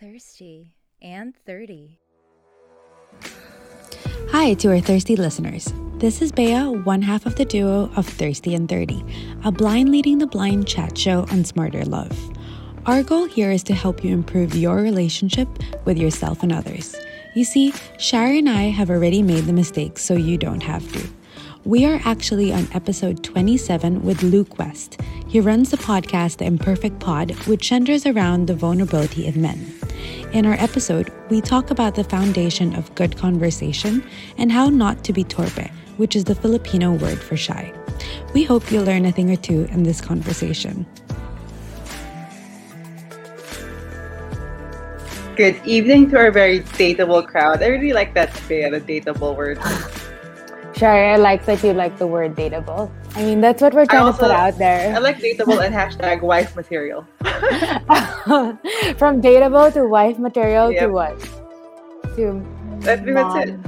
thirsty 0.00 0.74
and 1.00 1.34
30. 1.46 1.98
Hi 4.30 4.52
to 4.54 4.68
our 4.68 4.80
thirsty 4.80 5.16
listeners. 5.16 5.72
This 5.94 6.20
is 6.20 6.32
Bea, 6.32 6.66
one 6.84 7.00
half 7.00 7.24
of 7.24 7.36
the 7.36 7.46
duo 7.46 7.90
of 7.96 8.06
Thirsty 8.06 8.54
and 8.54 8.68
30, 8.68 9.02
a 9.44 9.50
blind 9.50 9.90
leading 9.90 10.18
the 10.18 10.26
blind 10.26 10.68
chat 10.68 10.98
show 10.98 11.20
on 11.30 11.44
Smarter 11.44 11.84
Love. 11.86 12.14
Our 12.84 13.02
goal 13.02 13.24
here 13.24 13.50
is 13.50 13.62
to 13.64 13.74
help 13.74 14.04
you 14.04 14.12
improve 14.12 14.54
your 14.54 14.76
relationship 14.76 15.48
with 15.86 15.96
yourself 15.96 16.42
and 16.42 16.52
others. 16.52 16.94
You 17.34 17.44
see, 17.44 17.72
Shari 17.98 18.40
and 18.40 18.50
I 18.50 18.64
have 18.64 18.90
already 18.90 19.22
made 19.22 19.44
the 19.44 19.54
mistakes 19.54 20.04
so 20.04 20.14
you 20.14 20.36
don't 20.36 20.62
have 20.62 20.92
to. 20.92 21.08
We 21.64 21.84
are 21.84 22.00
actually 22.04 22.52
on 22.52 22.68
episode 22.74 23.24
27 23.24 24.04
with 24.04 24.22
Luke 24.22 24.58
West. 24.58 25.00
He 25.26 25.40
runs 25.40 25.70
the 25.70 25.76
podcast 25.76 26.36
The 26.36 26.44
Imperfect 26.44 27.00
Pod, 27.00 27.32
which 27.48 27.68
centers 27.68 28.06
around 28.06 28.46
the 28.46 28.54
vulnerability 28.54 29.26
of 29.26 29.36
men. 29.36 29.72
In 30.36 30.44
our 30.44 30.60
episode, 30.60 31.10
we 31.30 31.40
talk 31.40 31.70
about 31.70 31.94
the 31.94 32.04
foundation 32.04 32.76
of 32.76 32.94
good 32.94 33.16
conversation 33.16 34.04
and 34.36 34.52
how 34.52 34.68
not 34.68 35.02
to 35.04 35.14
be 35.14 35.24
torpe, 35.24 35.70
which 35.96 36.14
is 36.14 36.24
the 36.24 36.34
Filipino 36.34 36.92
word 36.92 37.18
for 37.18 37.38
shy. 37.38 37.72
We 38.34 38.44
hope 38.44 38.70
you'll 38.70 38.84
learn 38.84 39.06
a 39.06 39.12
thing 39.12 39.30
or 39.30 39.36
two 39.36 39.64
in 39.70 39.84
this 39.84 40.02
conversation. 40.02 40.84
Good 45.36 45.58
evening 45.64 46.10
to 46.10 46.18
our 46.18 46.30
very 46.30 46.60
dateable 46.60 47.26
crowd. 47.26 47.62
I 47.62 47.68
really 47.68 47.94
like 47.94 48.12
that 48.12 48.28
Bea, 48.46 48.68
the 48.68 48.82
dateable 48.82 49.34
word. 49.34 49.58
Sure, 50.76 51.12
I 51.12 51.16
like 51.16 51.46
that 51.46 51.64
you 51.64 51.72
like 51.72 51.96
the 51.96 52.06
word 52.06 52.36
dateable. 52.36 52.90
I 53.14 53.24
mean, 53.24 53.40
that's 53.40 53.62
what 53.62 53.72
we're 53.72 53.86
trying 53.86 54.02
also, 54.02 54.18
to 54.18 54.24
put 54.24 54.30
out 54.30 54.58
there. 54.58 54.94
I 54.94 54.98
like 54.98 55.16
dateable 55.16 55.64
and 55.64 55.74
hashtag 55.74 56.20
wife 56.20 56.54
material. 56.54 57.02
From 58.98 59.22
dateable 59.22 59.72
to 59.72 59.86
wife 59.88 60.18
material 60.18 60.70
Yep. 60.70 60.82
to 60.82 60.88
what? 60.88 61.18
To 62.16 62.44
I 62.82 62.96
think 62.96 63.14
that's 63.14 63.50
it. 63.50 63.58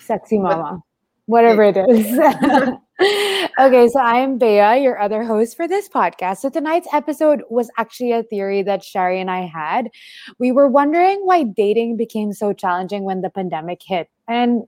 Sexy 0.00 0.38
mama. 0.38 0.80
Whatever 1.26 1.64
it 1.64 1.76
is. 1.76 2.06
okay, 3.60 3.88
so 3.88 3.98
I 3.98 4.18
am 4.18 4.38
Bea, 4.38 4.82
your 4.82 5.00
other 5.00 5.24
host 5.24 5.56
for 5.56 5.66
this 5.66 5.88
podcast. 5.88 6.38
So 6.38 6.48
tonight's 6.48 6.88
episode 6.92 7.42
was 7.50 7.70
actually 7.76 8.12
a 8.12 8.22
theory 8.22 8.62
that 8.62 8.84
Shari 8.84 9.20
and 9.20 9.30
I 9.30 9.46
had. 9.46 9.90
We 10.38 10.52
were 10.52 10.68
wondering 10.68 11.22
why 11.24 11.42
dating 11.42 11.96
became 11.96 12.32
so 12.32 12.52
challenging 12.52 13.02
when 13.02 13.20
the 13.20 13.30
pandemic 13.30 13.80
hit. 13.84 14.08
And 14.28 14.62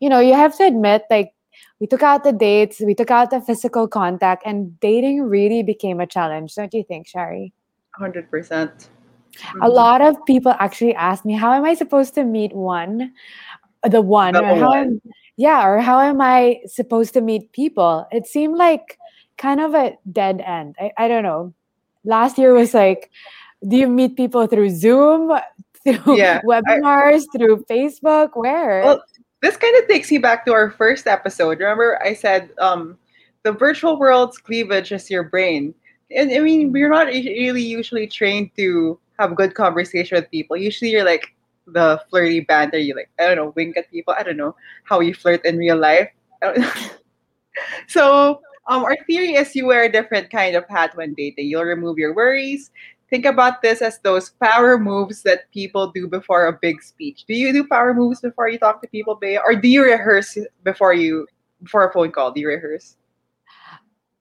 you 0.00 0.08
know, 0.08 0.20
you 0.20 0.34
have 0.34 0.56
to 0.58 0.64
admit, 0.64 1.02
like, 1.10 1.32
we 1.80 1.86
took 1.86 2.02
out 2.02 2.24
the 2.24 2.32
dates, 2.32 2.80
we 2.80 2.94
took 2.94 3.10
out 3.10 3.30
the 3.30 3.40
physical 3.40 3.88
contact, 3.88 4.42
and 4.46 4.78
dating 4.80 5.22
really 5.22 5.62
became 5.62 6.00
a 6.00 6.06
challenge, 6.06 6.54
don't 6.54 6.72
you 6.72 6.84
think, 6.84 7.06
Shari? 7.06 7.52
100%. 8.00 8.30
percent 8.30 8.88
A 9.62 9.68
lot 9.68 10.00
of 10.00 10.16
people 10.26 10.54
actually 10.58 10.94
ask 10.94 11.24
me, 11.24 11.34
how 11.34 11.52
am 11.52 11.64
I 11.64 11.74
supposed 11.74 12.14
to 12.14 12.24
meet 12.24 12.52
one? 12.54 13.12
The 13.82 14.00
one, 14.00 14.34
or 14.36 14.56
how 14.56 14.72
am- 14.72 15.02
yeah, 15.36 15.66
or 15.66 15.78
how 15.78 16.00
am 16.00 16.20
I 16.20 16.60
supposed 16.66 17.12
to 17.14 17.20
meet 17.20 17.52
people? 17.52 18.06
It 18.12 18.26
seemed 18.26 18.56
like 18.56 18.98
kind 19.36 19.60
of 19.60 19.74
a 19.74 19.98
dead 20.10 20.40
end. 20.40 20.76
I, 20.80 20.92
I 20.96 21.08
don't 21.08 21.22
know. 21.22 21.52
Last 22.04 22.38
year 22.38 22.54
was 22.54 22.72
like, 22.72 23.10
do 23.66 23.76
you 23.76 23.88
meet 23.88 24.16
people 24.16 24.46
through 24.46 24.70
Zoom, 24.70 25.32
through 25.84 26.16
Yeah, 26.16 26.40
I- 26.40 26.46
webinars, 26.46 27.24
through 27.36 27.64
Facebook? 27.68 28.30
Where? 28.34 28.82
Well, 28.84 29.02
this 29.44 29.58
kind 29.58 29.76
of 29.76 29.86
takes 29.88 30.10
me 30.10 30.16
back 30.16 30.46
to 30.46 30.52
our 30.52 30.70
first 30.70 31.06
episode. 31.06 31.60
Remember, 31.60 32.02
I 32.02 32.14
said 32.14 32.48
um, 32.58 32.96
the 33.42 33.52
virtual 33.52 33.98
world's 33.98 34.38
cleavage 34.38 34.90
is 34.90 35.10
your 35.10 35.24
brain. 35.24 35.74
And 36.10 36.32
I 36.32 36.38
mean, 36.40 36.72
we're 36.72 36.88
not 36.88 37.08
really 37.08 37.62
usually 37.62 38.06
trained 38.06 38.50
to 38.56 38.98
have 39.18 39.36
good 39.36 39.54
conversation 39.54 40.16
with 40.16 40.30
people. 40.30 40.56
Usually, 40.56 40.90
you're 40.90 41.04
like 41.04 41.34
the 41.66 42.00
flirty 42.08 42.40
banter. 42.40 42.78
You 42.78 42.96
like, 42.96 43.10
I 43.18 43.26
don't 43.26 43.36
know, 43.36 43.52
wink 43.54 43.76
at 43.76 43.90
people. 43.90 44.14
I 44.16 44.22
don't 44.22 44.38
know 44.38 44.56
how 44.84 45.00
you 45.00 45.14
flirt 45.14 45.44
in 45.44 45.58
real 45.58 45.76
life. 45.76 46.08
So, 47.86 48.40
um, 48.66 48.82
our 48.82 48.96
theory 49.06 49.34
is 49.34 49.54
you 49.54 49.66
wear 49.66 49.84
a 49.84 49.92
different 49.92 50.30
kind 50.30 50.56
of 50.56 50.64
hat 50.68 50.96
when 50.96 51.14
dating. 51.14 51.46
You'll 51.46 51.62
remove 51.62 51.98
your 51.98 52.14
worries. 52.14 52.72
Think 53.10 53.26
about 53.26 53.62
this 53.62 53.82
as 53.82 53.98
those 54.00 54.30
power 54.42 54.78
moves 54.78 55.22
that 55.22 55.50
people 55.52 55.92
do 55.92 56.08
before 56.08 56.46
a 56.46 56.58
big 56.60 56.82
speech. 56.82 57.24
Do 57.28 57.34
you 57.34 57.52
do 57.52 57.66
power 57.66 57.94
moves 57.94 58.20
before 58.20 58.48
you 58.48 58.58
talk 58.58 58.80
to 58.82 58.88
people, 58.88 59.14
Bea? 59.14 59.38
Or 59.38 59.54
do 59.54 59.68
you 59.68 59.84
rehearse 59.84 60.38
before 60.64 60.94
you 60.94 61.26
before 61.62 61.88
a 61.88 61.92
phone 61.92 62.10
call? 62.12 62.32
Do 62.32 62.40
you 62.40 62.48
rehearse? 62.48 62.96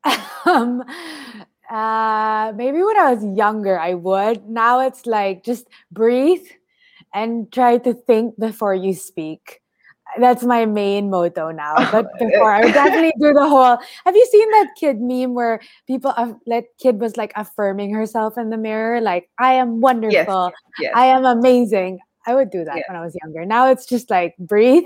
um 0.45 0.83
uh 1.71 2.51
maybe 2.55 2.83
when 2.83 2.97
i 2.99 3.13
was 3.13 3.23
younger 3.38 3.79
i 3.79 3.94
would 3.94 4.45
now 4.49 4.81
it's 4.81 5.05
like 5.05 5.44
just 5.44 5.65
breathe 5.91 6.45
and 7.13 7.51
try 7.53 7.77
to 7.77 7.94
think 7.94 8.38
before 8.38 8.75
you 8.75 8.94
speak 8.94 9.62
that's 10.19 10.44
my 10.44 10.66
main 10.66 11.09
motto 11.09 11.51
now 11.51 11.75
but 11.91 12.07
before 12.19 12.51
i 12.51 12.63
would 12.63 12.74
definitely 12.84 13.13
do 13.19 13.34
the 13.34 13.47
whole 13.47 13.78
have 14.06 14.16
you 14.16 14.25
seen 14.31 14.50
that 14.51 14.68
kid 14.78 15.00
meme 15.00 15.34
where 15.34 15.59
people 15.88 16.13
uh, 16.18 16.34
that 16.47 16.66
kid 16.79 17.00
was 17.00 17.18
like 17.18 17.31
affirming 17.35 17.94
herself 17.94 18.38
in 18.38 18.50
the 18.50 18.57
mirror? 18.57 19.01
Like 19.01 19.29
i 19.40 19.53
am 19.53 19.81
wonderful. 19.81 20.51
Yes. 20.79 20.94
i 20.96 21.06
am 21.06 21.25
amazing. 21.25 22.00
I 22.25 22.35
would 22.35 22.50
do 22.50 22.63
that 22.63 22.78
Yeah. 22.78 22.84
when 22.88 22.97
i 22.97 23.01
was 23.03 23.16
younger. 23.24 23.46
Now 23.46 23.69
it's 23.69 23.85
just 23.85 24.09
like 24.09 24.35
breathe. 24.38 24.85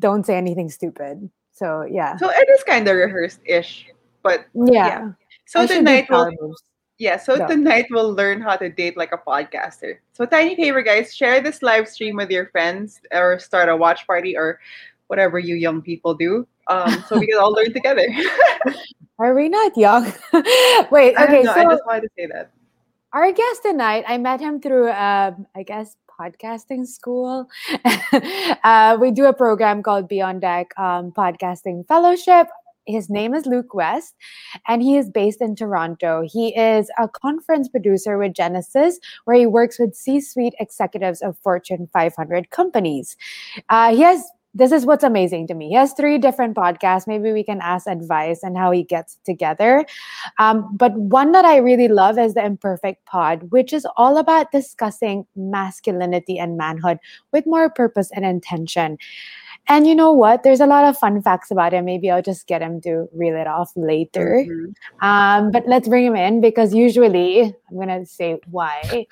Don't 0.00 0.24
say 0.24 0.36
anything 0.36 0.70
stupid. 0.70 1.30
So 1.52 1.86
yeah. 1.90 2.16
So 2.16 2.30
it 2.30 2.48
is 2.50 2.62
kind 2.64 2.86
of 2.86 2.96
rehearsed 2.96 3.40
ish. 3.44 3.86
But 4.22 4.46
yeah, 4.54 5.12
so 5.46 5.60
I 5.60 5.66
should 5.66 5.72
do 5.72 5.78
tonight 5.78 6.06
we'll 6.10 6.24
power 6.24 6.32
moves. 6.40 6.62
Yeah, 6.98 7.16
so 7.16 7.36
No. 7.36 7.46
tonight 7.46 7.86
we'll 7.90 8.12
learn 8.12 8.40
how 8.40 8.56
to 8.56 8.68
date 8.68 8.96
like 8.96 9.12
a 9.12 9.18
podcaster. 9.18 9.98
So 10.12 10.26
tiny 10.26 10.56
favor, 10.56 10.82
guys, 10.82 11.14
share 11.14 11.40
this 11.40 11.62
live 11.62 11.88
stream 11.88 12.16
with 12.16 12.30
your 12.30 12.46
friends 12.46 13.00
or 13.12 13.38
start 13.38 13.68
a 13.68 13.76
watch 13.76 14.04
party 14.06 14.36
or 14.36 14.58
whatever 15.06 15.38
you 15.38 15.54
young 15.54 15.80
people 15.80 16.14
do. 16.14 16.46
Um, 16.66 17.04
so 17.08 17.18
we 17.18 17.26
can 17.26 17.38
all 17.38 17.52
learn 17.52 17.72
together. 17.72 18.06
Are 19.18 19.34
we 19.34 19.48
not 19.48 19.76
young? 19.76 20.04
Wait, 20.90 21.14
okay. 21.16 21.42
don't 21.42 21.44
know, 21.44 21.52
I 21.52 21.64
just 21.64 21.86
wanted 21.86 22.02
to 22.02 22.08
say 22.16 22.26
that. 22.26 22.50
our 23.12 23.32
guest 23.32 23.62
tonight, 23.62 24.04
I 24.06 24.18
met 24.18 24.40
him 24.40 24.60
through, 24.60 24.90
um, 24.90 25.46
I 25.54 25.62
guess, 25.64 25.96
podcasting 26.18 26.86
school. 26.86 27.48
uh, 28.64 28.98
we 29.00 29.12
do 29.12 29.26
a 29.26 29.32
program 29.32 29.82
called 29.82 30.08
Beyond 30.08 30.40
Deck 30.40 30.76
um, 30.78 31.12
Podcasting 31.12 31.86
Fellowship. 31.86 32.48
His 32.88 33.10
name 33.10 33.34
is 33.34 33.46
Luke 33.46 33.74
West, 33.74 34.16
and 34.66 34.82
he 34.82 34.96
is 34.96 35.10
based 35.10 35.42
in 35.42 35.54
Toronto. 35.54 36.22
He 36.26 36.56
is 36.56 36.90
a 36.98 37.06
conference 37.08 37.68
producer 37.68 38.16
with 38.16 38.32
Genesis, 38.32 38.98
where 39.26 39.36
he 39.36 39.46
works 39.46 39.78
with 39.78 39.94
C-suite 39.94 40.54
executives 40.58 41.20
of 41.20 41.36
Fortune 41.38 41.88
500 41.92 42.50
companies. 42.50 43.16
Uh, 43.68 43.94
he 43.94 44.00
has 44.00 44.24
this 44.54 44.72
is 44.72 44.86
what's 44.86 45.04
amazing 45.04 45.46
to 45.46 45.54
me. 45.54 45.68
He 45.68 45.74
has 45.74 45.92
three 45.92 46.18
different 46.18 46.56
podcasts. 46.56 47.06
Maybe 47.06 47.32
we 47.32 47.44
can 47.44 47.60
ask 47.60 47.86
advice 47.86 48.42
and 48.42 48.56
how 48.56 48.70
he 48.70 48.82
gets 48.82 49.18
together. 49.24 49.84
Um, 50.38 50.74
but 50.74 50.94
one 50.94 51.32
that 51.32 51.44
I 51.44 51.58
really 51.58 51.86
love 51.86 52.18
is 52.18 52.34
the 52.34 52.44
Imperfect 52.44 53.04
Pod, 53.04 53.50
which 53.50 53.72
is 53.72 53.86
all 53.96 54.16
about 54.16 54.50
discussing 54.50 55.26
masculinity 55.36 56.38
and 56.38 56.56
manhood 56.56 56.98
with 57.32 57.46
more 57.46 57.68
purpose 57.68 58.10
and 58.14 58.24
intention. 58.24 58.98
And 59.68 59.86
you 59.86 59.94
know 59.94 60.12
what? 60.12 60.42
There's 60.42 60.60
a 60.60 60.66
lot 60.66 60.84
of 60.84 60.96
fun 60.96 61.20
facts 61.20 61.50
about 61.50 61.72
him. 61.74 61.84
Maybe 61.84 62.10
I'll 62.10 62.22
just 62.22 62.46
get 62.46 62.62
him 62.62 62.80
to 62.82 63.06
reel 63.12 63.36
it 63.36 63.46
off 63.46 63.70
later. 63.76 64.44
Mhm. 64.46 64.72
Um, 65.02 65.50
but 65.50 65.66
let's 65.66 65.88
bring 65.88 66.06
him 66.06 66.16
in 66.16 66.40
because 66.40 66.74
usually 66.74 67.42
I'm 67.70 67.78
gonna 67.78 68.06
say 68.06 68.40
why. 68.50 69.06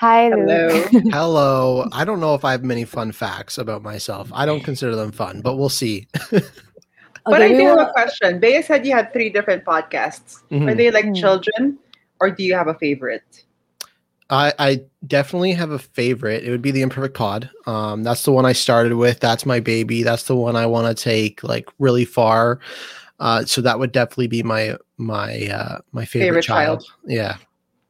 Hi, 0.00 0.28
Luke. 0.28 0.88
Hello. 0.90 1.00
Hello. 1.10 1.88
I 1.92 2.04
don't 2.04 2.20
know 2.20 2.34
if 2.34 2.44
I 2.44 2.52
have 2.52 2.64
many 2.64 2.84
fun 2.84 3.12
facts 3.12 3.56
about 3.56 3.82
myself. 3.82 4.30
I 4.34 4.44
don't 4.44 4.62
consider 4.62 4.94
them 4.94 5.12
fun, 5.12 5.40
but 5.40 5.56
we'll 5.56 5.68
see. 5.70 6.06
but 6.30 7.40
I 7.40 7.48
we 7.48 7.54
do 7.56 7.66
have 7.66 7.78
a 7.78 7.92
question. 7.92 8.40
Bea 8.40 8.60
said 8.60 8.84
you 8.84 8.92
had 8.92 9.12
three 9.12 9.30
different 9.30 9.64
podcasts. 9.64 10.42
Are 10.50 10.56
Mhm. 10.58 10.76
they 10.76 10.90
like 10.90 11.06
Mhm. 11.06 11.16
children 11.16 11.78
or 12.20 12.30
do 12.30 12.42
you 12.44 12.54
have 12.54 12.68
a 12.68 12.74
favorite? 12.74 13.44
I, 14.30 14.52
I 14.58 14.82
definitely 15.06 15.52
have 15.52 15.70
a 15.70 15.78
favorite. 15.78 16.44
It 16.44 16.50
would 16.50 16.62
be 16.62 16.70
the 16.70 16.82
Imperfect 16.82 17.14
Pod. 17.14 17.50
Um, 17.66 18.02
that's 18.02 18.24
the 18.24 18.32
one 18.32 18.46
I 18.46 18.52
started 18.52 18.94
with. 18.94 19.20
That's 19.20 19.44
my 19.44 19.60
baby. 19.60 20.02
That's 20.02 20.24
the 20.24 20.36
one 20.36 20.56
I 20.56 20.66
want 20.66 20.86
to 20.96 21.02
take 21.02 21.44
like 21.44 21.68
really 21.78 22.04
far. 22.04 22.60
Uh, 23.20 23.44
so 23.44 23.60
that 23.60 23.78
would 23.78 23.92
definitely 23.92 24.26
be 24.28 24.42
my 24.42 24.76
my 24.96 25.46
uh, 25.48 25.78
my 25.92 26.04
favorite, 26.04 26.26
Favorite 26.28 26.42
child. 26.44 26.80
child. 26.80 26.92
Yeah. 27.06 27.36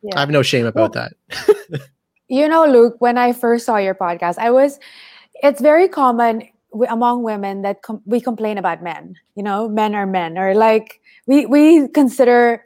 Yeah. 0.03 0.17
I 0.17 0.21
have 0.21 0.31
no 0.31 0.43
shame 0.43 0.67
about 0.67 0.93
that. 0.93 1.13
You 2.29 2.49
know, 2.49 2.65
Luke, 2.65 2.97
when 3.01 3.19
I 3.19 3.33
first 3.33 3.67
saw 3.67 3.77
your 3.77 3.95
podcast, 3.95 4.39
I 4.39 4.51
was, 4.51 4.81
it's 5.43 5.61
very 5.61 5.89
common 5.89 6.43
w- 6.73 6.91
among 6.91 7.23
women 7.23 7.61
that 7.63 7.83
com- 7.83 8.01
we 8.07 8.19
complain 8.21 8.57
about 8.57 8.83
men, 8.83 9.15
you 9.37 9.43
know, 9.43 9.69
men 9.69 9.95
are 9.95 10.07
men, 10.07 10.39
or 10.39 10.55
like 10.55 11.01
we, 11.27 11.45
we 11.45 11.87
consider 11.89 12.65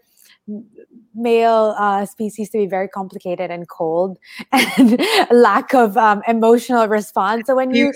male 1.19 1.75
uh, 1.79 2.07
species 2.07 2.51
to 2.51 2.59
be 2.59 2.67
very 2.67 2.89
complicated 2.89 3.51
and 3.51 3.69
cold 3.69 4.19
and 4.53 5.01
lack 5.31 5.75
of 5.75 5.97
um, 5.97 6.23
emotional 6.29 6.87
response. 6.89 7.47
So 7.47 7.57
when 7.57 7.73
you 7.75 7.93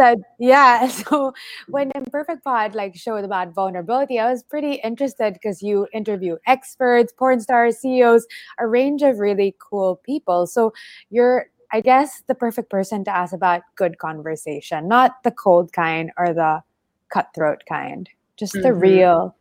said, 0.00 0.22
yeah, 0.38 0.88
so 0.88 1.32
when 1.70 1.92
Imperfect 1.94 2.44
Pod 2.44 2.74
like 2.74 2.96
showed 2.96 3.24
about 3.24 3.54
vulnerability, 3.54 4.18
I 4.18 4.30
was 4.30 4.42
pretty 4.42 4.74
interested 4.74 5.34
because 5.34 5.62
you 5.62 5.86
interview 5.92 6.36
experts, 6.46 7.12
porn 7.12 7.40
stars, 7.40 7.78
CEOs, 7.78 8.26
a 8.58 8.66
range 8.66 9.02
of 9.02 9.18
really 9.18 9.54
cool 9.58 10.00
people. 10.04 10.46
So 10.46 10.72
you're 11.10 11.46
I 11.74 11.80
guess 11.80 12.22
the 12.28 12.34
perfect 12.34 12.68
person 12.70 13.02
to 13.04 13.16
ask 13.16 13.32
about 13.32 13.62
good 13.76 13.96
conversation, 13.98 14.88
not 14.88 15.22
the 15.24 15.30
cold 15.30 15.72
kind 15.72 16.12
or 16.18 16.34
the 16.34 16.62
cutthroat 17.08 17.62
kind, 17.68 18.08
just 18.36 18.52
the 18.52 18.68
Mhm. 18.70 18.80
real. 18.80 19.36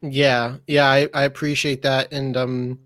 Yeah, 0.00 0.56
yeah, 0.66 0.88
I, 0.88 1.08
I 1.12 1.24
appreciate 1.24 1.82
that, 1.82 2.12
and 2.12 2.36
um, 2.36 2.78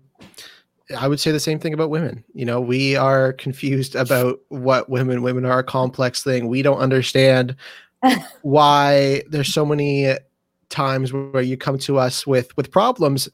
I 0.97 1.07
would 1.07 1.19
say 1.19 1.31
the 1.31 1.39
same 1.39 1.59
thing 1.59 1.73
about 1.73 1.89
women. 1.89 2.23
You 2.33 2.45
know, 2.45 2.59
we 2.59 2.95
are 2.95 3.33
confused 3.33 3.95
about 3.95 4.39
what 4.49 4.89
women. 4.89 5.21
Women 5.21 5.45
are 5.45 5.59
a 5.59 5.63
complex 5.63 6.23
thing. 6.23 6.47
We 6.47 6.61
don't 6.63 6.79
understand 6.79 7.55
why 8.41 9.23
there's 9.29 9.53
so 9.53 9.65
many 9.65 10.13
times 10.69 11.13
where 11.13 11.43
you 11.43 11.55
come 11.55 11.77
to 11.79 11.99
us 11.99 12.25
with 12.25 12.55
with 12.57 12.71
problems, 12.71 13.29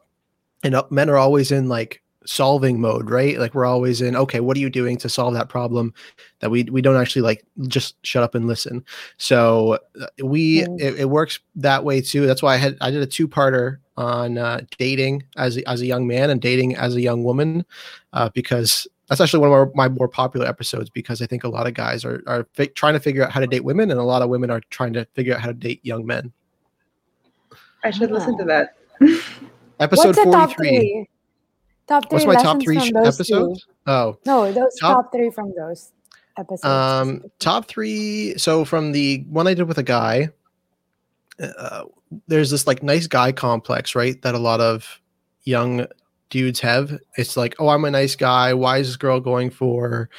and 0.64 0.76
uh, 0.76 0.84
men 0.90 1.10
are 1.10 1.18
always 1.18 1.52
in 1.52 1.70
like 1.70 2.02
solving 2.30 2.80
mode, 2.80 3.10
right? 3.10 3.40
Like 3.40 3.56
we're 3.56 3.66
always 3.66 4.02
in, 4.02 4.16
okay, 4.16 4.40
what 4.40 4.56
are 4.56 4.60
you 4.60 4.70
doing 4.70 4.98
to 4.98 5.10
solve 5.10 5.34
that 5.34 5.50
problem? 5.50 5.94
That 6.42 6.52
we 6.52 6.64
we 6.66 6.81
don't 6.81 6.96
actually 6.96 7.24
like 7.24 7.44
just 7.68 7.96
shut 8.06 8.24
up 8.24 8.36
and 8.36 8.46
listen. 8.46 8.86
So 9.18 9.80
uh, 10.00 10.06
we 10.24 10.62
it, 10.78 11.00
it 11.00 11.10
works 11.10 11.40
that 11.56 11.84
way 11.84 12.02
too. 12.02 12.28
That's 12.28 12.44
why 12.44 12.54
I 12.54 12.58
had 12.58 12.78
I 12.81 12.92
did 12.92 13.02
a 13.02 13.08
two 13.08 13.28
parter 13.28 13.80
on 13.98 14.38
uh, 14.38 14.62
dating 14.78 15.24
as 15.38 15.58
a, 15.58 15.68
as 15.68 15.81
a 15.81 15.88
young 15.88 16.06
man 16.06 16.30
and 16.30 16.40
dating 16.40 16.76
as 16.76 16.96
a 16.96 17.02
young 17.02 17.24
woman, 17.24 17.66
uh, 18.14 18.30
because 18.30 18.88
that's 19.08 19.20
actually 19.20 19.40
one 19.40 19.50
of 19.50 19.54
our, 19.54 19.72
my 19.74 19.90
more 19.90 20.08
popular 20.08 20.46
episodes 20.46 20.92
because 20.92 21.24
I 21.24 21.26
think 21.26 21.44
a 21.44 21.50
lot 21.50 21.66
of 21.66 21.74
guys 21.74 22.06
are 22.06 22.22
are 22.28 22.48
fi- 22.54 22.68
trying 22.68 22.94
to 22.94 23.00
figure 23.00 23.24
out 23.26 23.31
how 23.31 23.40
to 23.40 23.48
date 23.48 23.64
women 23.64 23.90
and 23.90 24.00
a 24.00 24.04
lot 24.04 24.22
of 24.22 24.30
women 24.30 24.52
are 24.52 24.62
trying 24.70 24.94
to 24.94 25.06
figure 25.16 25.34
out 25.34 25.42
how 25.42 25.48
to 25.48 25.54
date 25.54 25.84
young 25.84 26.06
men. 26.06 26.31
I 27.84 27.90
should 27.90 28.12
listen 28.12 28.38
to 28.38 28.44
that. 28.46 28.76
Episode 29.80 30.08
What's 30.08 30.18
the 30.18 30.24
forty 30.26 30.38
top 30.38 30.56
three. 30.56 31.10
Top 31.89 32.07
three 32.09 32.24
What's 32.24 32.25
my 32.27 32.36
top 32.44 32.62
three 32.62 32.80
sh- 32.80 32.91
those 32.94 33.18
two. 33.18 33.24
episodes? 33.36 33.68
Oh, 33.88 34.18
No, 34.25 34.51
those 34.51 34.75
Top- 34.80 35.06
top, 35.06 35.12
three 35.12 35.31
from 35.31 35.51
those 35.57 35.91
episodes. 36.38 36.63
Um, 36.63 37.24
top 37.39 37.68
three. 37.68 38.38
So 38.38 38.63
from 38.63 38.91
the 38.94 39.25
one 39.27 39.47
I 39.47 39.56
did 39.56 39.63
with 39.68 39.80
a 39.80 39.83
guy, 39.83 40.30
uh, 41.41 41.86
there's 42.27 42.51
this 42.51 42.68
like 42.68 42.83
nice 42.83 43.07
guy 43.07 43.31
complex, 43.31 43.95
right? 43.95 44.21
That 44.21 44.36
a 44.36 44.39
lot 44.39 44.62
of 44.62 45.01
young 45.44 45.88
dudes 46.30 46.59
have. 46.59 46.97
It's 47.18 47.36
like, 47.36 47.56
oh, 47.59 47.69
I'm 47.69 47.86
a 47.86 47.92
nice 47.92 48.15
guy. 48.15 48.53
Why 48.53 48.77
is 48.77 48.88
this 48.88 48.97
girl 48.97 49.19
going 49.19 49.50
for 49.50 50.09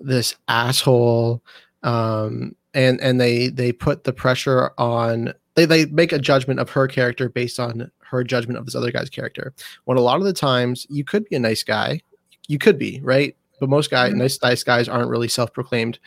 this 0.00 0.34
asshole? 0.48 1.42
Um, 1.84 2.56
and 2.74 3.00
and 3.00 3.20
they 3.20 3.48
they 3.48 3.72
put 3.72 4.04
the 4.04 4.12
pressure 4.12 4.72
on. 4.78 5.32
They 5.54 5.64
they 5.64 5.86
make 5.86 6.12
a 6.12 6.18
judgment 6.18 6.58
of 6.60 6.70
her 6.70 6.88
character 6.88 7.28
based 7.28 7.60
on 7.60 7.90
her 8.10 8.24
judgment 8.24 8.58
of 8.58 8.64
this 8.66 8.74
other 8.74 8.90
guy's 8.90 9.10
character. 9.10 9.52
When 9.84 9.98
a 9.98 10.02
lot 10.02 10.18
of 10.18 10.24
the 10.24 10.32
times 10.32 10.86
you 10.90 11.04
could 11.04 11.24
be 11.28 11.36
a 11.36 11.40
nice 11.40 11.62
guy, 11.62 12.00
you 12.48 12.58
could 12.58 12.78
be 12.78 13.00
right, 13.02 13.36
but 13.60 13.68
most 13.68 13.90
guys, 13.90 14.12
Mhm. 14.12 14.16
nice 14.18 14.42
nice 14.42 14.62
guys, 14.64 14.88
aren't 14.88 15.10
really 15.10 15.28
self-proclaimed. 15.28 15.98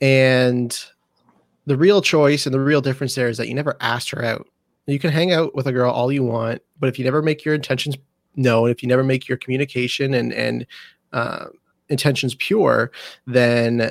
And 0.00 0.76
the 1.66 1.76
real 1.76 2.02
choice 2.02 2.46
and 2.46 2.54
the 2.54 2.60
real 2.60 2.80
difference 2.80 3.14
there 3.14 3.28
is 3.28 3.36
that 3.36 3.48
you 3.48 3.54
never 3.54 3.76
asked 3.80 4.10
her 4.10 4.24
out. 4.24 4.46
You 4.86 4.98
can 4.98 5.10
hang 5.10 5.30
out 5.32 5.54
with 5.54 5.66
a 5.66 5.72
girl 5.72 5.92
all 5.92 6.10
you 6.10 6.24
want, 6.24 6.62
but 6.80 6.88
if 6.88 6.98
you 6.98 7.04
never 7.04 7.22
make 7.22 7.44
your 7.44 7.54
intentions 7.54 7.96
known, 8.34 8.70
if 8.70 8.82
you 8.82 8.88
never 8.88 9.04
make 9.04 9.28
your 9.28 9.38
communication 9.38 10.14
and 10.14 10.32
and 10.32 10.66
uh, 11.12 11.46
intentions 11.88 12.34
pure, 12.36 12.90
then 13.26 13.90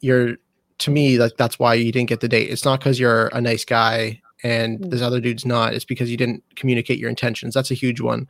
you're 0.00 0.36
to 0.78 0.90
me 0.90 1.18
like 1.18 1.36
that's 1.36 1.58
why 1.58 1.74
you 1.74 1.90
didn't 1.90 2.08
get 2.08 2.20
the 2.20 2.28
date. 2.28 2.50
It's 2.50 2.64
not 2.64 2.80
because 2.80 3.00
you're 3.00 3.28
a 3.28 3.40
nice 3.40 3.64
guy 3.64 4.20
and 4.46 4.78
Mm. 4.80 4.90
this 4.90 5.02
other 5.02 5.20
dude's 5.20 5.44
not. 5.44 5.74
It's 5.74 5.84
because 5.92 6.10
you 6.10 6.16
didn't 6.16 6.42
communicate 6.60 6.98
your 7.00 7.10
intentions. 7.10 7.54
That's 7.54 7.70
a 7.72 7.80
huge 7.84 8.00
one. 8.00 8.26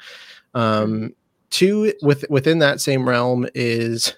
Um, 0.54 1.12
two 1.50 1.92
with 2.02 2.24
within 2.30 2.58
that 2.60 2.80
same 2.80 3.08
realm 3.08 3.46
is 3.54 4.16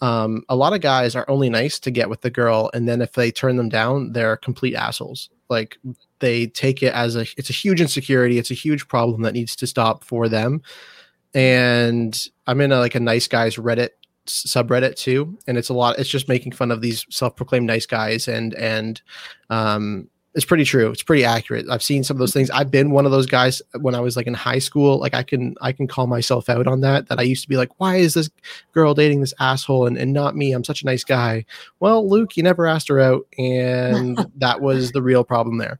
um, 0.00 0.42
a 0.48 0.56
lot 0.56 0.72
of 0.74 0.80
guys 0.80 1.14
are 1.14 1.28
only 1.28 1.48
nice 1.50 1.78
to 1.80 1.90
get 1.90 2.08
with 2.10 2.20
the 2.22 2.30
girl, 2.30 2.70
and 2.74 2.88
then 2.88 3.00
if 3.00 3.12
they 3.12 3.30
turn 3.30 3.56
them 3.56 3.68
down, 3.68 4.12
they're 4.12 4.36
complete 4.36 4.74
assholes. 4.74 5.30
Like 5.48 5.78
they 6.18 6.46
take 6.48 6.82
it 6.82 6.92
as 6.94 7.16
a 7.16 7.24
it's 7.36 7.50
a 7.50 7.60
huge 7.64 7.80
insecurity. 7.80 8.38
It's 8.38 8.50
a 8.50 8.62
huge 8.66 8.88
problem 8.88 9.22
that 9.22 9.34
needs 9.34 9.54
to 9.56 9.66
stop 9.66 10.04
for 10.04 10.28
them. 10.28 10.60
And 11.34 12.14
I'm 12.46 12.60
in 12.60 12.72
a, 12.72 12.78
like 12.78 12.94
a 12.96 13.00
nice 13.00 13.28
guys 13.28 13.56
Reddit 13.56 13.90
subreddit 14.26 14.96
too, 14.96 15.38
and 15.46 15.56
it's 15.58 15.70
a 15.70 15.74
lot. 15.74 15.98
It's 15.98 16.08
just 16.10 16.28
making 16.28 16.52
fun 16.52 16.70
of 16.70 16.80
these 16.80 17.06
self-proclaimed 17.10 17.66
nice 17.66 17.86
guys, 17.86 18.28
and 18.28 18.54
and 18.54 19.00
um, 19.50 20.08
it's 20.34 20.46
pretty 20.46 20.64
true. 20.64 20.90
It's 20.90 21.02
pretty 21.02 21.24
accurate. 21.24 21.66
I've 21.70 21.82
seen 21.82 22.04
some 22.04 22.16
of 22.16 22.18
those 22.18 22.32
things. 22.32 22.50
I've 22.50 22.70
been 22.70 22.90
one 22.90 23.04
of 23.04 23.12
those 23.12 23.26
guys 23.26 23.60
when 23.80 23.94
I 23.94 24.00
was 24.00 24.16
like 24.16 24.26
in 24.26 24.32
high 24.34 24.60
school. 24.60 24.98
Like 24.98 25.12
I 25.12 25.22
can 25.22 25.54
I 25.60 25.72
can 25.72 25.86
call 25.86 26.06
myself 26.06 26.48
out 26.48 26.66
on 26.66 26.80
that. 26.80 27.08
That 27.08 27.18
I 27.18 27.22
used 27.22 27.42
to 27.42 27.48
be 27.48 27.56
like, 27.58 27.78
why 27.78 27.96
is 27.96 28.14
this 28.14 28.30
girl 28.72 28.94
dating 28.94 29.20
this 29.20 29.34
asshole 29.40 29.86
and, 29.86 29.98
and 29.98 30.12
not 30.12 30.34
me? 30.34 30.52
I'm 30.52 30.64
such 30.64 30.82
a 30.82 30.86
nice 30.86 31.04
guy. 31.04 31.44
Well, 31.80 32.08
Luke, 32.08 32.36
you 32.36 32.42
never 32.42 32.66
asked 32.66 32.88
her 32.88 32.98
out, 32.98 33.26
and 33.36 34.26
that 34.36 34.60
was 34.62 34.92
the 34.92 35.02
real 35.02 35.22
problem 35.22 35.58
there. 35.58 35.78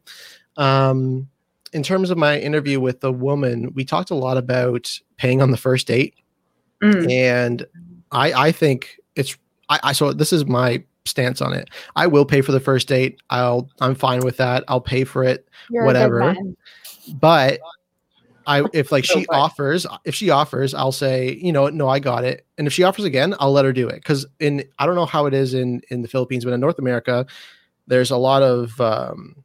Um, 0.59 1.29
in 1.73 1.83
terms 1.83 2.11
of 2.11 2.19
my 2.19 2.39
interview 2.39 2.79
with 2.79 3.01
the 3.01 3.11
woman, 3.13 3.73
we 3.75 3.87
talked 3.87 4.11
a 4.11 4.15
lot 4.15 4.37
about 4.37 4.99
paying 5.17 5.41
on 5.41 5.51
the 5.51 5.57
first 5.57 5.87
date, 5.87 6.15
Mm. 6.83 7.11
and 7.11 7.67
I 8.11 8.33
I 8.49 8.53
think 8.53 8.99
it's 9.17 9.37
I, 9.71 9.81
I 9.85 9.93
so 9.93 10.13
this 10.13 10.33
is 10.33 10.45
my 10.45 10.83
stance 11.05 11.41
on 11.41 11.53
it. 11.53 11.69
I 11.97 12.07
will 12.07 12.25
pay 12.25 12.41
for 12.41 12.53
the 12.53 12.61
first 12.61 12.89
date. 12.89 13.21
I'll 13.31 13.69
I'm 13.81 13.95
fine 13.95 14.21
with 14.21 14.37
that. 14.39 14.65
I'll 14.69 14.81
pay 14.81 15.05
for 15.05 15.25
it 15.25 15.49
You're 15.71 15.85
whatever. 15.85 16.21
a 16.21 16.35
good 16.35 16.37
man. 16.37 16.57
but 17.21 17.61
I 18.47 18.65
if 18.73 18.91
like 18.91 19.05
So 19.05 19.21
she 19.21 19.25
fine. 19.27 19.39
offers 19.39 19.87
if 20.05 20.15
she 20.15 20.31
offers 20.31 20.75
I'll 20.75 20.93
say 20.93 21.39
you 21.41 21.53
know 21.53 21.69
no 21.69 21.89
I 21.89 21.99
got 22.01 22.25
it 22.25 22.45
and 22.59 22.67
if 22.67 22.73
she 22.73 22.83
offers 22.83 23.05
again 23.05 23.35
I'll 23.39 23.53
let 23.53 23.65
her 23.65 23.73
do 23.73 23.89
it 23.89 23.97
because 23.97 24.27
in 24.41 24.65
I 24.79 24.87
don't 24.87 24.97
know 24.97 25.07
how 25.07 25.27
it 25.27 25.35
is 25.35 25.55
in 25.55 25.81
in 25.91 26.03
the 26.03 26.09
Philippines 26.09 26.45
but 26.45 26.53
in 26.53 26.61
North 26.61 26.79
America 26.81 27.25
there's 27.87 28.11
a 28.11 28.17
lot 28.17 28.43
of 28.43 28.81
um 28.81 29.37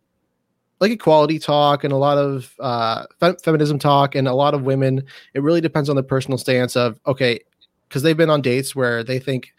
like 0.80 0.92
equality 0.92 1.38
talk 1.38 1.84
and 1.84 1.94
a 1.94 1.98
lot 1.98 2.18
of 2.18 2.54
uh 2.60 3.06
fe- 3.20 3.36
feminism 3.44 3.78
talk 3.78 4.16
and 4.16 4.28
a 4.28 4.34
lot 4.34 4.54
of 4.56 4.64
women 4.64 5.04
it 5.36 5.44
really 5.44 5.62
depends 5.62 5.90
on 5.90 5.96
the 5.96 6.04
personal 6.04 6.38
stance 6.40 6.76
of 6.76 7.00
okay 7.06 7.40
because 7.88 8.02
they've 8.02 8.18
been 8.18 8.30
on 8.32 8.42
dates 8.42 8.76
where 8.76 9.04
they 9.04 9.20
think 9.20 9.54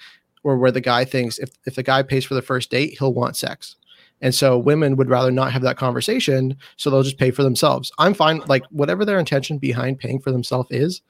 or 0.49 0.57
where 0.57 0.71
the 0.73 0.81
guy 0.81 1.05
thinks 1.05 1.39
if 1.39 1.51
if 1.67 1.75
the 1.75 1.83
guy 1.83 2.03
pays 2.03 2.25
for 2.25 2.35
the 2.35 2.43
first 2.43 2.71
date 2.71 2.97
he'll 2.99 3.13
want 3.13 3.37
sex 3.37 3.77
and 4.21 4.35
so 4.35 4.57
women 4.59 4.97
would 4.97 5.11
rather 5.11 5.31
not 5.31 5.53
have 5.53 5.63
that 5.63 5.77
conversation 5.77 6.57
so 6.77 6.89
they'll 6.91 7.03
just 7.03 7.19
pay 7.19 7.31
for 7.31 7.43
themselves 7.43 7.93
i'm 7.99 8.15
fine 8.15 8.41
like 8.47 8.65
whatever 8.71 9.05
their 9.05 9.19
intention 9.19 9.59
behind 9.59 9.99
paying 9.99 10.19
for 10.19 10.33
themselves 10.33 10.69
is 10.71 11.03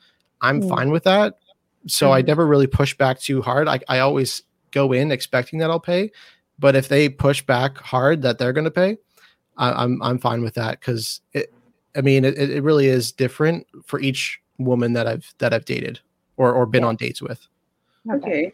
i'm 0.42 0.60
Mm. 0.60 0.68
fine 0.68 0.90
with 0.90 1.04
that 1.04 1.38
so 1.86 2.12
i 2.12 2.20
Mhm. 2.20 2.26
never 2.26 2.46
really 2.46 2.66
push 2.66 2.96
back 2.96 3.20
too 3.20 3.40
hard 3.40 3.68
I, 3.68 3.78
I 3.88 4.00
always 4.00 4.42
go 4.72 4.92
in 4.92 5.12
expecting 5.12 5.60
that 5.60 5.70
i'll 5.70 5.80
pay 5.80 6.10
but 6.58 6.74
if 6.74 6.88
they 6.88 7.08
push 7.08 7.40
back 7.42 7.78
hard 7.78 8.22
that 8.22 8.38
they're 8.38 8.52
going 8.52 8.64
to 8.64 8.70
pay 8.70 8.98
I, 9.56 9.70
i'm 9.84 10.02
i'm 10.02 10.18
fine 10.18 10.42
with 10.42 10.54
that 10.54 10.80
because 10.80 11.20
it 11.32 11.52
i 11.96 12.00
mean 12.00 12.24
it, 12.24 12.36
it 12.36 12.62
really 12.64 12.88
is 12.88 13.12
different 13.12 13.66
for 13.86 14.00
each 14.00 14.40
woman 14.58 14.92
that 14.94 15.06
i've 15.06 15.32
that 15.38 15.54
i've 15.54 15.64
dated 15.64 16.00
or 16.36 16.52
or 16.52 16.66
been 16.66 16.82
Yeah. 16.82 16.88
on 16.88 16.96
dates 16.96 17.22
with 17.22 17.46
Okay. 18.10 18.52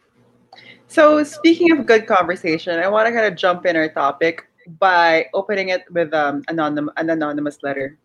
So 0.94 1.24
speaking 1.24 1.72
of 1.72 1.86
good 1.86 2.06
conversation, 2.06 2.78
I 2.78 2.86
want 2.86 3.08
to 3.08 3.12
kind 3.12 3.26
of 3.26 3.34
jump 3.34 3.66
in 3.66 3.74
our 3.74 3.88
topic 3.88 4.46
by 4.78 5.26
opening 5.34 5.70
it 5.70 5.82
with 5.90 6.14
um 6.14 6.44
anonym, 6.46 6.86
an 6.96 7.10
anonymous 7.10 7.64
letter. 7.64 7.98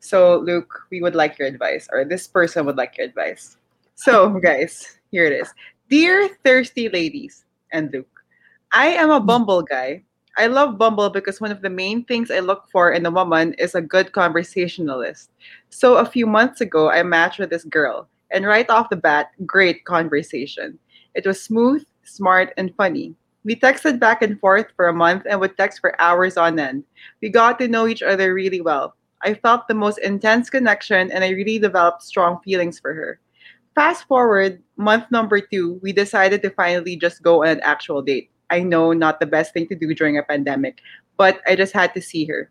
So 0.00 0.38
Luke, 0.38 0.90
we 0.90 1.00
would 1.00 1.14
like 1.14 1.38
your 1.38 1.46
advice, 1.46 1.86
or 1.92 2.04
this 2.04 2.26
person 2.26 2.66
would 2.66 2.74
like 2.74 2.98
your 2.98 3.06
advice. 3.06 3.58
So 3.94 4.40
guys, 4.42 4.98
here 5.12 5.24
it 5.24 5.38
is. 5.38 5.54
Dear 5.88 6.34
thirsty 6.42 6.88
ladies 6.88 7.44
and 7.70 7.92
Luke, 7.92 8.10
I 8.72 8.88
am 8.88 9.10
a 9.10 9.20
Bumble 9.20 9.62
guy. 9.62 10.02
I 10.36 10.48
love 10.48 10.78
Bumble 10.78 11.10
because 11.10 11.40
one 11.40 11.52
of 11.52 11.62
the 11.62 11.70
main 11.70 12.02
things 12.02 12.28
I 12.28 12.40
look 12.40 12.66
for 12.72 12.90
in 12.90 13.06
a 13.06 13.10
woman 13.14 13.54
is 13.54 13.76
a 13.76 13.80
good 13.80 14.10
conversationalist. 14.10 15.30
So 15.70 15.94
a 15.94 16.10
few 16.10 16.26
months 16.26 16.60
ago, 16.60 16.90
I 16.90 17.04
matched 17.04 17.38
with 17.38 17.50
this 17.50 17.62
girl, 17.62 18.08
and 18.32 18.44
right 18.50 18.68
off 18.68 18.90
the 18.90 18.98
bat, 18.98 19.30
great 19.46 19.84
conversation. 19.84 20.80
It 21.14 21.24
was 21.24 21.40
smooth, 21.40 21.86
smart, 22.04 22.52
and 22.56 22.74
funny. 22.76 23.14
We 23.44 23.56
texted 23.56 23.98
back 23.98 24.22
and 24.22 24.38
forth 24.38 24.66
for 24.76 24.88
a 24.88 24.92
month 24.92 25.24
and 25.28 25.40
would 25.40 25.56
text 25.56 25.80
for 25.80 26.00
hours 26.00 26.36
on 26.36 26.58
end. 26.58 26.84
We 27.20 27.28
got 27.28 27.58
to 27.58 27.68
know 27.68 27.88
each 27.88 28.02
other 28.02 28.34
really 28.34 28.60
well. 28.60 28.94
I 29.22 29.34
felt 29.34 29.68
the 29.68 29.74
most 29.74 29.98
intense 29.98 30.50
connection 30.50 31.10
and 31.10 31.24
I 31.24 31.30
really 31.30 31.58
developed 31.58 32.02
strong 32.02 32.40
feelings 32.44 32.78
for 32.78 32.94
her. 32.94 33.20
Fast 33.74 34.06
forward, 34.06 34.62
month 34.76 35.10
number 35.10 35.40
two, 35.40 35.80
we 35.82 35.92
decided 35.92 36.42
to 36.42 36.50
finally 36.50 36.96
just 36.96 37.22
go 37.22 37.42
on 37.42 37.48
an 37.48 37.60
actual 37.62 38.02
date. 38.02 38.30
I 38.50 38.60
know 38.60 38.92
not 38.92 39.18
the 39.18 39.26
best 39.26 39.54
thing 39.54 39.66
to 39.68 39.74
do 39.74 39.94
during 39.94 40.18
a 40.18 40.22
pandemic, 40.22 40.80
but 41.16 41.40
I 41.46 41.56
just 41.56 41.72
had 41.72 41.94
to 41.94 42.02
see 42.02 42.24
her. 42.26 42.50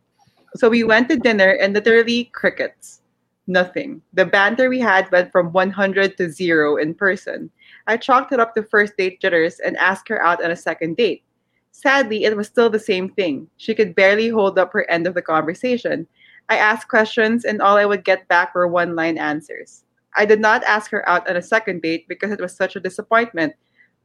So 0.55 0.67
we 0.67 0.84
went 0.84 1.10
to 1.10 1.15
dinner 1.17 1.51
and 1.51 1.74
literally 1.74 2.25
crickets. 2.34 3.01
Nothing. 3.48 4.01
The 4.13 4.25
banter 4.25 4.70
we 4.70 4.79
had 4.79 5.12
went 5.12 5.31
from 5.31 5.51
100 5.51 6.17
to 6.17 6.31
zero 6.31 6.77
in 6.77 6.93
person. 6.93 7.51
I 7.88 7.98
chalked 7.98 8.32
it 8.32 8.40
up 8.40 8.54
to 8.56 8.64
first 8.64 8.98
date 8.98 9.22
jitters 9.22 9.60
and 9.60 9.78
asked 9.78 10.08
her 10.10 10.22
out 10.22 10.44
on 10.44 10.52
a 10.52 10.56
second 10.56 10.98
date. 10.98 11.24
Sadly, 11.72 12.26
it 12.26 12.36
was 12.36 12.48
still 12.48 12.70
the 12.70 12.80
same 12.80 13.10
thing. 13.10 13.48
She 13.58 13.74
could 13.74 13.96
barely 13.96 14.30
hold 14.30 14.60
up 14.60 14.74
her 14.74 14.90
end 14.90 15.08
of 15.08 15.14
the 15.14 15.22
conversation. 15.22 16.08
I 16.50 16.58
asked 16.58 16.90
questions, 16.90 17.46
and 17.46 17.62
all 17.62 17.78
I 17.78 17.86
would 17.86 18.04
get 18.04 18.28
back 18.28 18.54
were 18.54 18.68
one 18.68 18.96
line 18.96 19.18
answers. 19.18 19.84
I 20.16 20.26
did 20.26 20.42
not 20.42 20.64
ask 20.66 20.92
her 20.92 21.08
out 21.08 21.30
on 21.30 21.38
a 21.38 21.42
second 21.42 21.82
date 21.82 22.08
because 22.08 22.32
it 22.32 22.42
was 22.42 22.56
such 22.56 22.76
a 22.76 22.82
disappointment. 22.82 23.54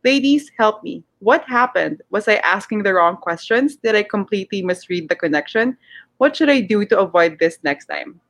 Ladies, 0.04 0.52
help 0.56 0.84
me. 0.84 1.02
What 1.18 1.42
happened? 1.44 2.02
Was 2.10 2.28
I 2.28 2.36
asking 2.36 2.84
the 2.84 2.94
wrong 2.94 3.16
questions? 3.16 3.74
Did 3.74 3.96
I 3.96 4.04
completely 4.04 4.62
misread 4.62 5.08
the 5.08 5.16
connection? 5.16 5.76
What 6.18 6.36
should 6.36 6.48
I 6.48 6.60
do 6.60 6.84
to 6.86 7.00
avoid 7.00 7.38
this 7.40 7.58
next 7.64 7.86
time? 7.86 8.20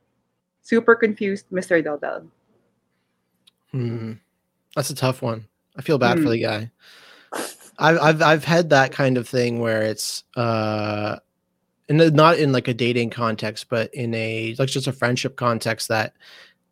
Super 0.63 0.95
confused, 0.95 1.45
Mr. 1.53 1.85
Del. 1.85 2.27
Hmm. 3.73 4.13
That's 4.77 4.91
a 4.91 4.95
tough 4.95 5.23
one. 5.23 5.47
I 5.77 5.83
feel 5.83 5.99
bad 5.99 6.19
for 6.19 6.25
Hmm. 6.25 6.31
the 6.31 6.39
guy. 6.39 6.71
I've 7.79 7.99
I've 7.99 8.23
I've 8.23 8.45
had 8.45 8.71
that 8.71 8.93
kind 8.93 9.19
of 9.19 9.29
thing 9.29 9.59
where 9.59 9.83
it's 9.83 10.23
uh 10.37 11.17
and 11.89 12.15
not 12.15 12.39
in 12.39 12.53
like 12.53 12.69
a 12.69 12.75
dating 12.75 13.11
context, 13.11 13.69
but 13.69 13.93
in 13.95 14.15
a 14.15 14.55
like 14.59 14.69
just 14.69 14.87
a 14.87 14.93
friendship 14.93 15.37
context 15.37 15.89
that 15.89 16.15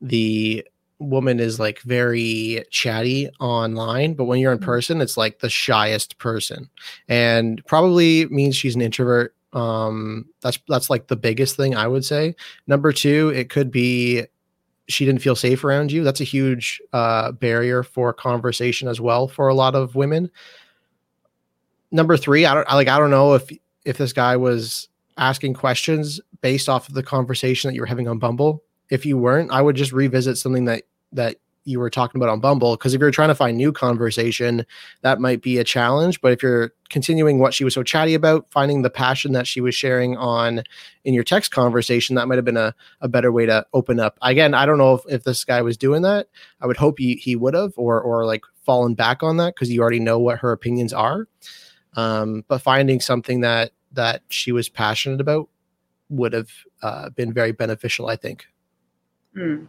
the 0.01 0.65
woman 0.99 1.41
is 1.41 1.59
like 1.61 1.81
very 1.81 2.65
chatty 2.71 3.29
online, 3.41 4.15
but 4.15 4.25
when 4.25 4.39
you're 4.41 4.53
in 4.53 4.59
Mhm. 4.59 4.65
person, 4.65 5.01
it's 5.01 5.17
like 5.17 5.41
the 5.41 5.51
shyest 5.51 6.19
person. 6.19 6.71
And 7.09 7.65
probably 7.67 8.27
means 8.27 8.57
she's 8.57 8.75
an 8.75 8.81
introvert. 8.81 9.35
Um 9.53 10.27
that's 10.43 10.59
that's 10.69 10.91
like 10.91 11.07
the 11.09 11.17
biggest 11.17 11.57
thing 11.57 11.75
I 11.77 11.87
would 11.87 12.05
say. 12.05 12.35
Number 12.67 12.93
two, 12.93 13.29
it 13.35 13.51
could 13.51 13.71
be 13.71 14.25
she 14.89 15.05
didn't 15.05 15.23
feel 15.23 15.37
safe 15.37 15.65
around 15.65 15.91
you. 15.93 16.05
That's 16.05 16.21
a 16.21 16.25
huge 16.25 16.81
uh, 16.93 17.33
barrier 17.33 17.83
for 17.83 18.13
conversation 18.13 18.89
as 18.89 19.01
well 19.01 19.29
for 19.29 19.49
a 19.49 19.55
lot 19.55 19.75
of 19.75 19.95
women. 19.95 20.31
Number 21.91 22.17
three, 22.17 22.45
I 22.45 22.55
don't 22.55 22.67
I 22.69 22.75
like. 22.75 22.89
I 22.89 22.99
don't 22.99 23.11
know 23.11 23.35
if 23.35 23.51
if 23.85 23.99
this 23.99 24.13
guy 24.13 24.37
was 24.37 24.89
asking 25.17 25.55
questions 25.55 26.21
based 26.41 26.69
off 26.69 26.89
of 26.89 26.95
the 26.95 27.03
conversation 27.03 27.69
that 27.69 27.75
you 27.75 27.81
were 27.81 27.87
having 27.87 28.09
on 28.09 28.19
Bumble. 28.19 28.63
If 28.91 29.07
you 29.07 29.17
weren't, 29.17 29.53
I 29.53 29.63
would 29.63 29.77
just 29.77 29.93
revisit 29.93 30.37
something 30.37 30.65
that 30.65 30.83
that 31.13 31.37
you 31.65 31.81
were 31.81 31.91
talking 31.91 32.19
about 32.19 32.31
on 32.31 32.41
Bumble. 32.41 32.77
Because 32.77 32.95
if 32.95 33.01
you're 33.01 33.11
trying 33.11 33.29
to 33.29 33.35
find 33.35 33.57
new 33.57 33.73
conversation, 33.73 34.65
that 35.03 35.21
might 35.21 35.43
be 35.43 35.59
a 35.59 35.65
challenge. 35.65 36.21
But 36.21 36.33
if 36.33 36.43
you're 36.43 36.73
continuing 36.91 37.39
what 37.39 37.55
she 37.55 37.65
was 37.65 37.75
so 37.75 37.83
chatty 37.83 38.15
about, 38.15 38.47
finding 38.51 38.83
the 38.83 38.91
passion 38.91 39.33
that 39.33 39.47
she 39.47 39.61
was 39.61 39.75
sharing 39.75 40.17
on 40.17 40.63
in 41.05 41.15
your 41.15 41.25
text 41.25 41.53
conversation, 41.53 42.17
that 42.17 42.29
might 42.29 42.37
have 42.37 42.45
been 42.45 42.57
a 42.57 42.75
a 43.01 43.09
better 43.09 43.33
way 43.33 43.47
to 43.47 43.67
open 43.73 43.99
up. 43.99 44.19
Again, 44.23 44.55
I 44.55 44.67
don't 44.67 44.79
know 44.79 44.95
if, 44.95 45.03
if 45.09 45.25
this 45.25 45.45
guy 45.45 45.63
was 45.63 45.77
doing 45.77 46.03
that. 46.03 46.29
I 46.61 46.67
would 46.67 46.77
hope 46.77 46.99
he 46.99 47.15
he 47.15 47.37
would 47.37 47.55
have 47.55 47.73
or 47.77 48.01
or 48.01 48.27
like 48.27 48.45
fallen 48.65 48.95
back 48.95 49.23
on 49.23 49.37
that 49.39 49.55
because 49.55 49.71
you 49.71 49.81
already 49.81 50.01
know 50.01 50.19
what 50.19 50.39
her 50.39 50.53
opinions 50.53 50.93
are. 50.93 51.29
Um, 51.97 52.45
but 52.49 52.63
finding 52.63 53.01
something 53.01 53.41
that 53.41 53.73
that 53.93 54.23
she 54.29 54.53
was 54.53 54.69
passionate 54.69 55.21
about 55.21 55.49
would 56.09 56.33
have 56.33 56.51
uh, 56.83 57.11
been 57.11 57.33
very 57.33 57.53
beneficial, 57.53 58.09
I 58.09 58.17
think. 58.17 58.47
Hmm. 59.35 59.65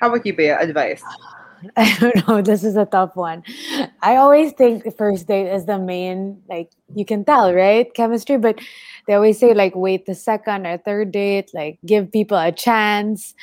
How 0.00 0.08
about 0.08 0.24
you, 0.24 0.32
Bea? 0.34 0.48
Advice. 0.48 1.02
I 1.76 1.94
don't 2.00 2.26
know. 2.26 2.40
This 2.40 2.64
is 2.64 2.76
a 2.76 2.86
tough 2.86 3.16
one. 3.16 3.44
I 4.00 4.16
always 4.16 4.52
think 4.52 4.84
the 4.84 4.90
first 4.90 5.26
date 5.26 5.52
is 5.52 5.66
the 5.66 5.78
main, 5.78 6.42
like, 6.48 6.70
you 6.94 7.04
can 7.04 7.24
tell, 7.24 7.52
right? 7.52 7.92
Chemistry, 7.94 8.38
but 8.38 8.58
they 9.06 9.14
always 9.14 9.38
say, 9.38 9.52
like, 9.52 9.76
wait 9.76 10.06
the 10.06 10.14
second 10.14 10.66
or 10.66 10.78
third 10.78 11.12
date, 11.12 11.50
like, 11.52 11.78
give 11.84 12.10
people 12.10 12.38
a 12.38 12.50
chance. 12.50 13.34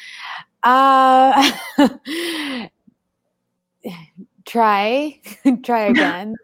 Uh, 0.64 1.52
try, 4.46 5.22
try 5.64 5.82
again. 5.82 6.36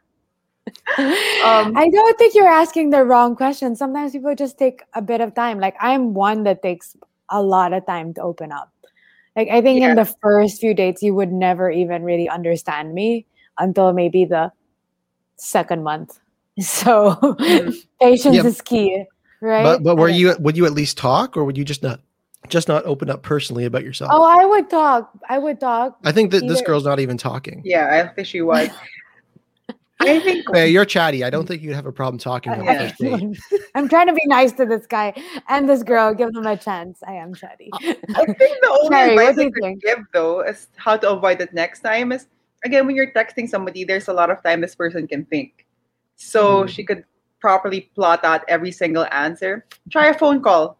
Um, 0.97 1.75
I 1.75 1.89
don't 1.91 2.17
think 2.17 2.35
you're 2.35 2.47
asking 2.47 2.91
the 2.91 3.03
wrong 3.03 3.35
question. 3.35 3.75
Sometimes 3.75 4.11
people 4.11 4.35
just 4.35 4.59
take 4.59 4.83
a 4.93 5.01
bit 5.01 5.21
of 5.21 5.33
time. 5.33 5.59
Like, 5.59 5.75
I'm 5.79 6.13
one 6.13 6.43
that 6.43 6.61
takes 6.61 6.95
a 7.29 7.41
lot 7.41 7.73
of 7.73 7.85
time 7.87 8.13
to 8.13 8.21
open 8.21 8.51
up. 8.51 8.72
Like 9.35 9.49
I 9.49 9.61
think 9.61 9.81
Yeah. 9.81 9.89
in 9.91 9.95
the 9.95 10.05
first 10.21 10.59
few 10.61 10.73
dates, 10.73 11.01
you 11.01 11.13
would 11.15 11.31
never 11.31 11.69
even 11.71 12.03
really 12.03 12.29
understand 12.29 12.93
me 12.93 13.25
until 13.57 13.93
maybe 13.93 14.25
the 14.25 14.51
second 15.37 15.83
month. 15.83 16.19
So 16.61 17.17
Mm. 17.21 17.73
patience 18.01 18.35
Yeah. 18.35 18.45
is 18.45 18.61
key, 18.61 19.05
right? 19.41 19.63
But 19.63 19.83
but 19.83 19.97
were 19.97 20.07
And- 20.09 20.17
you 20.17 20.35
would 20.39 20.55
you 20.55 20.65
at 20.67 20.73
least 20.73 20.97
talk 20.97 21.35
or 21.35 21.43
would 21.45 21.57
you 21.57 21.65
just 21.65 21.81
not 21.81 21.99
just 22.47 22.67
not 22.67 22.85
open 22.85 23.09
up 23.09 23.23
personally 23.23 23.65
about 23.65 23.83
yourself? 23.83 24.11
Oh, 24.13 24.21
I 24.21 24.45
would 24.45 24.69
talk. 24.69 25.09
I 25.29 25.39
would 25.39 25.59
talk. 25.59 25.97
I 26.03 26.11
think 26.11 26.29
that 26.31 26.45
this 26.47 26.61
girl's 26.61 26.85
not 26.85 26.99
even 26.99 27.17
talking. 27.17 27.61
yeah, 27.65 28.03
I 28.03 28.13
think 28.13 28.27
she 28.27 28.41
was. 28.41 28.69
I 30.07 30.19
think 30.19 30.45
Hey, 30.53 30.69
you're 30.69 30.85
chatty. 30.85 31.23
I 31.23 31.29
don't 31.29 31.47
think 31.47 31.61
you'd 31.61 31.75
have 31.75 31.85
a 31.85 31.91
problem 31.91 32.17
talking 32.19 32.53
on 32.53 32.65
Yeah. 32.65 32.91
the. 32.99 33.39
I'm 33.75 33.87
trying 33.89 34.07
to 34.07 34.13
be 34.13 34.25
nice 34.27 34.51
to 34.53 34.65
this 34.65 34.85
guy 34.85 35.13
and 35.49 35.67
this 35.67 35.83
girl. 35.83 36.13
Give 36.13 36.31
them 36.33 36.45
a 36.45 36.55
chance. 36.57 37.01
I 37.07 37.13
am 37.13 37.33
chatty. 37.33 37.69
I 37.73 38.25
think 38.25 38.37
the 38.61 38.77
only 38.83 38.87
Sorry, 38.95 39.09
advice 39.17 39.37
I 39.37 39.41
you 39.43 39.51
could 39.51 39.81
give 39.81 39.99
though 40.13 40.41
is 40.41 40.67
how 40.75 40.97
to 40.97 41.11
avoid 41.11 41.41
it 41.41 41.53
next 41.53 41.79
time 41.81 42.11
is 42.11 42.27
again 42.63 42.85
when 42.85 42.95
you're 42.95 43.11
texting 43.11 43.47
somebody, 43.49 43.83
there's 43.83 44.07
a 44.07 44.13
lot 44.13 44.29
of 44.29 44.43
time 44.43 44.61
this 44.61 44.75
person 44.75 45.07
can 45.07 45.25
think. 45.25 45.65
So 46.15 46.63
Mhm. 46.63 46.69
she 46.69 46.83
could 46.83 47.03
properly 47.39 47.89
plot 47.95 48.23
out 48.23 48.41
every 48.47 48.71
single 48.71 49.05
answer. 49.11 49.65
Try 49.89 50.07
a 50.07 50.13
phone 50.17 50.41
call. 50.41 50.77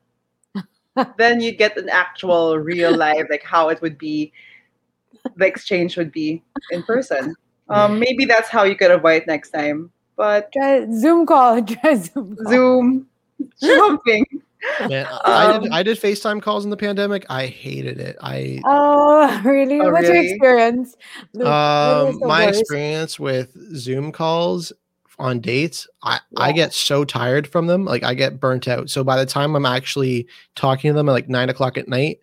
then 1.17 1.41
you 1.41 1.51
get 1.51 1.75
an 1.77 1.89
actual 1.89 2.57
real 2.59 2.95
life, 2.95 3.25
like 3.29 3.43
how 3.43 3.69
it 3.69 3.81
would 3.81 3.97
be, 3.97 4.31
the 5.35 5.45
exchange 5.47 5.97
would 5.97 6.11
be 6.11 6.43
in 6.71 6.83
person. 6.83 7.33
Um, 7.69 7.99
maybe 7.99 8.25
that's 8.25 8.49
how 8.49 8.63
you 8.63 8.75
could 8.75 8.91
avoid 8.91 9.25
next 9.27 9.51
time. 9.51 9.91
But 10.15 10.51
Try 10.51 10.85
Zoom 10.91 11.25
call. 11.25 11.63
Try 11.65 11.95
Zoom 11.95 12.35
call. 12.35 12.51
Zoom, 12.51 13.07
something. 13.57 14.25
Man, 14.87 15.07
I 15.25 15.51
did 15.51 15.63
Um, 15.63 15.73
I 15.73 15.83
did 15.83 15.97
FaceTime 15.99 16.41
calls 16.41 16.63
in 16.63 16.69
the 16.69 16.77
pandemic. 16.77 17.25
I 17.29 17.47
hated 17.47 17.99
it. 17.99 18.15
I 18.21 18.61
Oh, 18.65 19.41
really? 19.45 19.79
Oh, 19.81 19.91
What's 19.91 20.07
your 20.07 20.21
experience? 20.21 20.95
Luke? 21.33 21.45
What 21.45 22.09
is 22.09 22.21
um 22.21 22.27
my 22.27 22.45
worst? 22.45 22.61
experience 22.61 23.19
with 23.19 23.51
Zoom 23.75 24.11
calls 24.11 24.71
on 25.19 25.39
dates, 25.39 25.87
I, 26.01 26.19
I 26.37 26.51
get 26.51 26.73
so 26.73 27.05
tired 27.05 27.47
from 27.47 27.67
them. 27.67 27.85
Like 27.85 28.03
I 28.03 28.13
get 28.13 28.39
burnt 28.39 28.67
out. 28.67 28.89
So 28.89 29.03
by 29.03 29.17
the 29.17 29.25
time 29.25 29.55
I'm 29.55 29.65
actually 29.65 30.27
talking 30.55 30.89
to 30.89 30.93
them 30.95 31.09
at 31.09 31.11
like 31.11 31.29
nine 31.29 31.49
o'clock 31.49 31.77
at 31.77 31.87
night, 31.87 32.19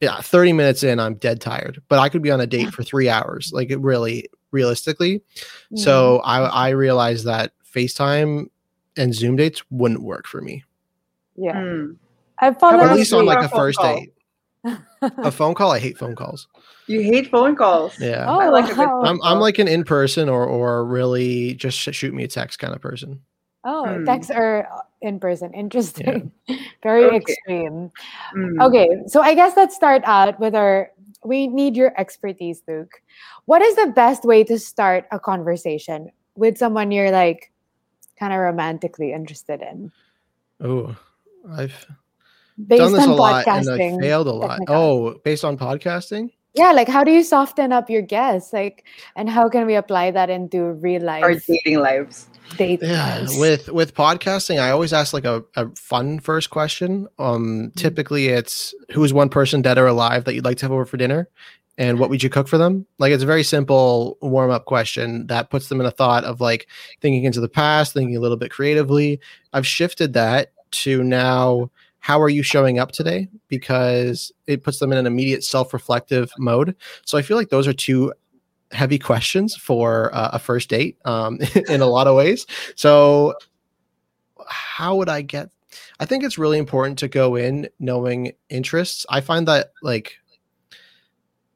yeah, 0.00 0.20
30 0.20 0.52
minutes 0.52 0.82
in, 0.82 0.98
I'm 1.00 1.14
dead 1.14 1.40
tired. 1.40 1.80
But 1.88 2.00
I 2.00 2.08
could 2.08 2.22
be 2.22 2.30
on 2.30 2.40
a 2.40 2.46
date 2.46 2.70
for 2.70 2.82
three 2.82 3.08
hours, 3.08 3.50
like 3.52 3.70
it 3.70 3.78
really 3.80 4.28
realistically. 4.54 5.20
Mm. 5.72 5.78
So 5.78 6.20
I 6.24 6.38
I 6.44 6.68
realized 6.70 7.26
that 7.26 7.52
FaceTime 7.74 8.46
and 8.96 9.12
Zoom 9.14 9.36
dates 9.36 9.62
wouldn't 9.70 10.02
work 10.02 10.26
for 10.26 10.40
me. 10.40 10.64
yeah, 11.36 11.52
Hmm. 11.60 11.92
I 12.38 12.46
How 12.46 12.52
follow. 12.54 12.74
about 12.78 12.90
At 12.92 12.96
least 12.96 13.12
on 13.12 13.26
like 13.26 13.42
a 13.42 13.46
a 13.46 13.48
first 13.48 13.78
call? 13.78 13.94
date. 13.96 14.12
A 15.18 15.30
phone 15.30 15.52
call, 15.54 15.70
I 15.72 15.78
hate 15.78 15.98
phone 15.98 16.14
calls. 16.16 16.48
You 16.86 17.02
hate 17.02 17.30
phone 17.30 17.54
calls. 17.56 17.98
Yeah. 18.00 18.24
oh, 18.26 18.40
I 18.40 18.48
like 18.48 18.64
a 18.70 18.74
good 18.74 18.86
wow. 18.86 19.02
I'm 19.04 19.20
I'm 19.22 19.38
like 19.38 19.58
an 19.58 19.68
in 19.68 19.84
person 19.84 20.30
or 20.30 20.46
or 20.46 20.86
really 20.86 21.52
just 21.54 21.76
shoot 21.76 22.14
me 22.14 22.24
a 22.24 22.28
text 22.28 22.58
kind 22.58 22.72
of 22.74 22.80
person. 22.80 23.20
oh, 23.64 23.84
Hmm. 23.84 24.04
text 24.06 24.30
or 24.30 24.66
in 25.02 25.20
person. 25.20 25.52
Interesting. 25.52 26.32
Very 26.82 27.04
Okay. 27.04 27.16
extreme. 27.16 27.90
Hmm. 28.32 28.60
Okay, 28.62 28.88
so 29.06 29.20
I 29.20 29.34
guess 29.34 29.56
let's 29.56 29.76
start 29.76 30.02
out 30.06 30.40
with 30.40 30.54
our. 30.54 30.90
We 31.24 31.46
need 31.48 31.76
your 31.76 31.92
expertise, 32.00 32.62
Luke. 32.68 32.92
What 33.46 33.62
is 33.62 33.76
the 33.76 33.88
best 33.94 34.24
way 34.24 34.44
to 34.44 34.58
start 34.58 35.06
a 35.12 35.18
conversation 35.18 36.08
with 36.36 36.58
someone 36.58 36.90
you're 36.90 37.10
like 37.10 37.52
kind 38.18 38.32
of 38.32 38.38
romantically 38.40 39.12
interested 39.12 39.60
in? 39.62 39.92
Oh, 40.60 40.96
I've 41.50 41.86
Based 42.68 42.78
done 42.80 42.92
this 42.92 43.02
on 43.02 43.08
a 43.10 43.14
lot 43.14 43.46
and 43.48 43.68
I 43.68 43.98
failed 44.00 44.28
a 44.28 44.32
lot. 44.32 44.48
technical. 44.50 44.76
Oh, 44.76 45.20
based 45.24 45.44
on 45.44 45.58
podcasting? 45.58 46.30
Yeah, 46.54 46.70
like 46.70 46.88
how 46.88 47.02
do 47.02 47.10
you 47.10 47.24
soften 47.24 47.72
up 47.72 47.90
your 47.90 48.02
guests? 48.02 48.52
Like, 48.52 48.84
and 49.16 49.28
how 49.28 49.48
can 49.48 49.66
we 49.66 49.74
apply 49.74 50.12
that 50.12 50.30
into 50.30 50.72
real 50.74 51.02
Our 51.20 51.32
life 51.32 51.46
dating 51.46 51.80
lives. 51.80 52.28
date? 52.56 52.80
Yeah, 52.80 53.18
lives? 53.18 53.36
with 53.36 53.68
with 53.70 53.94
podcasting, 53.94 54.60
I 54.60 54.70
always 54.70 54.92
ask 54.92 55.12
like 55.12 55.24
a, 55.24 55.42
a 55.56 55.68
fun 55.74 56.20
first 56.20 56.50
question. 56.50 57.08
Um, 57.18 57.72
typically 57.76 58.28
it's 58.28 58.72
who's 58.92 59.12
one 59.12 59.28
person 59.30 59.62
dead 59.62 59.78
or 59.78 59.88
alive 59.88 60.24
that 60.24 60.34
you'd 60.34 60.44
like 60.44 60.58
to 60.58 60.64
have 60.66 60.72
over 60.72 60.84
for 60.86 60.96
dinner, 60.96 61.28
and 61.76 61.98
what 61.98 62.10
would 62.10 62.22
you 62.22 62.30
cook 62.30 62.48
for 62.48 62.58
them? 62.58 62.86
Like 62.98 63.12
it's 63.12 63.22
a 63.22 63.26
very 63.26 63.42
simple 63.42 64.16
warm 64.20 64.50
up 64.50 64.64
question 64.64 65.26
that 65.26 65.50
puts 65.50 65.68
them 65.68 65.80
in 65.80 65.86
a 65.86 65.90
thought 65.90 66.24
of 66.24 66.40
like 66.40 66.68
thinking 67.00 67.24
into 67.24 67.40
the 67.40 67.48
past, 67.48 67.92
thinking 67.92 68.16
a 68.16 68.20
little 68.20 68.36
bit 68.36 68.50
creatively. 68.50 69.20
I've 69.52 69.66
shifted 69.66 70.12
that 70.12 70.52
to 70.72 71.02
now. 71.02 71.70
How 71.98 72.20
are 72.20 72.28
you 72.28 72.42
showing 72.42 72.78
up 72.78 72.92
today? 72.92 73.28
Because 73.48 74.30
it 74.46 74.62
puts 74.62 74.78
them 74.78 74.92
in 74.92 74.98
an 74.98 75.06
immediate 75.06 75.42
self 75.42 75.72
reflective 75.72 76.30
mode. 76.38 76.76
So 77.06 77.16
I 77.16 77.22
feel 77.22 77.36
like 77.36 77.48
those 77.48 77.66
are 77.66 77.72
two 77.72 78.12
heavy 78.72 78.98
questions 78.98 79.56
for 79.56 80.14
uh, 80.14 80.30
a 80.32 80.38
first 80.38 80.68
date 80.68 80.98
um, 81.04 81.38
in 81.68 81.80
a 81.80 81.86
lot 81.86 82.06
of 82.06 82.14
ways. 82.14 82.46
So, 82.76 83.34
how 84.46 84.96
would 84.96 85.08
I 85.08 85.22
get? 85.22 85.50
I 85.98 86.04
think 86.04 86.24
it's 86.24 86.38
really 86.38 86.58
important 86.58 86.98
to 86.98 87.08
go 87.08 87.36
in 87.36 87.68
knowing 87.78 88.32
interests. 88.50 89.06
I 89.08 89.20
find 89.20 89.48
that 89.48 89.72
like 89.82 90.18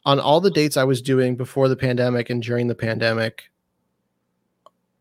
on 0.08 0.18
all 0.18 0.40
the 0.40 0.50
dates 0.50 0.78
I 0.78 0.84
was 0.84 1.02
doing 1.02 1.36
before 1.36 1.68
the 1.68 1.76
pandemic 1.76 2.30
and 2.30 2.42
during 2.42 2.66
the 2.68 2.74
pandemic, 2.74 3.50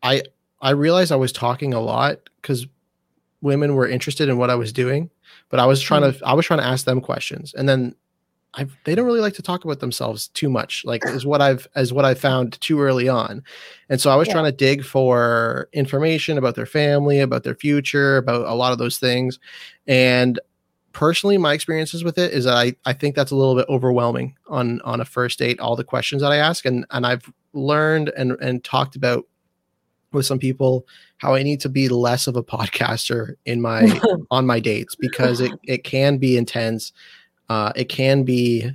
I 0.02 0.22
I 0.60 0.70
realized 0.70 1.12
I 1.12 1.16
was 1.16 1.32
talking 1.32 1.72
a 1.72 1.80
lot 1.80 2.18
because 2.42 2.66
women 3.40 3.74
were 3.74 3.88
interested 3.88 4.28
in 4.28 4.36
what 4.36 4.50
I 4.50 4.54
was 4.54 4.72
doing, 4.72 5.10
but 5.48 5.60
I 5.60 5.66
was 5.66 5.80
trying 5.80 6.02
Mm. 6.02 6.18
to 6.18 6.26
I 6.26 6.34
was 6.34 6.44
trying 6.46 6.60
to 6.60 6.66
ask 6.66 6.84
them 6.84 7.00
questions, 7.00 7.54
and 7.54 7.66
then 7.68 7.94
I 8.54 8.66
they 8.84 8.94
don't 8.94 9.06
really 9.06 9.20
like 9.20 9.34
to 9.34 9.42
talk 9.42 9.64
about 9.64 9.80
themselves 9.80 10.28
too 10.28 10.50
much, 10.50 10.82
like 10.84 11.06
is 11.06 11.24
what 11.24 11.40
I've 11.40 11.66
as 11.74 11.92
what 11.92 12.04
I 12.04 12.14
found 12.14 12.60
too 12.60 12.80
early 12.80 13.08
on, 13.08 13.42
and 13.88 14.00
so 14.00 14.10
I 14.10 14.16
was 14.16 14.28
Yeah. 14.28 14.34
trying 14.34 14.44
to 14.46 14.52
dig 14.66 14.84
for 14.84 15.68
information 15.72 16.36
about 16.38 16.54
their 16.54 16.66
family, 16.66 17.20
about 17.20 17.44
their 17.44 17.54
future, 17.54 18.18
about 18.18 18.46
a 18.46 18.54
lot 18.54 18.72
of 18.72 18.78
those 18.78 18.98
things, 18.98 19.38
and 19.86 20.38
personally 20.98 21.38
my 21.38 21.52
experiences 21.52 22.02
with 22.02 22.18
it 22.18 22.32
is 22.32 22.44
that 22.44 22.56
I, 22.56 22.74
I 22.84 22.92
think 22.92 23.14
that's 23.14 23.30
a 23.30 23.36
little 23.36 23.54
bit 23.54 23.66
overwhelming 23.68 24.34
on 24.48 24.80
on 24.80 25.00
a 25.00 25.04
first 25.04 25.38
date 25.38 25.60
all 25.60 25.76
the 25.76 25.84
questions 25.84 26.22
that 26.22 26.32
i 26.32 26.36
ask. 26.36 26.64
And 26.64 26.84
and 26.90 27.06
i've 27.06 27.30
learned 27.52 28.08
and 28.16 28.32
and 28.40 28.64
talked 28.64 28.96
about 28.96 29.24
with 30.12 30.26
some 30.26 30.40
people 30.40 30.86
how 31.18 31.34
i 31.34 31.42
need 31.44 31.60
to 31.60 31.68
be 31.68 31.88
less 31.88 32.26
of 32.26 32.34
a 32.34 32.42
podcaster 32.42 33.34
in 33.44 33.60
my 33.60 34.00
on 34.32 34.44
my 34.44 34.58
dates 34.58 34.96
because 34.96 35.40
it, 35.40 35.52
it 35.64 35.84
can 35.84 36.18
be 36.18 36.36
intense. 36.36 36.92
Uh 37.48 37.72
it 37.76 37.88
can 37.88 38.24
be 38.24 38.68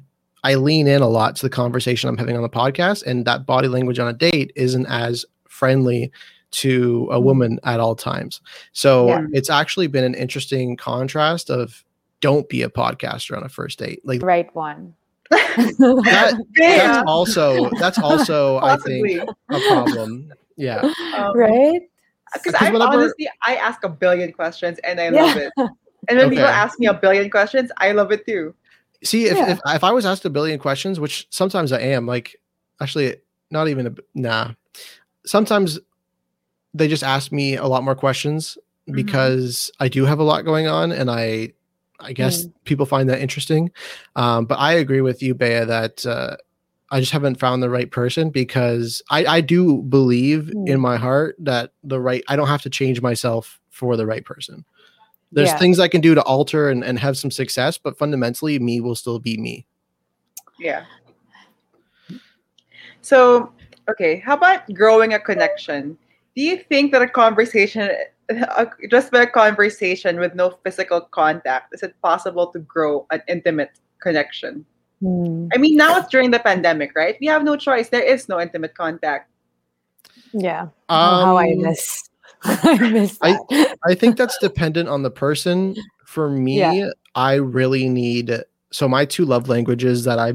i 0.46 0.56
lean 0.56 0.88
in 0.88 1.02
a 1.02 1.08
lot 1.10 1.36
to 1.36 1.42
the 1.42 1.50
conversation 1.50 2.08
i'm 2.10 2.18
having 2.18 2.38
on 2.38 2.42
the 2.42 2.50
podcast 2.50 3.04
and 3.06 3.26
that 3.26 3.46
body 3.46 3.68
language 3.68 4.00
on 4.00 4.08
a 4.08 4.14
date 4.14 4.54
isn't 4.56 4.86
as 4.88 5.26
friendly 5.50 6.10
to 6.52 7.10
a 7.12 7.20
woman 7.20 7.60
at 7.64 7.80
all 7.80 7.96
times. 7.96 8.40
So 8.74 9.08
Yeah. 9.08 9.26
it's 9.34 9.50
actually 9.50 9.88
been 9.88 10.04
an 10.04 10.14
interesting 10.14 10.78
contrast 10.78 11.50
of 11.50 11.84
don't 12.24 12.48
be 12.48 12.62
a 12.64 12.70
podcaster 12.70 13.36
on 13.38 13.44
a 13.44 13.50
first 13.50 13.78
date 13.80 14.00
like 14.10 14.22
right 14.24 14.50
one. 14.56 14.96
that, 15.30 16.34
that's 16.56 17.04
also 17.08 17.70
that's 17.80 18.00
also 18.00 18.58
i 18.60 18.78
think 18.78 19.24
a 19.50 19.60
problem 19.68 20.32
yeah 20.58 20.82
Um, 21.18 21.38
right? 21.38 21.82
Because 22.34 22.56
I 22.56 22.72
whenever- 22.72 22.94
honestly, 22.98 23.30
I 23.46 23.56
ask 23.58 23.84
a 23.84 23.90
billion 23.90 24.32
questions 24.34 24.80
and 24.84 25.00
I 25.00 25.10
Yeah. 25.10 25.22
love 25.22 25.38
it. 25.38 25.52
And 26.10 26.18
when 26.18 26.30
people 26.32 26.46
ask 26.46 26.80
me 26.80 26.88
a 26.88 26.94
billion 26.94 27.30
questions, 27.30 27.70
I 27.78 27.92
love 27.92 28.12
it 28.12 28.26
too. 28.26 28.56
see 29.04 29.26
if, 29.26 29.38
Yeah. 29.38 29.52
if 29.52 29.60
if 29.78 29.84
i 29.84 29.92
was 29.92 30.06
asked 30.06 30.24
a 30.26 30.30
billion 30.38 30.58
questions 30.68 30.96
which 31.04 31.28
sometimes 31.30 31.70
i 31.74 31.80
am 31.96 32.08
like 32.08 32.28
actually 32.82 33.10
not 33.52 33.68
even 33.68 33.84
a 33.88 33.94
nah 34.16 34.46
sometimes 35.26 35.70
they 36.74 36.88
just 36.88 37.04
ask 37.04 37.32
me 37.32 37.56
a 37.58 37.68
lot 37.74 37.84
more 37.84 37.96
questions 38.06 38.58
Mhm. 38.88 38.96
because 39.02 39.72
i 39.80 39.88
do 39.98 40.06
have 40.06 40.20
a 40.24 40.24
lot 40.32 40.46
going 40.52 40.68
on 40.68 40.92
and 41.00 41.12
i 41.12 41.52
i 42.04 42.14
guess 42.14 42.46
people 42.66 42.86
find 42.86 43.10
that 43.10 43.20
interesting 43.22 43.72
um 44.16 44.46
but 44.46 44.60
i 44.60 44.74
agree 44.74 45.02
with 45.02 45.22
you 45.22 45.34
bea 45.34 45.64
that 45.66 46.06
uh 46.06 46.36
I 46.92 47.00
just 47.00 47.12
haven't 47.12 47.40
found 47.40 47.64
the 47.64 47.72
right 47.72 47.90
person 47.90 48.30
because 48.30 49.02
I, 49.10 49.26
I 49.26 49.42
do 49.42 49.82
believe 49.82 50.52
Mm. 50.54 50.70
in 50.70 50.80
my 50.80 50.96
heart 50.96 51.36
that 51.40 51.72
the 51.84 52.00
right 52.00 52.24
I 52.28 52.36
don't 52.36 52.50
have 52.50 52.62
to 52.64 52.70
change 52.70 53.02
myself 53.02 53.60
for 53.72 53.98
the 53.98 54.06
right 54.06 54.24
person. 54.24 54.64
There's 55.32 55.50
Yeah. 55.50 55.58
things 55.58 55.80
I 55.80 55.88
can 55.88 56.02
do 56.02 56.14
to 56.14 56.22
alter 56.22 56.70
and, 56.70 56.84
and 56.84 57.00
have 57.00 57.18
some 57.18 57.32
success, 57.32 57.80
but 57.80 57.98
fundamentally 57.98 58.60
me 58.60 58.80
will 58.80 58.94
still 58.94 59.18
be 59.18 59.38
me. 59.38 59.66
Yeah. 60.60 60.86
So, 63.02 63.52
okay, 63.90 64.20
how 64.20 64.36
about 64.36 64.72
growing 64.76 65.16
a 65.16 65.20
connection? 65.20 65.98
Do 66.36 66.44
you 66.44 66.58
think 66.58 66.92
that 66.92 67.02
a 67.02 67.08
conversation, 67.08 67.90
a, 68.30 68.68
just 68.90 69.12
by 69.12 69.22
a 69.24 69.28
conversation 69.28 70.20
with 70.20 70.36
no 70.36 70.58
physical 70.64 71.02
contact, 71.02 71.74
is 71.74 71.84
it 71.84 71.96
possible 72.02 72.48
to 72.52 72.60
grow 72.60 73.06
an 73.12 73.22
intimate 73.28 73.72
connection? 74.02 74.66
Hmm. 75.02 75.48
I 75.54 75.58
mean, 75.58 75.76
now 75.76 75.98
it's 75.98 76.08
during 76.10 76.32
the 76.32 76.40
pandemic, 76.40 76.92
right? 76.96 77.18
We 77.20 77.28
have 77.28 77.44
no 77.44 77.56
choice. 77.56 77.90
There 77.90 78.02
is 78.04 78.30
no 78.30 78.40
intimate 78.40 78.76
contact. 78.76 79.30
Yeah. 80.34 80.68
oh, 80.90 81.26
how 81.26 81.38
I 81.38 81.52
Um, 81.52 81.62
miss. 81.62 82.04
I 82.44 82.90
miss 82.92 83.18
I- 83.22 83.76
I 83.86 83.96
think 83.96 84.18
that's 84.18 84.38
dependent 84.40 84.90
on 84.90 85.04
the 85.04 85.12
person. 85.12 85.76
For 86.06 86.30
me, 86.30 86.60
Yeah. 86.60 86.90
I 87.16 87.36
really 87.36 87.90
need 87.90 88.44
so 88.72 88.88
my 88.88 89.06
two 89.06 89.26
love 89.26 89.50
languages 89.50 90.04
that 90.06 90.18
I 90.20 90.34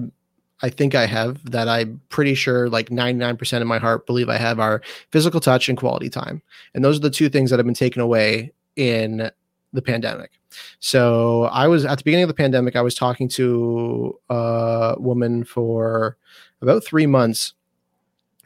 I 0.62 0.70
think 0.70 0.94
I 0.94 1.06
have 1.06 1.50
that 1.50 1.68
I'm 1.68 2.00
pretty 2.08 2.34
sure 2.34 2.68
like 2.68 2.90
99% 2.90 3.60
of 3.60 3.66
my 3.66 3.78
heart 3.78 4.06
believe 4.06 4.28
I 4.28 4.36
have 4.36 4.58
are 4.58 4.82
physical 5.10 5.40
touch 5.40 5.68
and 5.68 5.78
quality 5.78 6.10
time. 6.10 6.42
And 6.74 6.84
those 6.84 6.96
are 6.96 7.02
the 7.02 7.10
two 7.10 7.28
things 7.28 7.50
that 7.50 7.58
have 7.58 7.66
been 7.66 7.74
taken 7.74 8.02
away 8.02 8.52
in 8.76 9.30
the 9.72 9.82
pandemic. 9.82 10.32
So 10.80 11.44
I 11.44 11.68
was 11.68 11.84
at 11.84 11.98
the 11.98 12.04
beginning 12.04 12.24
of 12.24 12.28
the 12.28 12.34
pandemic, 12.34 12.74
I 12.74 12.82
was 12.82 12.94
talking 12.94 13.28
to 13.30 14.18
a 14.28 14.96
woman 14.98 15.44
for 15.44 16.16
about 16.60 16.84
three 16.84 17.06
months 17.06 17.52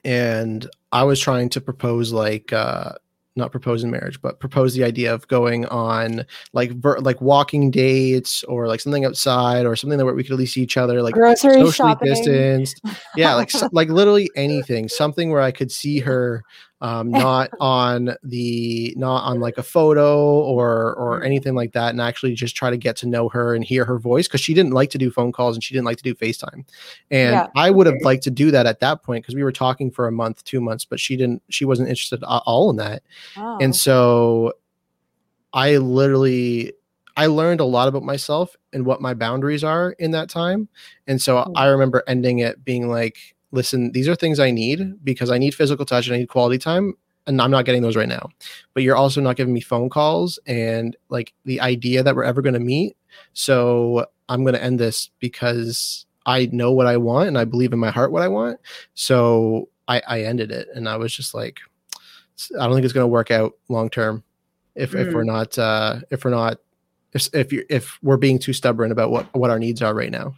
and 0.04 0.68
I 0.90 1.04
was 1.04 1.20
trying 1.20 1.48
to 1.50 1.60
propose 1.60 2.12
like 2.12 2.52
uh 2.52 2.94
not 3.34 3.50
propose 3.50 3.82
in 3.82 3.90
marriage, 3.90 4.20
but 4.20 4.40
propose 4.40 4.74
the 4.74 4.84
idea 4.84 5.12
of 5.14 5.26
going 5.28 5.64
on 5.66 6.26
like 6.52 6.70
ver- 6.72 6.98
like 7.00 7.20
walking 7.20 7.70
dates 7.70 8.42
or 8.44 8.66
like 8.68 8.80
something 8.80 9.04
outside 9.04 9.64
or 9.64 9.74
something 9.74 9.98
that 9.98 10.04
where 10.04 10.14
we 10.14 10.22
could 10.22 10.32
at 10.32 10.38
least 10.38 10.54
see 10.54 10.62
each 10.62 10.76
other 10.76 11.02
like 11.02 11.14
Grocery 11.14 11.54
socially 11.54 11.72
shopping. 11.72 12.08
distanced. 12.08 12.80
Yeah, 13.16 13.34
like 13.34 13.50
so- 13.50 13.68
like 13.72 13.88
literally 13.88 14.30
anything, 14.36 14.88
something 14.88 15.30
where 15.30 15.40
I 15.40 15.50
could 15.50 15.72
see 15.72 15.98
her 16.00 16.44
um 16.82 17.10
not 17.24 17.48
on 17.60 18.14
the 18.22 18.92
not 18.96 19.24
on 19.24 19.40
like 19.40 19.56
a 19.56 19.62
photo 19.62 20.40
or 20.40 20.94
or 20.96 21.22
anything 21.22 21.54
like 21.54 21.72
that 21.72 21.90
and 21.90 22.00
actually 22.00 22.34
just 22.34 22.54
try 22.54 22.68
to 22.70 22.76
get 22.76 22.96
to 22.96 23.06
know 23.08 23.28
her 23.30 23.54
and 23.54 23.64
hear 23.64 23.84
her 23.86 23.98
voice 23.98 24.28
because 24.28 24.40
she 24.40 24.52
didn't 24.52 24.72
like 24.72 24.90
to 24.90 24.98
do 24.98 25.10
phone 25.10 25.32
calls 25.32 25.56
and 25.56 25.62
she 25.64 25.72
didn't 25.72 25.86
like 25.86 25.96
to 25.96 26.02
do 26.02 26.14
FaceTime. 26.14 26.66
And 27.10 27.34
Yeah. 27.34 27.46
I 27.56 27.70
would 27.70 27.86
have 27.86 28.02
liked 28.02 28.24
to 28.24 28.30
do 28.30 28.50
that 28.50 28.66
at 28.66 28.80
that 28.80 29.02
point 29.02 29.22
because 29.24 29.34
we 29.34 29.44
were 29.44 29.52
talking 29.52 29.90
for 29.90 30.06
a 30.06 30.12
month, 30.12 30.44
two 30.44 30.60
months, 30.60 30.84
but 30.84 31.00
she 31.00 31.16
didn't 31.16 31.42
she 31.48 31.64
wasn't 31.64 31.88
interested 31.88 32.22
at 32.22 32.42
all 32.46 32.68
in 32.68 32.76
that. 32.76 33.02
Oh. 33.36 33.58
And 33.60 33.74
so 33.74 34.52
I 35.52 35.76
literally 35.76 36.72
I 37.16 37.26
learned 37.26 37.60
a 37.60 37.64
lot 37.64 37.88
about 37.88 38.02
myself 38.02 38.56
and 38.72 38.86
what 38.86 39.02
my 39.02 39.12
boundaries 39.14 39.62
are 39.62 39.92
in 39.98 40.12
that 40.12 40.30
time. 40.30 40.68
And 41.06 41.20
so 41.20 41.42
Hmm. 41.42 41.52
I 41.54 41.66
remember 41.66 42.02
ending 42.06 42.38
it 42.40 42.64
being 42.64 42.88
like, 42.88 43.34
listen, 43.52 43.92
these 43.92 44.08
are 44.08 44.14
things 44.14 44.40
I 44.40 44.50
need 44.50 45.04
because 45.04 45.30
I 45.30 45.38
need 45.38 45.54
physical 45.54 45.84
touch 45.84 46.06
and 46.06 46.16
I 46.16 46.18
need 46.18 46.28
quality 46.28 46.58
time. 46.58 46.94
And 47.26 47.40
I'm 47.40 47.52
not 47.52 47.64
getting 47.64 47.82
those 47.82 47.94
right 47.94 48.08
now. 48.08 48.30
But 48.74 48.82
you're 48.82 48.96
also 48.96 49.20
not 49.20 49.36
giving 49.36 49.54
me 49.54 49.60
phone 49.60 49.88
calls 49.88 50.40
and 50.46 50.96
like 51.08 51.32
the 51.44 51.60
idea 51.60 52.02
that 52.02 52.16
we're 52.16 52.24
ever 52.24 52.42
going 52.42 52.54
to 52.54 52.60
meet. 52.60 52.96
So 53.32 54.06
I'm 54.28 54.42
going 54.42 54.54
to 54.54 54.62
end 54.62 54.80
this 54.80 55.10
because 55.20 56.04
I 56.26 56.46
know 56.46 56.72
what 56.72 56.88
I 56.88 56.96
want 56.96 57.28
and 57.28 57.38
I 57.38 57.44
believe 57.44 57.72
in 57.72 57.78
my 57.78 57.90
heart 57.90 58.10
what 58.10 58.22
I 58.22 58.28
want. 58.28 58.58
So 58.94 59.68
I, 59.86 60.02
I 60.08 60.22
ended 60.22 60.50
it. 60.50 60.66
And 60.74 60.88
I 60.88 60.96
was 60.96 61.14
just 61.14 61.32
like, 61.32 61.60
I 62.58 62.64
don't 62.64 62.74
think 62.74 62.84
it's 62.84 62.94
going 62.94 63.04
to 63.04 63.08
work 63.08 63.30
out 63.30 63.52
long 63.68 63.88
term 63.88 64.24
if 64.74 64.94
if 64.94 65.12
we're 65.12 65.24
not 65.24 65.58
uh 65.58 66.00
if 66.10 66.24
we're 66.24 66.30
not 66.30 66.58
if 67.12 67.28
if 67.34 67.52
you 67.52 67.64
if 67.68 67.98
we're 68.02 68.16
being 68.16 68.38
too 68.38 68.52
stubborn 68.52 68.90
about 68.90 69.10
what 69.10 69.32
what 69.34 69.50
our 69.50 69.58
needs 69.58 69.82
are 69.82 69.94
right 69.94 70.10
now. 70.10 70.34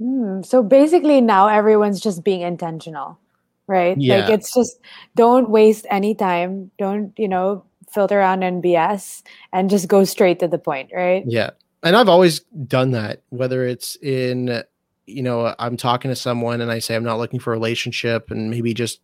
Hmm, 0.00 0.42
so 0.42 0.62
basically 0.62 1.20
now 1.20 1.48
everyone's 1.48 2.00
just 2.00 2.24
being 2.24 2.40
intentional, 2.40 3.18
right? 3.66 3.96
Yeah. 3.98 4.20
Like 4.20 4.30
it's 4.30 4.54
just 4.54 4.80
don't 5.14 5.50
waste 5.50 5.86
any 5.90 6.14
time. 6.14 6.70
Don't, 6.78 7.12
you 7.18 7.28
know, 7.28 7.64
filter 7.90 8.18
around 8.18 8.42
and 8.42 8.62
BS 8.62 9.22
and 9.52 9.68
just 9.68 9.88
go 9.88 10.04
straight 10.04 10.38
to 10.40 10.48
the 10.48 10.58
point, 10.58 10.90
right? 10.94 11.22
Yeah. 11.26 11.50
And 11.82 11.96
I've 11.96 12.08
always 12.08 12.40
done 12.66 12.92
that 12.92 13.22
whether 13.30 13.66
it's 13.66 13.96
in 13.96 14.62
you 15.06 15.22
know 15.22 15.54
I'm 15.58 15.76
talking 15.76 16.10
to 16.10 16.16
someone 16.16 16.60
and 16.60 16.70
I 16.70 16.78
say 16.78 16.94
I'm 16.94 17.04
not 17.04 17.18
looking 17.18 17.40
for 17.40 17.52
a 17.52 17.56
relationship 17.56 18.30
and 18.30 18.50
maybe 18.50 18.74
just 18.74 19.00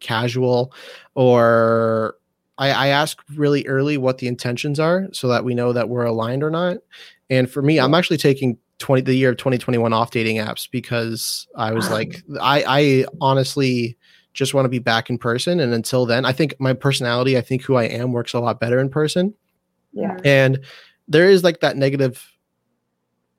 casual 0.00 0.72
or 1.14 2.16
I, 2.56 2.70
I 2.70 2.86
ask 2.88 3.18
really 3.34 3.66
early 3.66 3.98
what 3.98 4.18
the 4.18 4.28
intentions 4.28 4.78
are 4.78 5.08
so 5.12 5.28
that 5.28 5.44
we 5.44 5.54
know 5.54 5.72
that 5.72 5.88
we're 5.88 6.04
aligned 6.04 6.42
or 6.42 6.50
not. 6.50 6.78
And 7.30 7.50
for 7.50 7.62
me, 7.62 7.80
I'm 7.80 7.94
actually 7.94 8.18
taking 8.18 8.58
20 8.78 9.02
the 9.02 9.14
year 9.14 9.30
of 9.30 9.36
2021 9.36 9.92
off 9.92 10.10
dating 10.10 10.36
apps 10.38 10.68
because 10.70 11.46
I 11.56 11.72
was 11.72 11.90
like 11.90 12.22
I 12.40 12.64
I 12.66 13.04
honestly 13.20 13.96
just 14.32 14.52
want 14.52 14.64
to 14.64 14.68
be 14.68 14.80
back 14.80 15.08
in 15.10 15.16
person 15.18 15.60
and 15.60 15.72
until 15.72 16.06
then 16.06 16.24
I 16.24 16.32
think 16.32 16.54
my 16.58 16.72
personality, 16.72 17.38
I 17.38 17.40
think 17.40 17.62
who 17.62 17.76
I 17.76 17.84
am 17.84 18.12
works 18.12 18.32
a 18.34 18.40
lot 18.40 18.58
better 18.60 18.80
in 18.80 18.88
person 18.88 19.32
Yeah. 19.92 20.16
and 20.24 20.58
there 21.06 21.28
is 21.30 21.44
like 21.44 21.60
that 21.60 21.76
negative 21.76 22.26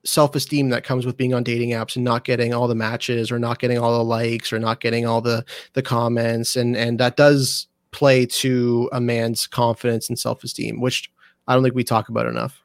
self-esteem 0.04 0.68
that 0.70 0.84
comes 0.84 1.04
with 1.04 1.16
being 1.16 1.34
on 1.34 1.42
dating 1.42 1.70
apps 1.70 1.96
and 1.96 2.04
not 2.04 2.24
getting 2.24 2.54
all 2.54 2.68
the 2.68 2.74
matches 2.76 3.30
or 3.32 3.38
not 3.38 3.58
getting 3.58 3.76
all 3.76 3.98
the 3.98 4.04
likes 4.04 4.52
or 4.52 4.58
not 4.58 4.80
getting 4.80 5.04
all 5.04 5.20
the 5.20 5.44
the 5.72 5.82
comments 5.82 6.54
and 6.56 6.76
and 6.76 7.00
that 7.00 7.16
does 7.16 7.66
play 7.90 8.24
to 8.24 8.88
a 8.92 9.00
man's 9.00 9.46
confidence 9.48 10.08
and 10.08 10.16
self-esteem 10.18 10.80
which 10.80 11.10
i 11.48 11.54
don't 11.54 11.62
think 11.64 11.74
we 11.74 11.82
talk 11.84 12.08
about 12.08 12.26
enough 12.26 12.62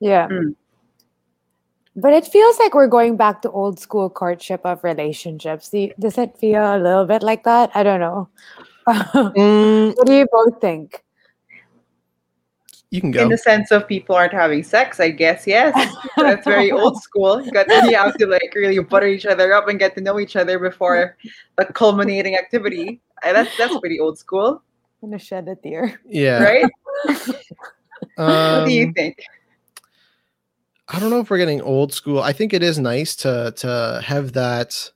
Yeah. 0.00 0.26
Mm. 0.28 0.54
But 2.00 2.12
it 2.14 2.26
feels 2.26 2.58
like 2.60 2.74
we're 2.74 2.86
going 2.86 3.16
back 3.16 3.42
to 3.42 3.50
old 3.50 3.80
school 3.80 4.08
courtship 4.08 4.60
of 4.64 4.84
relationships. 4.84 5.68
Do 5.70 5.78
you- 5.78 5.94
does 5.98 6.16
it 6.16 6.38
feel 6.38 6.62
a 6.62 6.78
little 6.78 7.04
bit 7.06 7.22
like 7.22 7.42
that? 7.44 7.70
I 7.74 7.82
don't 7.82 7.98
know. 7.98 8.28
Mm, 8.86 9.94
what 9.96 10.06
do 10.06 10.14
you 10.14 10.26
both 10.30 10.60
think? 10.60 11.02
You 12.90 13.00
can 13.02 13.10
go. 13.10 13.22
In 13.22 13.28
the 13.28 13.36
sense 13.36 13.70
of 13.70 13.86
people 13.86 14.14
aren't 14.16 14.32
having 14.32 14.62
sex, 14.62 14.98
I 15.00 15.10
guess 15.10 15.46
yes. 15.46 15.74
That's 16.16 16.46
very 16.46 16.70
old 16.80 17.02
school. 17.02 17.42
You 17.44 17.52
got 17.52 17.66
you 17.68 17.96
have 17.96 18.16
to 18.16 18.26
like 18.26 18.54
really 18.54 18.78
butter 18.78 19.06
each 19.06 19.26
other 19.26 19.52
up 19.52 19.68
and 19.68 19.78
get 19.78 19.94
to 19.96 20.00
know 20.00 20.18
each 20.18 20.36
other 20.36 20.58
before 20.58 21.16
the 21.58 21.66
culminating 21.66 22.36
activity. 22.36 23.00
And 23.22 23.36
that's 23.36 23.54
that's 23.58 23.76
pretty 23.80 24.00
old 24.00 24.16
school, 24.18 24.62
I'm 25.02 25.10
gonna 25.10 25.18
shed 25.18 25.48
a 25.48 25.56
tear. 25.56 26.00
yeah. 26.08 26.40
right? 26.42 26.64
what 28.16 28.64
do 28.66 28.72
you 28.72 28.86
Um, 28.86 28.94
think? 28.94 29.20
I 30.88 30.98
don't 30.98 31.10
know 31.10 31.20
if 31.20 31.28
we're 31.30 31.38
getting 31.38 31.60
old 31.60 31.92
school. 31.92 32.20
I 32.20 32.32
think 32.32 32.52
it 32.54 32.62
is 32.62 32.78
nice 32.78 33.14
to 33.16 33.52
to 33.58 34.00
have 34.04 34.32
that 34.32 34.90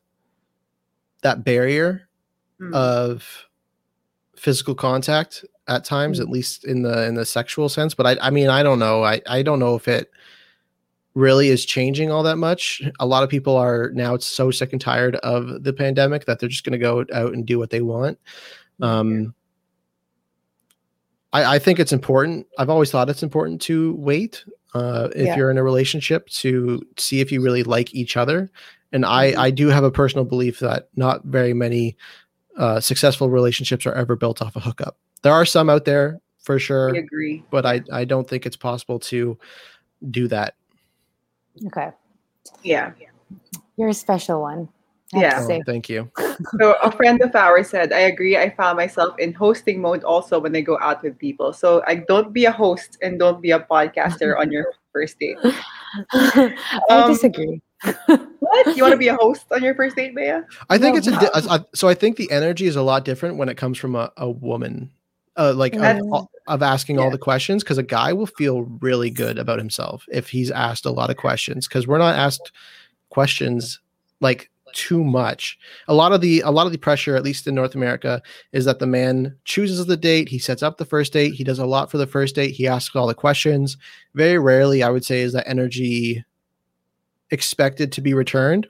that 1.23 1.45
barrier 1.45 2.09
Hmm. 2.59 2.75
of 2.75 3.47
physical 4.37 4.75
contact 4.75 5.45
at 5.69 5.85
times, 5.85 6.19
Hmm. 6.19 6.23
at 6.23 6.29
least 6.31 6.65
in 6.65 6.83
the 6.83 7.07
in 7.07 7.15
the 7.15 7.25
sexual 7.27 7.69
sense. 7.69 7.95
But 7.95 8.07
I 8.07 8.29
I 8.29 8.31
mean 8.31 8.49
I 8.49 8.63
don't 8.63 8.79
know. 8.79 9.03
I 9.05 9.21
I 9.27 9.43
don't 9.43 9.59
know 9.59 9.75
if 9.75 9.89
it 9.89 10.11
really 11.15 11.49
is 11.49 11.67
changing 11.67 12.11
all 12.11 12.23
that 12.23 12.39
much. 12.39 12.83
A 12.99 13.07
lot 13.07 13.23
of 13.23 13.29
people 13.29 13.57
are 13.57 13.91
now 13.93 14.17
so 14.17 14.51
sick 14.51 14.73
and 14.73 14.81
tired 14.81 15.17
of 15.17 15.63
the 15.63 15.73
pandemic 15.73 16.25
that 16.25 16.39
they're 16.39 16.49
just 16.49 16.65
going 16.65 16.73
to 16.73 16.79
go 16.79 17.05
out 17.13 17.35
and 17.35 17.45
do 17.45 17.59
what 17.59 17.69
they 17.69 17.83
want. 17.83 18.19
Um, 18.81 19.35
I, 21.35 21.57
I 21.57 21.59
think 21.59 21.79
it's 21.79 21.93
important. 21.93 22.47
I've 22.59 22.71
always 22.71 22.91
thought 22.91 23.11
it's 23.11 23.23
important 23.23 23.61
to 23.63 23.95
wait 23.97 24.43
uh, 24.75 25.09
if 25.15 25.27
Yeah. 25.27 25.37
you're 25.37 25.51
in 25.51 25.59
a 25.59 25.63
relationship 25.63 26.29
to 26.29 26.83
see 26.97 27.21
if 27.21 27.31
you 27.31 27.41
really 27.43 27.63
like 27.63 27.95
each 27.95 28.17
other. 28.17 28.51
And 28.93 29.05
I, 29.07 29.33
Mhm. 29.33 29.37
I 29.39 29.51
do 29.51 29.69
have 29.69 29.85
a 29.85 29.91
personal 29.91 30.25
belief 30.25 30.59
that 30.61 30.89
not 30.97 31.25
very 31.25 31.53
many 31.55 31.97
uh, 32.59 32.81
successful 32.81 33.31
relationships 33.31 33.87
are 33.87 33.95
ever 33.95 34.15
built 34.15 34.43
off 34.43 34.55
a 34.57 34.61
hookup. 34.61 34.99
There 35.23 35.33
are 35.33 35.47
some 35.47 35.71
out 35.71 35.87
there 35.87 36.21
for 36.43 36.59
sure, 36.59 36.93
We 36.93 36.99
agree. 36.99 37.45
but 37.51 37.65
I, 37.65 37.81
I 37.91 38.05
don't 38.05 38.29
think 38.29 38.45
it's 38.45 38.57
possible 38.57 38.99
to 39.01 39.39
do 40.11 40.29
that. 40.29 40.55
Okay. 41.67 41.91
Yeah. 42.63 42.93
You're 43.79 43.89
a 43.89 43.95
special 43.95 44.43
one. 44.43 44.69
I 45.15 45.19
have 45.19 45.49
Yeah. 45.49 45.57
Oh, 45.59 45.63
thank 45.67 45.89
you. 45.89 46.11
So 46.61 46.75
a 46.83 46.91
friend 46.91 47.21
of 47.23 47.35
ours 47.37 47.69
said, 47.71 47.93
I 47.93 48.01
agree. 48.01 48.37
I 48.37 48.51
found 48.51 48.77
myself 48.77 49.17
in 49.19 49.33
hosting 49.33 49.81
mode 49.81 50.03
also 50.03 50.41
when 50.41 50.57
I 50.57 50.61
go 50.61 50.77
out 50.81 51.03
with 51.03 51.17
people. 51.19 51.53
So 51.53 51.83
I 51.87 51.97
don't 51.97 52.33
be 52.33 52.47
a 52.47 52.51
host 52.51 52.99
and 53.03 53.19
don't 53.19 53.41
be 53.41 53.53
a 53.53 53.61
podcaster 53.61 54.37
on 54.39 54.51
your 54.51 54.67
first 54.93 55.19
date. 55.21 55.37
I 56.13 56.55
Um, 56.91 57.11
disagree. 57.13 57.61
What? 58.07 58.77
You 58.77 58.83
want 58.83 58.93
to 58.93 58.99
be 58.99 59.09
a 59.09 59.15
host 59.17 59.47
on 59.53 59.63
your 59.63 59.75
first 59.75 59.95
date, 59.97 60.15
Bea? 60.17 60.41
I 60.71 60.79
think 60.79 60.95
No. 60.95 60.99
it's 60.99 61.07
a, 61.07 61.11
di- 61.13 61.31
a- 61.35 61.55
a- 61.61 61.67
so. 61.75 61.89
I 61.89 61.95
think 61.95 62.17
the 62.17 62.31
energy 62.31 62.67
is 62.67 62.77
a 62.77 62.83
lot 62.83 63.05
different 63.05 63.37
when 63.37 63.49
it 63.49 63.57
comes 63.57 63.77
from 63.79 63.95
a, 63.95 64.11
a 64.17 64.31
woman, 64.31 64.91
uh, 65.37 65.53
like 65.55 65.75
of, 65.75 66.27
of 66.47 66.63
asking 66.63 66.99
all 66.99 67.11
the 67.11 67.19
questions. 67.19 67.63
Because 67.63 67.79
a 67.79 67.83
guy 67.83 68.13
will 68.13 68.27
feel 68.27 68.63
really 68.81 69.11
good 69.11 69.39
about 69.39 69.59
himself 69.59 70.07
if 70.11 70.31
he's 70.31 70.51
asked 70.51 70.87
a 70.87 70.91
lot 70.91 71.11
of 71.11 71.17
questions. 71.17 71.69
Because 71.69 71.87
we're 71.87 71.99
not 71.99 72.15
asked 72.17 72.53
questions 73.11 73.81
like 74.21 74.49
too 74.73 75.05
much. 75.05 75.59
A 75.89 75.95
lot 75.95 76.13
of 76.13 76.21
the 76.21 76.41
a 76.41 76.51
lot 76.51 76.67
of 76.67 76.73
the 76.73 76.79
pressure, 76.79 77.17
at 77.17 77.23
least 77.23 77.47
in 77.47 77.55
North 77.55 77.75
America, 77.75 78.23
is 78.53 78.65
that 78.65 78.79
the 78.79 78.87
man 78.87 79.37
chooses 79.45 79.85
the 79.87 79.97
date. 79.97 80.29
He 80.29 80.39
sets 80.39 80.63
up 80.63 80.79
the 80.79 80.85
first 80.85 81.13
date. 81.13 81.35
He 81.35 81.45
does 81.45 81.59
a 81.59 81.67
lot 81.67 81.91
for 81.91 81.99
the 81.99 82.07
first 82.07 82.35
date. 82.35 82.53
He 82.53 82.67
asks 82.67 82.97
all 82.97 83.07
the 83.07 83.15
questions. 83.15 83.77
Very 84.15 84.39
rarely, 84.39 84.83
I 84.83 84.91
would 84.91 85.05
say, 85.05 85.21
is 85.21 85.33
that 85.33 85.49
energy 85.49 86.25
expected 87.31 87.93
to 87.93 88.01
be 88.01 88.15
returned 88.15 88.69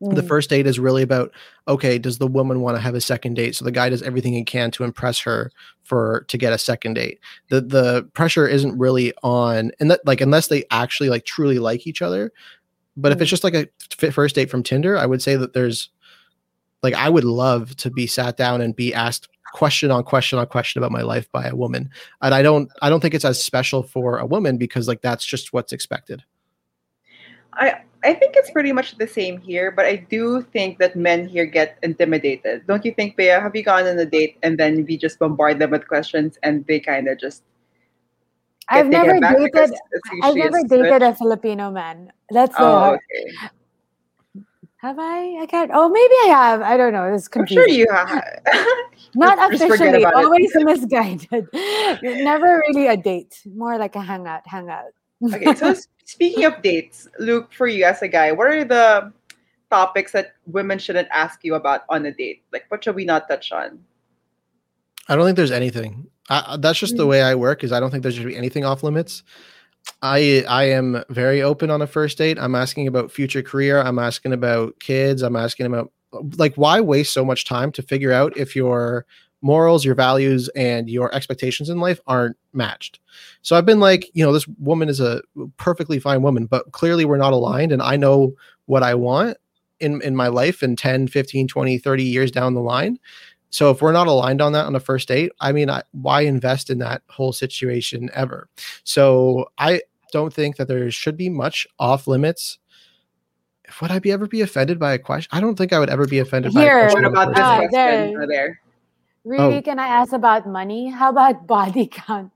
the 0.00 0.22
Mm. 0.22 0.28
first 0.28 0.48
date 0.48 0.66
is 0.66 0.78
really 0.78 1.02
about 1.02 1.30
okay 1.68 1.98
does 1.98 2.16
the 2.16 2.26
woman 2.26 2.60
want 2.62 2.74
to 2.74 2.80
have 2.80 2.94
a 2.94 3.00
second 3.02 3.34
date 3.34 3.54
so 3.54 3.66
the 3.66 3.70
guy 3.70 3.90
does 3.90 4.02
everything 4.02 4.32
he 4.32 4.42
can 4.42 4.70
to 4.70 4.82
impress 4.82 5.18
her 5.20 5.52
for 5.84 6.24
to 6.28 6.38
get 6.38 6.54
a 6.54 6.58
second 6.58 6.94
date 6.94 7.18
the 7.50 7.60
the 7.60 8.08
pressure 8.14 8.48
isn't 8.48 8.78
really 8.78 9.12
on 9.22 9.70
and 9.78 9.90
that 9.90 10.00
like 10.06 10.22
unless 10.22 10.46
they 10.46 10.64
actually 10.70 11.10
like 11.10 11.26
truly 11.26 11.58
like 11.58 11.86
each 11.86 12.00
other 12.00 12.32
but 12.96 13.12
if 13.12 13.20
it's 13.20 13.28
Mm. 13.28 13.30
just 13.30 13.44
like 13.44 13.54
a 13.54 14.10
first 14.10 14.34
date 14.34 14.50
from 14.50 14.62
tinder 14.62 14.96
i 14.96 15.06
would 15.06 15.22
say 15.22 15.36
that 15.36 15.52
there's 15.52 15.90
like 16.82 16.94
i 16.94 17.08
would 17.08 17.24
love 17.24 17.76
to 17.76 17.90
be 17.90 18.06
sat 18.06 18.36
down 18.36 18.60
and 18.60 18.74
be 18.76 18.92
asked 18.94 19.28
question 19.52 19.90
on 19.90 20.04
question 20.04 20.38
on 20.38 20.46
question 20.46 20.78
about 20.78 20.92
my 20.92 21.02
life 21.02 21.30
by 21.32 21.46
a 21.46 21.56
woman 21.56 21.90
and 22.22 22.34
i 22.34 22.42
don't 22.42 22.70
i 22.82 22.88
don't 22.88 23.00
think 23.00 23.14
it's 23.14 23.24
as 23.24 23.42
special 23.42 23.82
for 23.82 24.18
a 24.18 24.26
woman 24.26 24.56
because 24.56 24.86
like 24.86 25.02
that's 25.02 25.24
just 25.24 25.52
what's 25.52 25.72
expected 25.72 26.22
I 27.54 27.80
I 28.02 28.14
think 28.14 28.34
it's 28.36 28.50
pretty 28.50 28.72
much 28.72 28.96
the 28.96 29.06
same 29.06 29.38
here, 29.38 29.70
but 29.70 29.84
I 29.84 29.96
do 29.96 30.40
think 30.40 30.78
that 30.78 30.96
men 30.96 31.28
here 31.28 31.44
get 31.44 31.78
intimidated. 31.82 32.66
Don't 32.66 32.82
you 32.84 32.94
think, 32.94 33.16
Bea? 33.16 33.26
Have 33.26 33.54
you 33.54 33.62
gone 33.62 33.86
on 33.86 33.98
a 33.98 34.06
date 34.06 34.38
and 34.42 34.58
then 34.58 34.86
we 34.86 34.96
just 34.96 35.18
bombard 35.18 35.58
them 35.58 35.70
with 35.70 35.86
questions 35.86 36.38
and 36.42 36.66
they 36.66 36.80
kind 36.80 37.08
of 37.08 37.18
just 37.18 37.42
I've 38.70 38.86
taken 38.86 38.90
never 38.90 39.16
aback 39.16 39.36
dated. 39.36 39.74
I've 40.22 40.34
a 40.34 40.38
never 40.38 40.58
switch? 40.60 40.70
dated 40.70 41.02
a 41.02 41.14
Filipino 41.14 41.70
man. 41.70 42.12
That's 42.30 42.56
the 42.56 42.62
Oh, 42.62 42.94
okay. 42.94 43.48
have 44.78 44.98
I? 44.98 45.42
I 45.42 45.46
can't. 45.46 45.70
Oh, 45.74 45.88
maybe 45.88 46.14
I 46.24 46.26
have. 46.28 46.62
I 46.62 46.76
don't 46.76 46.92
know. 46.92 47.12
It's 47.12 47.28
confusing. 47.28 47.62
I'm 47.62 47.68
sure 47.68 47.76
you 47.76 47.90
have. 47.92 48.40
Not 49.14 49.52
officially. 49.52 50.02
about 50.02 50.14
it. 50.14 50.24
Always 50.24 50.50
misguided. 50.54 51.48
Never 52.02 52.62
really 52.68 52.86
a 52.86 52.96
date. 52.96 53.42
More 53.54 53.76
like 53.76 53.96
a 53.96 54.00
hangout. 54.00 54.46
Hangout. 54.46 54.92
okay, 55.34 55.54
so 55.54 55.74
speaking 56.04 56.44
of 56.44 56.62
dates, 56.62 57.08
Luke, 57.18 57.52
for 57.52 57.66
you 57.66 57.84
as 57.84 58.00
a 58.02 58.08
guy, 58.08 58.32
what 58.32 58.46
are 58.46 58.64
the 58.64 59.12
topics 59.70 60.12
that 60.12 60.32
women 60.46 60.78
shouldn't 60.78 61.08
ask 61.12 61.44
you 61.44 61.56
about 61.56 61.82
on 61.88 62.06
a 62.06 62.12
date? 62.12 62.42
Like, 62.52 62.64
what 62.68 62.82
should 62.84 62.94
we 62.94 63.04
not 63.04 63.28
touch 63.28 63.52
on? 63.52 63.78
I 65.08 65.16
don't 65.16 65.24
think 65.26 65.36
there's 65.36 65.50
anything. 65.50 66.06
I, 66.30 66.56
that's 66.58 66.78
just 66.78 66.96
the 66.96 67.04
Mm. 67.04 67.08
way 67.08 67.22
I 67.22 67.34
work. 67.34 67.64
Is 67.64 67.72
I 67.72 67.80
don't 67.80 67.90
think 67.90 68.02
there 68.02 68.12
should 68.12 68.26
be 68.26 68.36
anything 68.36 68.64
off 68.64 68.82
limits. 68.82 69.22
I 70.02 70.44
I 70.48 70.64
am 70.64 71.02
very 71.10 71.42
open 71.42 71.70
on 71.70 71.82
a 71.82 71.86
first 71.86 72.18
date. 72.18 72.38
I'm 72.38 72.54
asking 72.54 72.86
about 72.86 73.10
future 73.12 73.42
career. 73.42 73.80
I'm 73.80 73.98
asking 73.98 74.32
about 74.32 74.78
kids. 74.80 75.22
I'm 75.22 75.36
asking 75.36 75.66
about 75.66 75.90
like 76.36 76.54
why 76.56 76.80
waste 76.80 77.12
so 77.12 77.24
much 77.24 77.44
time 77.44 77.72
to 77.72 77.82
figure 77.82 78.12
out 78.12 78.36
if 78.36 78.54
your 78.56 79.06
morals, 79.42 79.84
your 79.86 79.94
values, 79.94 80.48
and 80.50 80.90
your 80.90 81.14
expectations 81.14 81.70
in 81.70 81.80
life 81.80 81.98
aren't 82.06 82.36
matched. 82.52 83.00
So 83.42 83.56
I've 83.56 83.64
been 83.64 83.80
like, 83.80 84.10
you 84.12 84.22
know, 84.24 84.32
this 84.32 84.46
woman 84.58 84.88
is 84.90 85.00
a 85.00 85.22
perfectly 85.56 85.98
fine 85.98 86.20
woman, 86.20 86.44
but 86.46 86.72
clearly 86.72 87.06
we're 87.06 87.16
not 87.16 87.32
aligned 87.32 87.72
and 87.72 87.80
I 87.80 87.96
know 87.96 88.34
what 88.66 88.82
I 88.82 88.94
want 88.94 89.38
in 89.80 90.02
in 90.02 90.14
my 90.14 90.28
life 90.28 90.62
in 90.62 90.76
10, 90.76 91.08
15, 91.08 91.48
20, 91.48 91.78
30 91.78 92.02
years 92.04 92.30
down 92.30 92.54
the 92.54 92.60
line. 92.60 92.98
So 93.50 93.70
if 93.70 93.82
we're 93.82 93.92
not 93.92 94.06
aligned 94.06 94.40
on 94.40 94.52
that 94.52 94.66
on 94.66 94.72
the 94.72 94.80
first 94.80 95.08
date, 95.08 95.32
I 95.40 95.52
mean, 95.52 95.68
I, 95.68 95.82
why 95.92 96.22
invest 96.22 96.70
in 96.70 96.78
that 96.78 97.02
whole 97.08 97.32
situation 97.32 98.08
ever? 98.14 98.48
So 98.84 99.50
I 99.58 99.82
don't 100.12 100.32
think 100.32 100.56
that 100.56 100.68
there 100.68 100.90
should 100.90 101.16
be 101.16 101.28
much 101.28 101.66
off 101.78 102.06
limits. 102.06 102.58
Would 103.80 103.90
I 103.90 103.98
be 103.98 104.10
ever 104.12 104.26
be 104.26 104.40
offended 104.40 104.78
by 104.78 104.92
a 104.94 104.98
question? 104.98 105.28
I 105.32 105.40
don't 105.40 105.56
think 105.56 105.72
I 105.72 105.78
would 105.78 105.90
ever 105.90 106.06
be 106.06 106.18
offended 106.18 106.52
by 106.54 106.62
Here. 106.62 106.78
a 106.78 106.82
What 106.84 106.90
question. 106.92 107.04
on 107.04 107.12
about 107.12 107.28
this 107.28 107.36
date. 107.36 107.42
Uh, 107.42 107.56
question 107.58 108.18
there. 108.18 108.26
there? 108.26 108.60
Really? 109.24 109.56
Oh. 109.58 109.62
Can 109.62 109.78
I 109.78 109.86
ask 109.86 110.12
about 110.12 110.46
money? 110.46 110.88
How 110.88 111.10
about 111.10 111.46
body 111.46 111.86
count? 111.86 112.32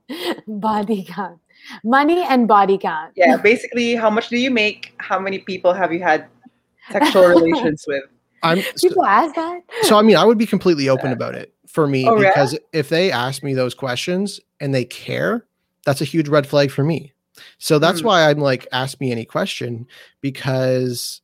body 0.47 1.05
count. 1.09 1.41
Money 1.83 2.23
and 2.23 2.47
body 2.47 2.77
count. 2.79 3.13
Yeah, 3.17 3.37
basically, 3.37 3.95
how 3.95 4.11
much 4.11 4.29
do 4.29 4.37
you 4.37 4.51
make? 4.51 4.93
How 4.99 5.19
many 5.19 5.39
people 5.39 5.73
have 5.73 5.93
you 5.93 6.03
had 6.03 6.27
sexual 6.91 7.25
relations 7.29 7.85
with? 7.89 8.05
I'm 8.45 8.63
People 8.81 9.05
ask 9.05 9.35
that. 9.35 9.63
so 9.83 9.97
I 9.97 10.03
mean, 10.03 10.17
I 10.17 10.25
would 10.25 10.39
be 10.39 10.47
completely 10.47 10.89
open 10.89 11.13
about 11.13 11.35
it 11.35 11.53
for 11.67 11.87
me 11.89 12.11
Oh, 12.11 12.17
because 12.17 12.59
if 12.73 12.89
they 12.89 13.11
ask 13.11 13.43
me 13.43 13.55
those 13.55 13.75
questions 13.75 14.41
and 14.61 14.75
they 14.75 14.85
care, 14.85 15.45
that's 15.85 16.01
a 16.01 16.05
huge 16.05 16.29
red 16.29 16.47
flag 16.47 16.71
for 16.71 16.85
me. 16.85 17.13
So 17.59 17.79
that's 17.79 18.01
Hmm. 18.01 18.07
why 18.07 18.31
I'm 18.31 18.39
like, 18.39 18.67
ask 18.73 19.01
me 19.01 19.11
any 19.11 19.25
question 19.25 19.87
because 20.21 21.21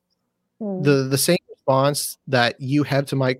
Mm. 0.61 0.85
the 0.85 0.93
the 1.05 1.19
same 1.19 1.39
response 1.51 2.19
that 2.27 2.61
you 2.61 2.83
have 2.85 3.07
to 3.07 3.17
my 3.17 3.39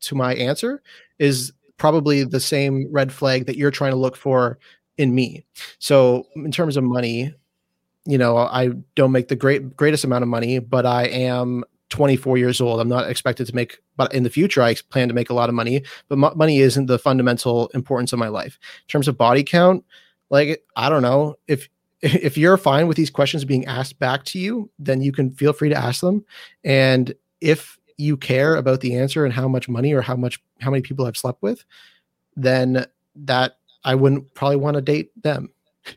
to 0.00 0.14
my 0.14 0.34
answer 0.34 0.82
is 1.18 1.52
probably 1.78 2.24
the 2.24 2.40
same 2.40 2.88
red 2.92 3.12
flag 3.12 3.46
that 3.46 3.56
you're 3.56 3.70
trying 3.70 3.90
to 3.92 3.96
look 3.98 4.16
for 4.16 4.58
in 4.96 5.14
me. 5.14 5.44
So 5.78 6.26
in 6.36 6.52
terms 6.52 6.76
of 6.76 6.84
money, 6.84 7.34
you 8.06 8.18
know, 8.18 8.36
I 8.36 8.70
don't 8.96 9.12
make 9.12 9.28
the 9.28 9.36
great 9.36 9.76
greatest 9.76 10.04
amount 10.04 10.22
of 10.22 10.28
money, 10.28 10.58
but 10.58 10.86
I 10.86 11.04
am 11.06 11.64
24 11.94 12.38
years 12.38 12.60
old. 12.60 12.80
I'm 12.80 12.88
not 12.88 13.08
expected 13.08 13.46
to 13.46 13.54
make, 13.54 13.78
but 13.96 14.12
in 14.12 14.24
the 14.24 14.30
future, 14.30 14.60
I 14.62 14.74
plan 14.90 15.06
to 15.06 15.14
make 15.14 15.30
a 15.30 15.34
lot 15.34 15.48
of 15.48 15.54
money. 15.54 15.84
But 16.08 16.18
mo- 16.18 16.32
money 16.34 16.58
isn't 16.58 16.86
the 16.86 16.98
fundamental 16.98 17.68
importance 17.68 18.12
of 18.12 18.18
my 18.18 18.26
life. 18.26 18.58
In 18.82 18.88
terms 18.88 19.06
of 19.06 19.16
body 19.16 19.44
count, 19.44 19.84
like 20.28 20.64
I 20.74 20.88
don't 20.88 21.02
know 21.02 21.36
if 21.46 21.68
if 22.02 22.36
you're 22.36 22.56
fine 22.56 22.88
with 22.88 22.96
these 22.96 23.10
questions 23.10 23.44
being 23.44 23.64
asked 23.66 24.00
back 24.00 24.24
to 24.24 24.40
you, 24.40 24.68
then 24.76 25.02
you 25.02 25.12
can 25.12 25.30
feel 25.30 25.52
free 25.52 25.68
to 25.68 25.76
ask 25.76 26.00
them. 26.00 26.24
And 26.64 27.14
if 27.40 27.78
you 27.96 28.16
care 28.16 28.56
about 28.56 28.80
the 28.80 28.96
answer 28.96 29.24
and 29.24 29.32
how 29.32 29.46
much 29.46 29.68
money 29.68 29.92
or 29.92 30.02
how 30.02 30.16
much 30.16 30.42
how 30.60 30.72
many 30.72 30.82
people 30.82 31.06
I've 31.06 31.16
slept 31.16 31.42
with, 31.42 31.64
then 32.34 32.86
that 33.14 33.58
I 33.84 33.94
wouldn't 33.94 34.34
probably 34.34 34.56
want 34.56 34.74
to 34.74 34.82
date 34.82 35.10
them. 35.22 35.50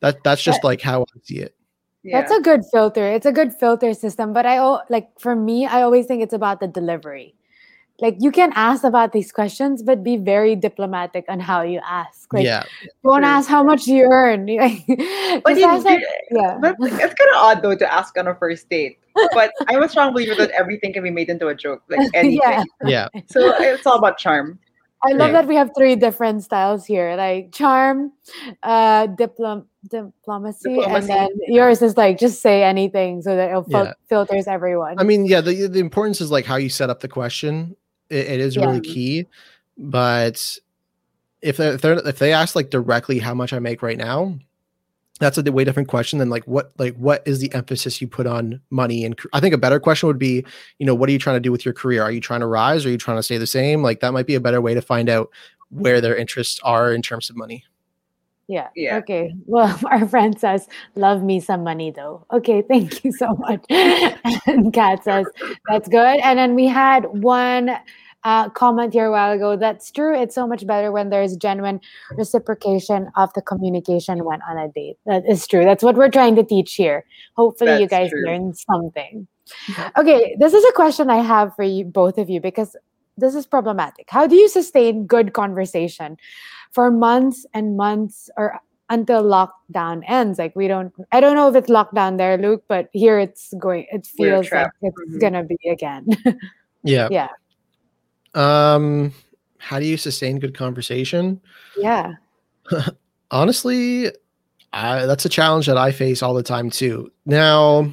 That 0.00 0.22
that's 0.22 0.42
just 0.42 0.62
like 0.62 0.82
how 0.82 1.04
I 1.04 1.20
see 1.22 1.38
it. 1.38 1.56
Yeah. 2.06 2.20
That's 2.20 2.30
a 2.32 2.40
good 2.40 2.62
filter. 2.72 3.06
It's 3.08 3.26
a 3.26 3.32
good 3.32 3.52
filter 3.52 3.92
system. 3.92 4.32
But 4.32 4.46
I 4.46 4.60
like 4.88 5.10
for 5.18 5.34
me, 5.34 5.66
I 5.66 5.82
always 5.82 6.06
think 6.06 6.22
it's 6.22 6.32
about 6.34 6.60
the 6.60 6.68
delivery. 6.68 7.34
like 8.00 8.16
you 8.20 8.30
can 8.30 8.52
ask 8.54 8.84
about 8.84 9.12
these 9.12 9.32
questions, 9.32 9.82
but 9.82 10.04
be 10.04 10.16
very 10.20 10.54
diplomatic 10.54 11.24
on 11.28 11.40
how 11.40 11.62
you 11.62 11.80
ask. 11.82 12.28
Like 12.32 12.44
yeah, 12.44 12.64
don't 13.02 13.22
True. 13.22 13.34
ask 13.34 13.48
how 13.48 13.62
much 13.64 13.86
you 13.88 14.04
earn. 14.12 14.46
But 15.44 15.56
you, 15.58 15.64
ask, 15.64 15.84
like, 15.84 16.02
yeah. 16.30 16.58
but 16.60 16.76
it's 16.80 17.14
kind 17.16 17.30
of 17.32 17.36
odd 17.36 17.62
though 17.62 17.74
to 17.76 17.86
ask 17.92 18.16
on 18.18 18.28
a 18.28 18.34
first 18.36 18.68
date. 18.68 18.98
But 19.32 19.50
I'm 19.68 19.82
a 19.82 19.88
strong 19.88 20.12
believer 20.12 20.34
that 20.36 20.50
everything 20.52 20.92
can 20.92 21.02
be 21.02 21.10
made 21.10 21.30
into 21.30 21.48
a 21.48 21.54
joke, 21.54 21.82
like 21.88 22.04
anything. 22.14 22.40
yeah. 22.44 22.64
yeah, 22.84 23.08
So 23.32 23.54
it's 23.58 23.86
all 23.86 23.96
about 23.96 24.18
charm. 24.18 24.58
I 25.02 25.12
love 25.12 25.32
that 25.32 25.46
we 25.46 25.54
have 25.54 25.70
three 25.76 25.94
different 25.94 26.42
styles 26.42 26.84
here, 26.86 27.14
like 27.16 27.52
charm, 27.52 28.12
uh, 28.62 29.06
diplom- 29.08 29.66
diplomacy, 29.88 30.82
and 30.82 31.06
then 31.08 31.28
yours 31.46 31.82
is 31.82 31.96
like 31.96 32.18
just 32.18 32.40
say 32.40 32.64
anything 32.64 33.22
so 33.22 33.36
that 33.36 33.50
it 33.56 33.64
Yeah. 33.68 33.92
filters 34.08 34.46
everyone. 34.48 34.98
I 34.98 35.04
mean, 35.04 35.26
yeah, 35.26 35.40
the 35.40 35.68
the 35.68 35.80
importance 35.80 36.20
is 36.20 36.30
like 36.30 36.44
how 36.46 36.56
you 36.56 36.68
set 36.68 36.90
up 36.90 37.00
the 37.00 37.08
question. 37.08 37.76
It, 38.10 38.26
it 38.26 38.40
is 38.40 38.56
really 38.56 38.80
Yeah. 38.84 38.92
key, 38.94 39.26
but 39.78 40.58
if 41.42 41.58
they 41.58 41.68
if, 41.68 41.82
they're, 41.82 42.08
if 42.08 42.18
they 42.18 42.32
ask 42.32 42.56
like 42.56 42.70
directly 42.70 43.18
how 43.18 43.34
much 43.34 43.52
I 43.52 43.58
make 43.58 43.82
right 43.82 43.98
now, 43.98 44.38
that's 45.18 45.38
a 45.38 45.52
way 45.52 45.64
different 45.64 45.88
question 45.88 46.18
than 46.18 46.30
like 46.30 46.44
what 46.44 46.72
like 46.78 46.94
what 46.96 47.22
is 47.26 47.40
the 47.40 47.52
emphasis 47.54 48.00
you 48.00 48.06
put 48.06 48.26
on 48.26 48.60
money 48.70 49.04
and 49.04 49.18
i 49.32 49.40
think 49.40 49.54
a 49.54 49.58
better 49.58 49.80
question 49.80 50.06
would 50.06 50.18
be 50.18 50.44
you 50.78 50.86
know 50.86 50.94
what 50.94 51.08
are 51.08 51.12
you 51.12 51.18
trying 51.18 51.36
to 51.36 51.40
do 51.40 51.52
with 51.52 51.64
your 51.64 51.74
career? 51.74 52.02
Are 52.02 52.10
you 52.10 52.20
trying 52.20 52.40
to 52.40 52.46
rise? 52.46 52.84
Or 52.84 52.88
are 52.88 52.92
you 52.92 52.98
trying 52.98 53.18
to 53.18 53.22
stay 53.22 53.38
the 53.38 53.46
same? 53.46 53.82
Like 53.82 54.00
that 54.00 54.12
might 54.12 54.26
be 54.26 54.34
a 54.34 54.40
better 54.40 54.60
way 54.60 54.74
to 54.74 54.82
find 54.82 55.08
out 55.08 55.30
where 55.70 56.00
their 56.00 56.16
interests 56.16 56.60
are 56.62 56.92
in 56.92 57.02
terms 57.02 57.30
of 57.30 57.36
money. 57.36 57.64
yeah. 58.48 58.68
Yeah. 58.76 58.96
Okay. 58.98 59.34
Well, 59.46 59.78
our 59.90 60.06
friend 60.08 60.38
says, 60.38 60.68
"Love 60.94 61.22
me 61.22 61.40
some 61.40 61.64
money, 61.64 61.90
though." 61.90 62.24
Okay, 62.32 62.62
thank 62.68 63.04
you 63.04 63.12
so 63.12 63.34
much. 63.36 63.64
and 64.46 64.72
Kat 64.72 65.02
says, 65.04 65.26
"That's 65.68 65.88
good." 65.88 66.18
And 66.22 66.38
then 66.38 66.54
we 66.54 66.66
had 66.66 67.06
one. 67.06 67.70
Uh, 68.24 68.48
comment 68.50 68.92
here 68.92 69.06
a 69.06 69.10
while 69.10 69.30
ago. 69.32 69.56
That's 69.56 69.90
true. 69.92 70.12
It's 70.20 70.34
so 70.34 70.48
much 70.48 70.66
better 70.66 70.90
when 70.90 71.10
there's 71.10 71.36
genuine 71.36 71.80
reciprocation 72.16 73.08
of 73.16 73.32
the 73.34 73.42
communication 73.42 74.24
when 74.24 74.40
on 74.42 74.58
a 74.58 74.68
date. 74.68 74.98
That 75.06 75.24
is 75.28 75.46
true. 75.46 75.62
That's 75.64 75.84
what 75.84 75.94
we're 75.96 76.10
trying 76.10 76.34
to 76.36 76.42
teach 76.42 76.74
here. 76.74 77.04
Hopefully, 77.36 77.80
you 77.80 77.86
guys 77.86 78.10
true. 78.10 78.24
learn 78.26 78.52
something. 78.54 79.28
Okay, 79.96 80.34
this 80.40 80.54
is 80.54 80.64
a 80.64 80.72
question 80.72 81.08
I 81.08 81.22
have 81.22 81.54
for 81.54 81.62
you, 81.62 81.84
both 81.84 82.18
of 82.18 82.28
you, 82.28 82.40
because 82.40 82.74
this 83.16 83.36
is 83.36 83.46
problematic. 83.46 84.06
How 84.10 84.26
do 84.26 84.34
you 84.34 84.48
sustain 84.48 85.06
good 85.06 85.32
conversation 85.32 86.16
for 86.72 86.90
months 86.90 87.46
and 87.54 87.76
months 87.76 88.28
or 88.36 88.58
until 88.90 89.22
lockdown 89.22 90.02
ends? 90.08 90.36
Like 90.38 90.56
we 90.56 90.66
don't, 90.66 90.92
I 91.12 91.20
don't 91.20 91.36
know 91.36 91.48
if 91.48 91.54
it's 91.54 91.70
lockdown 91.70 92.18
there, 92.18 92.36
Luke, 92.38 92.64
but 92.66 92.88
here 92.92 93.20
it's 93.20 93.54
going. 93.60 93.86
It 93.92 94.04
feels 94.04 94.40
like 94.46 94.48
trapped. 94.48 94.76
it's 94.82 95.00
Mhm. 95.14 95.20
gonna 95.20 95.44
be 95.44 95.58
again. 95.70 96.08
Yeah. 96.82 97.08
yeah, 97.10 97.28
Um 98.36 99.12
how 99.58 99.80
do 99.80 99.86
you 99.86 99.96
sustain 99.96 100.38
good 100.38 100.56
conversation? 100.56 101.40
yeah, 101.76 102.12
honestly 103.30 104.10
I, 104.72 105.06
that's 105.06 105.24
a 105.24 105.28
challenge 105.28 105.66
that 105.66 105.76
i 105.78 105.90
face 105.90 106.22
all 106.22 106.34
the 106.34 106.42
time 106.42 106.70
too 106.70 107.10
now 107.24 107.92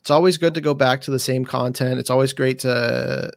it's 0.00 0.10
always 0.10 0.38
good 0.38 0.54
to 0.54 0.60
go 0.60 0.72
back 0.74 1.00
to 1.02 1.10
the 1.10 1.18
same 1.18 1.44
content 1.44 1.98
it's 1.98 2.10
always 2.10 2.32
great 2.32 2.58
to 2.60 3.32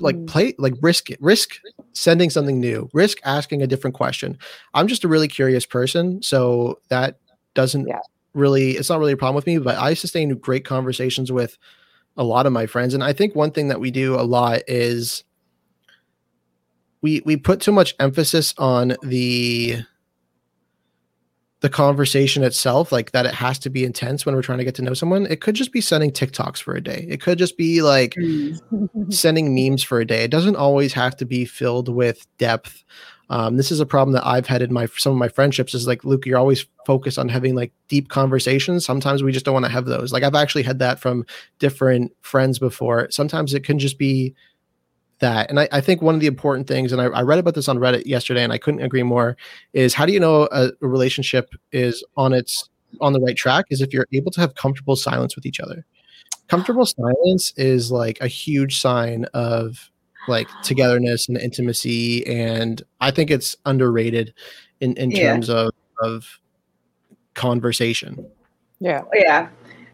like 0.00 0.14
Mm. 0.16 0.26
play 0.28 0.54
like 0.58 0.74
risk 0.80 1.10
it 1.10 1.20
risk 1.20 1.56
sending 1.92 2.30
something 2.30 2.60
new 2.60 2.88
risk 2.92 3.18
asking 3.24 3.62
a 3.62 3.66
different 3.66 3.94
question 3.96 4.38
i'm 4.74 4.86
just 4.86 5.02
a 5.04 5.08
really 5.08 5.26
curious 5.28 5.66
person 5.66 6.22
so 6.22 6.78
that 6.88 7.18
doesn't 7.54 7.88
Yeah. 7.88 7.98
really 8.34 8.72
it's 8.72 8.88
not 8.90 9.00
really 9.00 9.12
a 9.12 9.16
problem 9.16 9.34
with 9.34 9.46
me 9.46 9.58
but 9.58 9.76
i 9.76 9.92
sustain 9.94 10.28
great 10.38 10.64
conversations 10.64 11.32
with 11.32 11.58
a 12.16 12.22
lot 12.22 12.46
of 12.46 12.52
my 12.52 12.66
friends 12.66 12.94
and 12.94 13.02
i 13.02 13.12
think 13.12 13.34
one 13.34 13.50
thing 13.50 13.68
that 13.68 13.80
we 13.80 13.90
do 13.90 14.14
a 14.14 14.22
lot 14.22 14.60
is 14.68 15.24
we 17.02 17.22
we 17.24 17.36
put 17.36 17.60
too 17.60 17.72
much 17.72 17.94
emphasis 17.98 18.54
on 18.58 18.96
the 19.02 19.82
the 21.60 21.68
conversation 21.68 22.44
itself 22.44 22.92
like 22.92 23.10
that 23.10 23.26
it 23.26 23.34
has 23.34 23.58
to 23.58 23.70
be 23.70 23.84
intense 23.84 24.24
when 24.24 24.34
we're 24.34 24.42
trying 24.42 24.58
to 24.58 24.64
get 24.64 24.76
to 24.76 24.82
know 24.82 24.94
someone. 24.94 25.26
It 25.26 25.40
could 25.40 25.56
just 25.56 25.72
be 25.72 25.80
sending 25.80 26.12
tiktoks 26.12 26.62
for 26.62 26.74
a 26.74 26.80
day. 26.80 27.04
It 27.08 27.20
could 27.20 27.36
just 27.36 27.56
be 27.56 27.82
like 27.82 28.14
sending 29.10 29.54
memes 29.54 29.82
for 29.82 30.00
a 30.00 30.06
day. 30.06 30.22
It 30.22 30.30
doesn't 30.30 30.54
always 30.54 30.92
have 30.92 31.16
to 31.16 31.24
be 31.24 31.44
filled 31.44 31.88
with 31.88 32.26
depth. 32.38 32.84
Um, 33.30 33.56
this 33.56 33.70
is 33.70 33.80
a 33.80 33.84
problem 33.84 34.14
that 34.14 34.26
i've 34.26 34.46
had 34.46 34.62
in 34.62 34.72
my 34.72 34.86
some 34.96 35.12
of 35.12 35.18
my 35.18 35.28
friendships 35.28 35.74
is 35.74 35.86
like 35.86 36.02
luke 36.02 36.24
you're 36.24 36.38
always 36.38 36.64
focused 36.86 37.18
on 37.18 37.28
having 37.28 37.54
like 37.54 37.72
deep 37.88 38.08
conversations. 38.08 38.86
Sometimes 38.86 39.22
we 39.22 39.32
just 39.32 39.44
don't 39.44 39.52
want 39.52 39.66
to 39.66 39.72
have 39.72 39.84
those. 39.86 40.12
Like 40.12 40.22
i've 40.22 40.34
actually 40.34 40.62
had 40.62 40.78
that 40.78 41.00
from 41.00 41.26
different 41.58 42.12
friends 42.22 42.58
before. 42.58 43.10
Sometimes 43.10 43.52
it 43.52 43.64
can 43.64 43.78
just 43.78 43.98
be 43.98 44.34
that. 45.20 45.50
And 45.50 45.58
I, 45.60 45.68
I 45.72 45.80
think 45.80 46.00
one 46.02 46.14
of 46.14 46.20
the 46.20 46.26
important 46.26 46.66
things, 46.68 46.92
and 46.92 47.00
I, 47.00 47.06
I 47.06 47.22
read 47.22 47.38
about 47.38 47.54
this 47.54 47.68
on 47.68 47.78
Reddit 47.78 48.06
yesterday, 48.06 48.44
and 48.44 48.52
I 48.52 48.58
couldn't 48.58 48.82
agree 48.82 49.02
more, 49.02 49.36
is 49.72 49.94
how 49.94 50.06
do 50.06 50.12
you 50.12 50.20
know 50.20 50.48
a, 50.52 50.70
a 50.80 50.86
relationship 50.86 51.50
is 51.72 52.04
on 52.16 52.32
its 52.32 52.68
on 53.00 53.12
the 53.12 53.20
right 53.20 53.36
track? 53.36 53.66
Is 53.70 53.80
if 53.80 53.92
you're 53.92 54.06
able 54.12 54.30
to 54.32 54.40
have 54.40 54.54
comfortable 54.54 54.96
silence 54.96 55.36
with 55.36 55.44
each 55.46 55.60
other. 55.60 55.84
Comfortable 56.48 56.86
silence 56.86 57.52
is 57.56 57.90
like 57.92 58.18
a 58.20 58.28
huge 58.28 58.80
sign 58.80 59.26
of 59.34 59.90
like 60.28 60.48
togetherness 60.62 61.28
and 61.28 61.36
intimacy, 61.38 62.26
and 62.26 62.82
I 63.00 63.10
think 63.10 63.30
it's 63.30 63.56
underrated 63.66 64.32
in 64.80 64.96
in 64.96 65.10
Yeah. 65.10 65.32
terms 65.32 65.50
of 65.50 65.70
of 66.00 66.40
conversation. 67.34 68.26
yeah. 68.80 69.02
Oh, 69.04 69.10
yeah. 69.14 69.48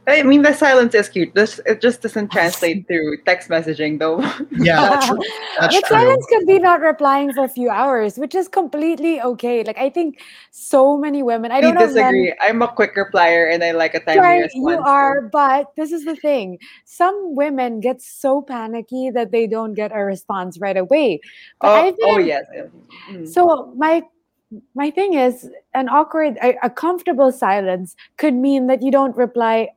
I 0.06 0.22
mean, 0.22 0.42
the 0.42 0.52
silence 0.52 0.94
is 0.94 1.08
cute. 1.08 1.34
This 1.34 1.60
it 1.64 1.80
just 1.80 2.02
doesn't 2.02 2.30
translate 2.30 2.86
through 2.88 3.22
text 3.24 3.48
messaging, 3.48 3.98
though. 3.98 4.20
Yeah, 4.52 4.80
that's 4.90 5.06
true. 5.08 5.18
That's 5.58 5.74
but 5.76 5.86
true. 5.86 5.96
silence 5.96 6.26
could 6.28 6.46
be 6.46 6.58
not 6.58 6.80
replying 6.80 7.32
for 7.32 7.44
a 7.44 7.48
few 7.48 7.70
hours, 7.70 8.18
which 8.18 8.34
is 8.34 8.46
completely 8.48 9.20
okay. 9.22 9.64
Like 9.64 9.78
I 9.78 9.88
think 9.88 10.20
so 10.50 10.98
many 10.98 11.22
women. 11.22 11.50
I 11.52 11.56
I 11.58 11.60
don't 11.60 11.74
know. 11.74 11.84
if 11.84 11.94
men- 11.94 11.94
disagree. 11.94 12.34
I'm 12.40 12.60
a 12.60 12.68
quick 12.68 12.94
replier, 12.96 13.52
and 13.52 13.64
I 13.64 13.70
like 13.72 13.94
a 13.94 14.00
timely 14.00 14.20
Right, 14.22 14.42
response. 14.42 14.66
you 14.66 14.78
are, 14.84 15.20
but 15.32 15.72
this 15.76 15.90
is 15.92 16.04
the 16.04 16.16
thing. 16.16 16.58
Some 16.84 17.34
women 17.34 17.80
get 17.80 18.02
so 18.02 18.42
panicky 18.42 19.10
that 19.10 19.32
they 19.32 19.46
don't 19.46 19.72
get 19.74 19.90
a 19.94 20.04
response 20.04 20.58
right 20.58 20.76
away. 20.76 21.20
But 21.60 21.68
Oh, 21.70 21.84
I've 21.84 21.94
oh 22.02 22.18
yes. 22.18 22.44
Mm. 23.10 23.26
So 23.28 23.72
my 23.76 24.02
my 24.74 24.90
thing 24.90 25.14
is 25.14 25.50
an 25.72 25.88
awkward, 25.88 26.36
a, 26.42 26.54
a 26.62 26.70
comfortable 26.70 27.32
silence 27.32 27.96
could 28.18 28.34
mean 28.34 28.66
that 28.68 28.82
you 28.82 28.90
don't 28.90 29.16
reply 29.16 29.68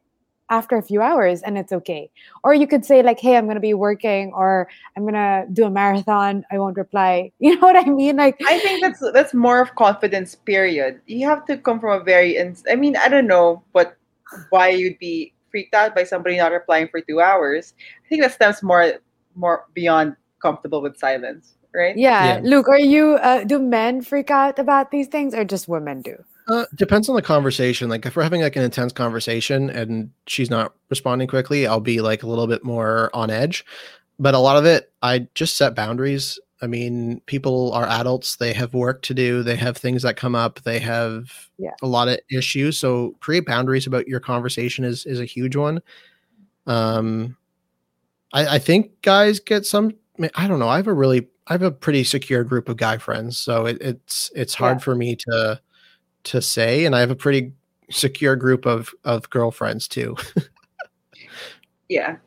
after 0.49 0.77
a 0.77 0.83
few 0.83 1.01
hours 1.01 1.41
and 1.41 1.57
it's 1.57 1.71
okay. 1.71 2.09
Or 2.43 2.53
you 2.53 2.67
could 2.67 2.85
say 2.85 3.01
like, 3.03 3.19
"Hey, 3.19 3.35
I'm 3.35 3.47
gonna 3.47 3.59
be 3.59 3.73
working," 3.73 4.31
or 4.33 4.67
"I'm 4.95 5.05
gonna 5.05 5.45
do 5.51 5.65
a 5.65 5.69
marathon. 5.69 6.45
I 6.51 6.57
won't 6.59 6.77
reply." 6.77 7.31
You 7.39 7.55
know 7.55 7.67
what 7.67 7.75
I 7.75 7.89
mean? 7.89 8.17
Like, 8.17 8.37
I 8.45 8.59
think 8.59 8.81
that's 8.81 9.01
that's 9.13 9.33
more 9.33 9.61
of 9.61 9.75
confidence. 9.75 10.35
Period. 10.35 11.01
You 11.07 11.27
have 11.27 11.45
to 11.47 11.57
come 11.57 11.79
from 11.79 12.01
a 12.01 12.03
very. 12.03 12.37
Ins- 12.37 12.63
I 12.69 12.75
mean, 12.75 12.95
I 12.95 13.07
don't 13.09 13.27
know, 13.27 13.63
but 13.73 13.95
why 14.49 14.69
you'd 14.69 14.99
be 14.99 15.33
freaked 15.51 15.73
out 15.73 15.95
by 15.95 16.03
somebody 16.03 16.37
not 16.37 16.51
replying 16.51 16.87
for 16.89 17.01
two 17.01 17.19
hours? 17.21 17.73
I 18.05 18.07
think 18.09 18.21
that 18.23 18.33
stems 18.33 18.61
more 18.63 18.99
more 19.35 19.65
beyond 19.73 20.15
comfortable 20.41 20.81
with 20.81 20.97
silence, 20.97 21.55
right? 21.73 21.95
yeah, 21.97 22.37
Yeah. 22.37 22.41
Luke, 22.43 22.67
are 22.67 22.79
you? 22.79 23.15
Uh, 23.21 23.43
do 23.43 23.59
men 23.59 24.01
freak 24.01 24.31
out 24.31 24.59
about 24.59 24.91
these 24.91 25.07
things, 25.07 25.33
or 25.33 25.43
just 25.43 25.67
women 25.67 26.01
do? 26.01 26.23
Uh, 26.47 26.65
depends 26.75 27.09
on 27.09 27.15
the 27.15 27.21
conversation. 27.21 27.89
Like 27.89 28.05
if 28.05 28.15
we're 28.15 28.23
having 28.23 28.41
like 28.41 28.55
an 28.55 28.63
intense 28.63 28.93
conversation 28.93 29.69
and 29.69 30.09
she's 30.27 30.49
not 30.49 30.73
responding 30.89 31.27
quickly, 31.27 31.67
I'll 31.67 31.81
be 31.81 31.99
like 31.99 32.23
a 32.23 32.27
little 32.27 32.47
bit 32.47 32.63
more 32.63 33.09
on 33.13 33.29
edge. 33.29 33.65
But 34.17 34.33
a 34.33 34.39
lot 34.39 34.55
of 34.57 34.65
it, 34.65 34.91
I 35.01 35.27
just 35.35 35.57
set 35.57 35.75
boundaries. 35.75 36.39
I 36.61 36.67
mean, 36.67 37.21
people 37.27 37.71
are 37.73 37.85
adults. 37.85 38.37
They 38.37 38.53
have 38.53 38.73
work 38.73 39.01
to 39.03 39.13
do. 39.13 39.43
They 39.43 39.57
have 39.57 39.77
things 39.77 40.01
that 40.03 40.15
come 40.15 40.35
up. 40.35 40.61
They 40.63 40.79
have 40.79 41.31
Yeah. 41.59 41.75
a 41.83 41.87
lot 41.87 42.07
of 42.07 42.17
issues. 42.31 42.77
So 42.77 43.15
create 43.19 43.45
boundaries 43.45 43.85
about 43.85 44.07
your 44.07 44.19
conversation 44.19 44.83
is 44.85 45.05
is 45.05 45.19
a 45.19 45.25
huge 45.25 45.55
one. 45.55 45.81
Um, 46.65 47.37
I, 48.33 48.55
I 48.55 48.59
think 48.59 49.01
guys 49.01 49.39
get 49.39 49.65
some. 49.65 49.91
I 50.35 50.47
don't 50.47 50.59
know. 50.59 50.67
I 50.69 50.77
have 50.77 50.87
a 50.87 50.93
really, 50.93 51.27
I 51.47 51.53
have 51.53 51.61
a 51.61 51.71
pretty 51.71 52.03
secure 52.03 52.43
group 52.43 52.69
of 52.69 52.77
guy 52.77 52.97
friends. 52.97 53.37
So 53.37 53.67
it, 53.67 53.77
it's 53.81 54.31
it's 54.35 54.55
hard 54.55 54.77
Yeah. 54.77 54.83
for 54.83 54.95
me 54.95 55.15
to 55.15 55.61
to 56.27 56.41
say 56.41 56.85
and 56.85 56.95
i 56.95 56.99
have 56.99 57.11
a 57.11 57.15
pretty 57.15 57.53
secure 57.89 58.35
group 58.35 58.65
of 58.65 58.93
of 59.03 59.29
girlfriends 59.29 59.87
too 59.87 60.15
Yeah, 61.89 62.17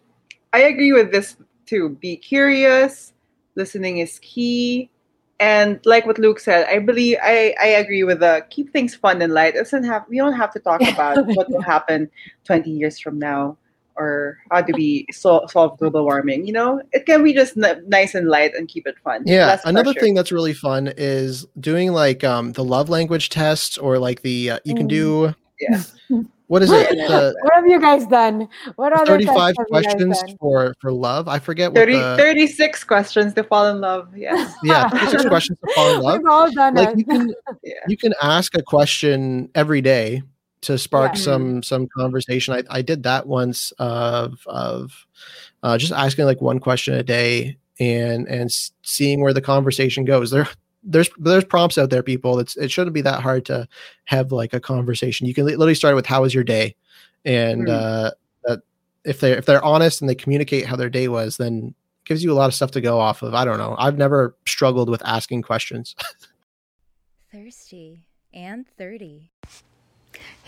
I 0.53 0.61
agree 0.61 0.93
with 0.93 1.13
this 1.13 1.37
too. 1.67 1.91
Be 2.01 2.17
curious. 2.17 3.13
Listening 3.57 3.99
is 3.99 4.19
key. 4.21 4.91
And 5.39 5.81
like 5.85 6.07
what 6.07 6.19
Luke 6.19 6.39
said, 6.39 6.67
I 6.69 6.79
believe 6.79 7.19
I, 7.23 7.55
I 7.61 7.67
agree 7.67 8.05
with 8.05 8.21
the 8.21 8.45
keep 8.51 8.73
things 8.73 8.95
fun 8.95 9.23
and 9.23 9.33
light. 9.33 9.55
It 9.55 9.59
doesn't 9.59 9.85
have 9.85 10.05
we 10.09 10.19
don't 10.19 10.35
have 10.35 10.53
to 10.53 10.61
talk 10.61 10.81
about 10.93 11.27
what 11.27 11.51
will 11.51 11.63
happen 11.63 12.11
twenty 12.45 12.71
years 12.71 12.99
from 12.99 13.19
now 13.19 13.57
or 14.01 14.39
how 14.51 14.61
do 14.63 14.73
we 14.75 15.07
sol- 15.13 15.47
solve 15.49 15.79
global 15.79 16.03
warming. 16.09 16.47
You 16.49 16.55
know, 16.55 16.81
it 16.97 17.05
can 17.07 17.23
be 17.23 17.33
just 17.35 17.57
n- 17.57 17.85
nice 17.87 18.15
and 18.15 18.27
light 18.29 18.53
and 18.57 18.67
keep 18.69 18.87
it 18.87 18.97
fun. 19.05 19.23
yeah 19.27 19.47
Less 19.47 19.65
another 19.65 19.93
pressure. 19.93 20.01
thing 20.01 20.15
that's 20.17 20.33
really 20.33 20.55
fun 20.55 20.93
is 20.97 21.47
doing 21.69 21.93
like 21.93 22.25
um 22.25 22.53
the 22.59 22.65
love 22.65 22.89
language 22.89 23.29
tests 23.29 23.77
or 23.79 23.99
like 23.99 24.23
the 24.23 24.37
uh, 24.53 24.59
you 24.65 24.75
can 24.75 24.87
do 24.89 25.35
Yeah. 25.61 25.83
what 26.51 26.63
is 26.65 26.71
it? 26.73 26.89
The 27.13 27.35
what 27.45 27.53
have 27.55 27.67
you 27.67 27.79
guys 27.81 28.07
done? 28.07 28.49
What 28.77 28.93
are 28.93 29.05
35 29.07 29.55
have 29.59 29.67
questions 29.69 30.17
for 30.41 30.75
for 30.81 30.91
love. 30.91 31.29
I 31.29 31.39
forget 31.39 31.71
what 31.71 31.87
30, 31.87 31.93
the 31.95 32.17
36 32.17 32.85
questions 32.85 33.35
to 33.35 33.45
fall 33.45 33.69
in 33.69 33.79
love. 33.81 34.11
Yes. 34.17 34.55
yeah, 34.65 34.89
36 34.89 35.27
questions 35.27 35.59
to 35.63 35.69
fall 35.77 35.89
in 35.95 36.01
love. 36.01 36.19
We've 36.19 36.27
all 36.37 36.51
done 36.51 36.75
Like 36.75 36.91
it. 36.91 36.99
you 36.99 37.05
can 37.05 37.25
Yeah. 37.63 37.85
you 37.93 37.97
can 37.97 38.13
ask 38.23 38.57
a 38.57 38.63
question 38.65 39.51
every 39.55 39.83
day 39.95 40.23
to 40.63 40.77
spark 40.79 41.15
Yeah. 41.15 41.21
some 41.21 41.63
some 41.63 41.89
conversation. 41.97 42.55
I, 42.55 42.63
I 42.71 42.83
did 42.83 43.03
that 43.05 43.27
once 43.27 43.73
of 43.79 44.41
of 44.47 45.07
uh, 45.63 45.79
just 45.79 45.93
asking 45.93 46.25
like 46.27 46.41
one 46.41 46.59
question 46.61 46.95
a 46.95 47.03
day 47.03 47.57
and 47.79 48.29
and 48.29 48.51
seeing 48.83 49.21
where 49.21 49.33
the 49.33 49.41
conversation 49.41 50.05
goes. 50.05 50.31
There 50.31 50.49
there's 50.83 51.09
there's 51.19 51.45
prompts 51.45 51.79
out 51.79 51.91
there, 51.91 52.03
people. 52.03 52.39
It's 52.39 52.57
it 52.57 52.71
shouldn't 52.71 52.95
be 52.95 53.01
that 53.03 53.23
hard 53.23 53.45
to 53.47 53.67
have 54.05 54.33
like 54.33 54.53
a 54.55 54.61
conversation. 54.61 55.27
You 55.27 55.35
can 55.35 55.45
literally 55.47 55.75
start 55.75 55.95
with 55.95 56.07
how 56.07 56.23
was 56.23 56.35
your 56.35 56.45
day, 56.45 56.75
and 57.25 57.63
Hmm. 57.69 57.71
uh, 57.75 58.11
that 58.45 58.61
if 59.05 59.21
they 59.21 59.33
if 59.33 59.47
they're 59.47 59.65
honest 59.65 60.01
and 60.03 60.09
they 60.11 60.15
communicate 60.15 60.67
how 60.67 60.77
their 60.77 60.91
day 60.91 61.09
was, 61.09 61.37
then 61.39 61.69
it 61.69 62.09
gives 62.09 62.23
you 62.25 62.33
a 62.33 62.35
lot 62.35 62.47
of 62.49 62.55
stuff 62.55 62.71
to 62.73 62.81
go 62.81 62.99
off 62.99 63.23
of. 63.23 63.35
I 63.35 63.45
don't 63.47 63.59
know. 63.59 63.77
I've 63.79 63.97
never 63.99 64.37
struggled 64.47 64.89
with 64.91 65.03
asking 65.07 65.43
questions. 65.43 65.95
thirsty, 67.33 68.05
and 68.35 68.67
30. 68.79 69.31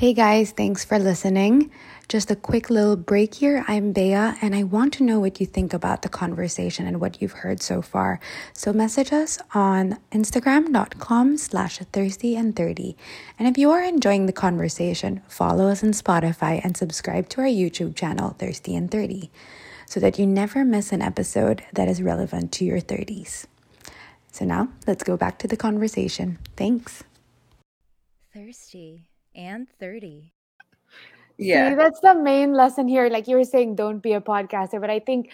Hey 0.03 0.15
guys, 0.15 0.51
thanks 0.51 0.85
for 0.85 0.99
listening. 0.99 1.71
Just 2.09 2.29
a 2.29 2.35
quick 2.35 2.71
little 2.71 2.97
break 2.97 3.35
here. 3.35 3.65
I'm 3.69 3.93
Bea 3.93 4.35
and 4.43 4.53
I 4.53 4.65
want 4.65 4.95
to 4.95 5.05
know 5.05 5.21
what 5.21 5.39
you 5.39 5.47
think 5.47 5.73
about 5.73 6.03
the 6.03 6.09
conversation 6.09 6.89
and 6.89 7.01
what 7.01 7.23
you've 7.23 7.45
heard 7.45 7.63
so 7.63 7.83
far. 7.83 8.19
So 8.53 8.73
message 8.73 9.13
us 9.13 9.39
on 9.55 10.01
instagram.com 10.11 11.37
slash 11.37 11.79
thirsty 11.93 12.35
and 12.35 12.57
30. 12.57 12.97
And 13.39 13.47
if 13.47 13.57
you 13.57 13.71
are 13.71 13.81
enjoying 13.81 14.27
the 14.27 14.33
conversation, 14.33 15.23
follow 15.29 15.69
us 15.69 15.85
on 15.85 15.91
Spotify 15.91 16.61
and 16.65 16.77
subscribe 16.77 17.29
to 17.29 17.43
our 17.43 17.47
YouTube 17.47 17.95
channel, 17.95 18.31
Thirsty 18.31 18.75
and 18.75 18.91
30, 18.91 19.31
so 19.87 20.01
that 20.01 20.19
you 20.19 20.27
never 20.27 20.65
miss 20.65 20.91
an 20.91 21.01
episode 21.01 21.63
that 21.75 21.87
is 21.87 22.03
relevant 22.03 22.51
to 22.55 22.65
your 22.65 22.81
30s. 22.81 23.47
So 24.33 24.45
now 24.45 24.67
let's 24.85 25.05
go 25.05 25.17
back 25.17 25.39
to 25.39 25.47
the 25.47 25.57
conversation. 25.57 26.41
Thanks. 26.57 27.05
Thirsty, 28.35 29.05
and 29.35 29.67
30. 29.79 30.33
Yeah. 31.39 31.71
See, 31.71 31.75
that's 31.75 32.01
the 32.01 32.15
main 32.15 32.53
lesson 32.53 32.89
here. 32.89 33.09
Like 33.09 33.27
you 33.27 33.37
were 33.37 33.45
saying, 33.45 33.77
don't 33.77 34.01
be 34.01 34.13
a 34.13 34.21
podcaster. 34.21 34.81
But 34.81 34.91
I 34.91 34.99
think 34.99 35.31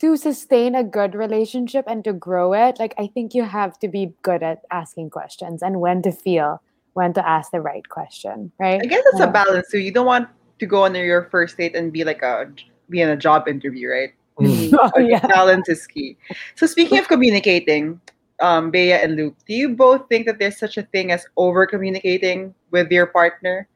to 0.00 0.16
sustain 0.16 0.74
a 0.74 0.82
good 0.82 1.14
relationship 1.14 1.84
and 1.86 2.02
to 2.04 2.12
grow 2.12 2.52
it, 2.52 2.78
like 2.78 2.94
I 2.98 3.06
think 3.06 3.34
you 3.34 3.44
have 3.44 3.78
to 3.80 3.88
be 3.88 4.12
good 4.22 4.42
at 4.42 4.62
asking 4.70 5.10
questions 5.10 5.62
and 5.62 5.80
when 5.80 6.02
to 6.02 6.12
feel 6.12 6.62
when 6.94 7.12
to 7.14 7.26
ask 7.26 7.50
the 7.50 7.60
right 7.60 7.88
question, 7.88 8.52
right? 8.58 8.80
I 8.82 8.86
guess 8.86 9.02
it's 9.12 9.20
a 9.20 9.26
balance 9.26 9.70
too. 9.70 9.78
You 9.78 9.92
don't 9.92 10.06
want 10.06 10.28
to 10.58 10.66
go 10.66 10.84
on 10.84 10.94
your 10.94 11.24
first 11.30 11.56
date 11.56 11.74
and 11.74 11.92
be 11.92 12.04
like 12.04 12.22
a 12.22 12.50
be 12.90 13.00
in 13.00 13.08
a 13.08 13.16
job 13.16 13.48
interview, 13.48 13.88
right? 13.88 14.12
Mm. 14.38 14.72
Oh, 14.96 15.00
yeah. 15.00 15.26
Balance 15.26 15.68
is 15.68 15.86
key. 15.86 16.16
So 16.56 16.66
speaking 16.66 16.98
of 16.98 17.08
communicating, 17.08 18.00
um, 18.42 18.70
Bea 18.70 18.92
and 18.92 19.16
Luke, 19.16 19.36
do 19.46 19.54
you 19.54 19.70
both 19.70 20.08
think 20.08 20.26
that 20.26 20.38
there's 20.38 20.58
such 20.58 20.76
a 20.76 20.82
thing 20.82 21.12
as 21.12 21.24
over 21.36 21.66
communicating 21.66 22.54
with 22.70 22.90
your 22.90 23.06
partner? 23.06 23.68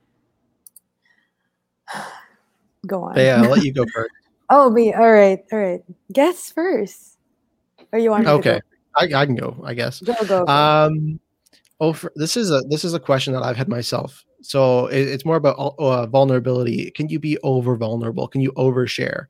Go 2.87 3.05
on. 3.05 3.15
But 3.15 3.21
yeah, 3.23 3.43
I'll 3.43 3.51
let 3.51 3.65
you 3.65 3.73
go 3.73 3.85
first. 3.95 4.13
Oh, 4.49 4.71
me. 4.71 4.95
All 4.95 5.11
right. 5.11 5.43
All 5.51 5.59
right. 5.59 5.83
Guess 6.13 6.53
first. 6.53 7.19
Or 7.93 7.99
you 7.99 8.11
want 8.11 8.27
me 8.27 8.31
Okay, 8.31 8.61
I, 8.97 9.05
I 9.05 9.27
can 9.27 9.35
go. 9.35 9.57
I 9.65 9.75
guess. 9.75 10.01
go? 10.01 10.15
Go, 10.15 10.25
go. 10.25 10.45
go. 10.45 10.53
Um, 10.53 11.19
oh, 11.81 11.93
for, 11.93 12.13
this 12.15 12.37
is 12.37 12.53
a 12.53 12.61
this 12.69 12.85
is 12.85 12.95
a 12.95 13.01
question 13.01 13.33
that 13.33 13.43
I've 13.43 13.57
had 13.57 13.69
myself. 13.69 14.25
So 14.41 14.87
it, 14.87 15.01
it's 15.09 15.25
more 15.25 15.35
about 15.35 15.57
uh, 15.79 16.07
vulnerability. 16.07 16.93
Can 16.93 17.09
you 17.09 17.19
be 17.19 17.39
over 17.43 17.75
vulnerable? 17.75 18.29
Can 18.29 18.41
you 18.41 18.53
overshare? 18.53 19.27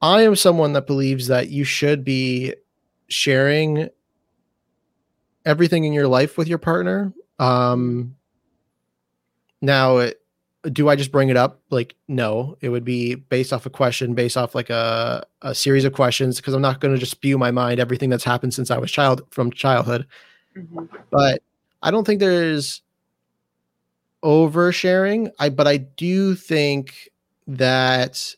I 0.00 0.22
am 0.22 0.36
someone 0.36 0.72
that 0.72 0.86
believes 0.86 1.26
that 1.26 1.50
you 1.50 1.64
should 1.64 2.02
be 2.02 2.54
sharing 3.08 3.88
everything 5.44 5.84
in 5.84 5.92
your 5.92 6.08
life 6.08 6.36
with 6.36 6.48
your 6.48 6.58
partner. 6.58 7.12
Um, 7.38 8.16
now, 9.62 9.98
it, 9.98 10.20
do 10.72 10.88
I 10.88 10.96
just 10.96 11.12
bring 11.12 11.28
it 11.28 11.36
up? 11.36 11.60
Like, 11.70 11.94
no, 12.08 12.56
it 12.60 12.68
would 12.70 12.84
be 12.84 13.14
based 13.14 13.52
off 13.52 13.66
a 13.66 13.70
question, 13.70 14.14
based 14.14 14.36
off 14.36 14.54
like 14.54 14.70
a, 14.70 15.24
a 15.42 15.54
series 15.54 15.84
of 15.84 15.92
questions, 15.92 16.38
because 16.38 16.54
I'm 16.54 16.62
not 16.62 16.80
going 16.80 16.92
to 16.92 16.98
just 16.98 17.12
spew 17.12 17.38
my 17.38 17.52
mind 17.52 17.78
everything 17.78 18.10
that's 18.10 18.24
happened 18.24 18.52
since 18.52 18.70
I 18.70 18.78
was 18.78 18.90
child 18.90 19.22
from 19.30 19.52
childhood. 19.52 20.06
Mhm. 20.56 20.88
But 21.10 21.42
I 21.82 21.90
don't 21.90 22.04
think 22.04 22.18
there's 22.18 22.82
oversharing. 24.24 25.30
I 25.38 25.50
but 25.50 25.68
I 25.68 25.76
do 25.76 26.34
think 26.34 27.10
that 27.46 28.34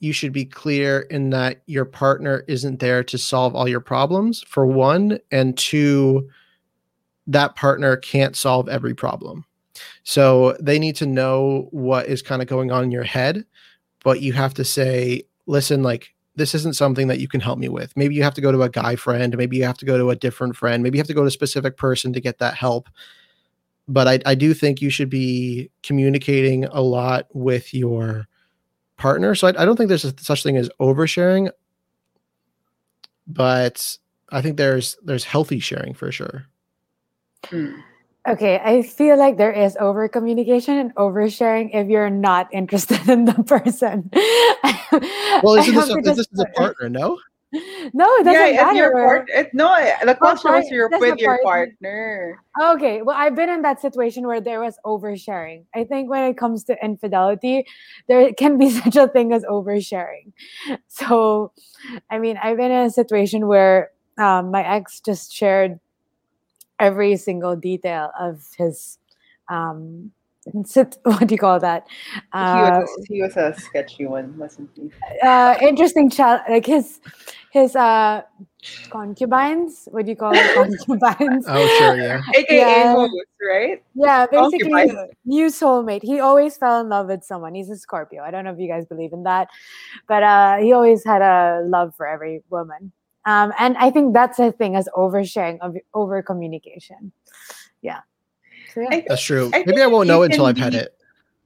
you 0.00 0.12
should 0.12 0.32
be 0.32 0.44
clear 0.44 1.00
in 1.10 1.30
that 1.30 1.62
your 1.66 1.84
partner 1.84 2.44
isn't 2.46 2.78
there 2.78 3.02
to 3.04 3.18
solve 3.18 3.54
all 3.54 3.68
your 3.68 3.80
problems 3.80 4.42
for 4.46 4.66
one 4.66 5.18
and 5.30 5.56
two 5.58 6.28
that 7.26 7.56
partner 7.56 7.96
can't 7.96 8.36
solve 8.36 8.68
every 8.68 8.94
problem. 8.94 9.44
So 10.02 10.56
they 10.60 10.78
need 10.78 10.96
to 10.96 11.06
know 11.06 11.68
what 11.72 12.06
is 12.06 12.22
kind 12.22 12.40
of 12.40 12.48
going 12.48 12.70
on 12.70 12.84
in 12.84 12.90
your 12.90 13.04
head 13.04 13.44
but 14.04 14.22
you 14.22 14.32
have 14.32 14.54
to 14.54 14.64
say 14.64 15.22
listen 15.46 15.82
like 15.82 16.14
this 16.36 16.54
isn't 16.54 16.76
something 16.76 17.08
that 17.08 17.18
you 17.18 17.26
can 17.26 17.40
help 17.40 17.58
me 17.58 17.68
with. 17.68 17.96
Maybe 17.96 18.14
you 18.14 18.22
have 18.22 18.34
to 18.34 18.40
go 18.40 18.52
to 18.52 18.62
a 18.62 18.68
guy 18.68 18.96
friend 18.96 19.36
maybe 19.36 19.56
you 19.56 19.64
have 19.64 19.78
to 19.78 19.84
go 19.84 19.98
to 19.98 20.10
a 20.10 20.16
different 20.16 20.56
friend 20.56 20.82
maybe 20.82 20.96
you 20.96 21.00
have 21.00 21.08
to 21.08 21.14
go 21.14 21.22
to 21.22 21.28
a 21.28 21.32
specific 21.32 21.76
person 21.76 22.12
to 22.12 22.20
get 22.20 22.38
that 22.38 22.54
help. 22.54 22.88
But 23.86 24.06
I, 24.06 24.18
I 24.26 24.34
do 24.34 24.52
think 24.52 24.82
you 24.82 24.90
should 24.90 25.10
be 25.10 25.70
communicating 25.82 26.64
a 26.66 26.82
lot 26.82 27.26
with 27.32 27.72
your 27.72 28.28
partner. 28.98 29.34
So 29.34 29.48
I, 29.48 29.62
I 29.62 29.64
don't 29.64 29.76
think 29.76 29.88
there's 29.88 30.04
a, 30.04 30.12
such 30.18 30.42
thing 30.42 30.56
as 30.56 30.68
oversharing, 30.80 31.50
but 33.26 33.96
I 34.30 34.42
think 34.42 34.56
there's 34.56 34.96
there's 35.02 35.24
healthy 35.24 35.60
sharing 35.60 35.94
for 35.94 36.12
sure. 36.12 36.46
Mm. 37.46 37.82
Okay, 38.28 38.60
I 38.62 38.82
feel 38.82 39.16
like 39.16 39.38
there 39.38 39.52
is 39.52 39.74
over 39.80 40.06
communication 40.06 40.76
and 40.76 40.94
oversharing 40.96 41.70
if 41.72 41.88
you're 41.88 42.10
not 42.10 42.52
interested 42.52 43.08
in 43.08 43.24
the 43.24 43.42
person. 43.44 44.10
Well, 45.42 45.54
isn't 45.56 45.74
this 45.74 45.90
a, 45.90 45.94
this 46.02 46.18
is 46.18 46.40
a 46.40 46.46
partner? 46.58 46.90
No, 46.90 47.18
No, 47.50 48.06
it 48.16 48.24
doesn't 48.24 48.54
Yeah, 48.54 48.62
matter. 48.64 48.76
your 48.76 48.92
part, 48.92 49.28
it, 49.30 49.54
no, 49.54 49.74
the 50.04 50.14
question 50.14 50.52
was 50.52 50.68
part- 50.90 51.00
with 51.00 51.18
your 51.18 51.38
partner. 51.42 52.38
Okay, 52.60 53.00
well, 53.02 53.16
I've 53.16 53.34
been 53.34 53.48
in 53.48 53.62
that 53.62 53.80
situation 53.80 54.26
where 54.26 54.40
there 54.40 54.60
was 54.60 54.78
oversharing. 54.84 55.64
I 55.74 55.84
think 55.84 56.10
when 56.10 56.24
it 56.24 56.36
comes 56.36 56.64
to 56.64 56.76
infidelity, 56.84 57.64
there 58.08 58.32
can 58.34 58.58
be 58.58 58.68
such 58.82 58.96
a 58.96 59.08
thing 59.08 59.32
as 59.32 59.44
oversharing. 59.44 60.32
So, 60.88 61.52
I 62.10 62.18
mean, 62.18 62.36
I've 62.42 62.56
been 62.58 62.70
in 62.70 62.86
a 62.86 62.90
situation 62.90 63.46
where 63.46 63.92
um, 64.18 64.50
my 64.50 64.66
ex 64.66 65.00
just 65.00 65.32
shared 65.32 65.78
every 66.78 67.16
single 67.16 67.56
detail 67.56 68.10
of 68.18 68.44
his, 68.58 68.98
um, 69.48 70.12
what 71.02 71.26
do 71.26 71.34
you 71.34 71.38
call 71.38 71.60
that? 71.60 71.86
he, 72.12 72.18
Uh, 72.32 72.80
was, 72.80 73.06
he 73.08 73.22
was 73.22 73.36
a 73.36 73.52
sketchy 73.58 74.06
one, 74.06 74.36
wasn't 74.38 74.70
he? 74.74 74.90
uh, 75.22 75.56
interesting 75.60 76.08
child, 76.10 76.40
like 76.48 76.64
his, 76.66 77.00
his 77.50 77.76
uh, 77.76 78.22
concubines. 78.90 79.88
What 79.90 80.04
do 80.06 80.10
you 80.10 80.16
call 80.16 80.32
it? 80.34 80.46
Concubines. 80.54 81.44
oh 81.48 81.66
sure, 81.66 81.96
yeah. 81.98 82.20
AKA 82.34 82.56
Yeah. 82.56 82.92
host, 82.92 83.14
right? 83.46 83.82
Yeah, 83.94 84.26
basically, 84.30 84.70
Concubine. 84.70 85.08
new 85.24 85.46
soulmate. 85.48 86.02
He 86.02 86.20
always 86.20 86.56
fell 86.56 86.80
in 86.80 86.88
love 86.88 87.08
with 87.08 87.24
someone. 87.24 87.54
He's 87.54 87.68
a 87.70 87.76
Scorpio. 87.76 88.22
I 88.22 88.30
don't 88.30 88.44
know 88.44 88.52
if 88.52 88.58
you 88.58 88.68
guys 88.68 88.86
believe 88.86 89.12
in 89.12 89.24
that, 89.24 89.48
but 90.06 90.22
uh, 90.22 90.58
he 90.58 90.72
always 90.72 91.04
had 91.04 91.20
a 91.22 91.62
love 91.66 91.94
for 91.96 92.06
every 92.06 92.42
woman. 92.48 92.92
Um, 93.26 93.52
and 93.58 93.76
I 93.76 93.90
think 93.90 94.14
that's 94.14 94.38
a 94.38 94.52
thing 94.52 94.76
as 94.76 94.88
oversharing, 94.96 95.58
of 95.60 95.76
over 95.92 96.22
communication. 96.22 97.12
Yeah. 97.82 98.00
So. 98.74 98.86
I, 98.90 99.04
That's 99.08 99.22
true. 99.22 99.50
I 99.54 99.64
Maybe 99.66 99.82
I 99.82 99.86
won't 99.86 100.08
know 100.08 100.22
until 100.22 100.44
can 100.44 100.50
I've 100.50 100.58
had 100.58 100.74
it. 100.74 100.94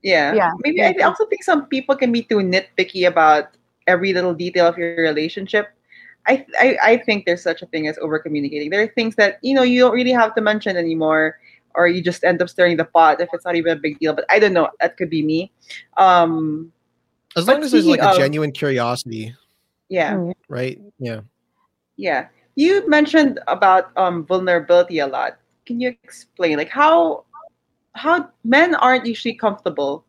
Yeah. 0.03 0.35
Yeah, 0.35 0.51
Maybe 0.65 0.79
me 0.79 0.83
I 0.83 1.07
also 1.07 1.27
think 1.27 1.45
some 1.45 1.67
people 1.67 1.95
can 1.97 2.11
be 2.11 2.23
too 2.23 2.39
nitpicky 2.39 3.07
about 3.07 3.55
every 3.87 4.13
little 4.13 4.35
detail 4.35 4.67
of 4.67 4.77
your 4.77 4.97
relationship. 4.97 5.69
I, 6.27 6.47
I 6.59 6.77
I 6.83 6.97
think 6.99 7.27
there's 7.27 7.43
such 7.43 7.63
a 7.63 7.67
thing 7.67 7.87
as 7.89 7.99
over 7.99 8.19
communicating. 8.19 8.71
There 8.71 8.83
are 8.83 8.87
things 8.95 9.15
that 9.17 9.39
you 9.43 9.55
know 9.55 9.63
you 9.63 9.81
don't 9.81 9.95
really 9.95 10.13
have 10.15 10.35
to 10.37 10.41
mention 10.41 10.77
anymore, 10.77 11.39
or 11.75 11.89
you 11.89 12.03
just 12.03 12.23
end 12.23 12.41
up 12.43 12.49
stirring 12.49 12.77
the 12.79 12.85
pot 12.85 13.21
if 13.21 13.29
it's 13.33 13.45
not 13.45 13.55
even 13.57 13.73
a 13.75 13.81
big 13.81 13.99
deal. 13.99 14.15
But 14.15 14.25
I 14.31 14.39
don't 14.39 14.53
know. 14.55 14.71
That 14.81 14.97
could 14.97 15.11
be 15.11 15.23
me. 15.23 15.51
Um, 15.99 16.71
As 17.35 17.49
long 17.49 17.63
as 17.63 17.73
there's 17.73 17.87
like 17.87 17.99
a 18.01 18.11
of- 18.11 18.17
genuine 18.17 18.53
curiosity, 18.53 19.35
yeah, 19.89 20.15
Mm. 20.15 20.35
right? 20.49 20.79
Yeah. 20.99 21.21
yeah. 21.97 22.29
You 22.55 22.87
mentioned 22.87 23.41
about 23.49 23.91
um 23.99 24.23
vulnerability 24.27 24.99
a 25.03 25.07
lot. 25.11 25.42
Can 25.73 25.81
you 25.81 25.97
explain 26.05 26.59
like 26.59 26.69
how 26.69 27.25
how 27.97 28.29
men 28.45 28.75
aren't 28.75 29.07
usually 29.07 29.33
comfortable 29.33 30.05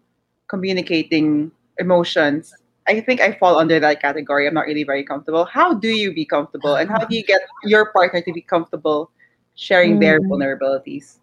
communicating 0.49 1.51
emotions? 1.79 2.53
I 2.85 2.99
think 2.99 3.21
I 3.21 3.31
fall 3.39 3.57
under 3.57 3.79
that 3.79 4.01
category. 4.01 4.45
I'm 4.45 4.53
not 4.53 4.65
really 4.67 4.83
very 4.83 5.05
comfortable. 5.05 5.45
How 5.45 5.73
do 5.73 5.87
you 5.87 6.13
be 6.13 6.25
comfortable, 6.25 6.75
and 6.75 6.89
how 6.91 6.99
do 6.99 7.15
you 7.15 7.23
get 7.23 7.39
your 7.63 7.93
partner 7.93 8.19
to 8.19 8.33
be 8.33 8.41
comfortable 8.41 9.09
sharing 9.55 9.99
their 9.99 10.19
Mm. 10.19 10.27
vulnerabilities? 10.27 11.19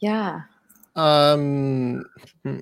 Yeah. 0.00 0.48
Um, 0.96 2.06
hmm. 2.42 2.60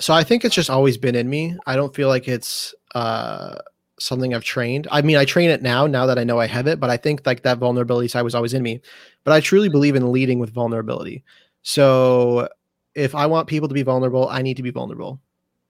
so 0.00 0.12
I 0.12 0.24
think 0.24 0.44
it's 0.44 0.56
just 0.56 0.70
always 0.70 0.98
been 0.98 1.14
in 1.14 1.30
me. 1.30 1.54
I 1.66 1.76
don't 1.76 1.94
feel 1.94 2.08
like 2.08 2.26
it's 2.26 2.74
uh 2.96 3.62
something 3.98 4.34
I've 4.34 4.44
trained. 4.44 4.86
I 4.90 5.02
mean, 5.02 5.16
I 5.16 5.24
train 5.24 5.50
it 5.50 5.62
now, 5.62 5.86
now 5.86 6.06
that 6.06 6.18
I 6.18 6.24
know 6.24 6.38
I 6.38 6.46
have 6.46 6.66
it, 6.66 6.80
but 6.80 6.90
I 6.90 6.96
think 6.96 7.26
like 7.26 7.42
that 7.42 7.58
vulnerability 7.58 8.08
side 8.08 8.22
was 8.22 8.34
always 8.34 8.54
in 8.54 8.62
me. 8.62 8.80
But 9.24 9.32
I 9.32 9.40
truly 9.40 9.68
believe 9.68 9.96
in 9.96 10.12
leading 10.12 10.38
with 10.38 10.52
vulnerability. 10.52 11.24
So 11.62 12.48
if 12.94 13.14
I 13.14 13.26
want 13.26 13.48
people 13.48 13.68
to 13.68 13.74
be 13.74 13.82
vulnerable, 13.82 14.28
I 14.28 14.42
need 14.42 14.56
to 14.56 14.62
be 14.62 14.70
vulnerable. 14.70 15.20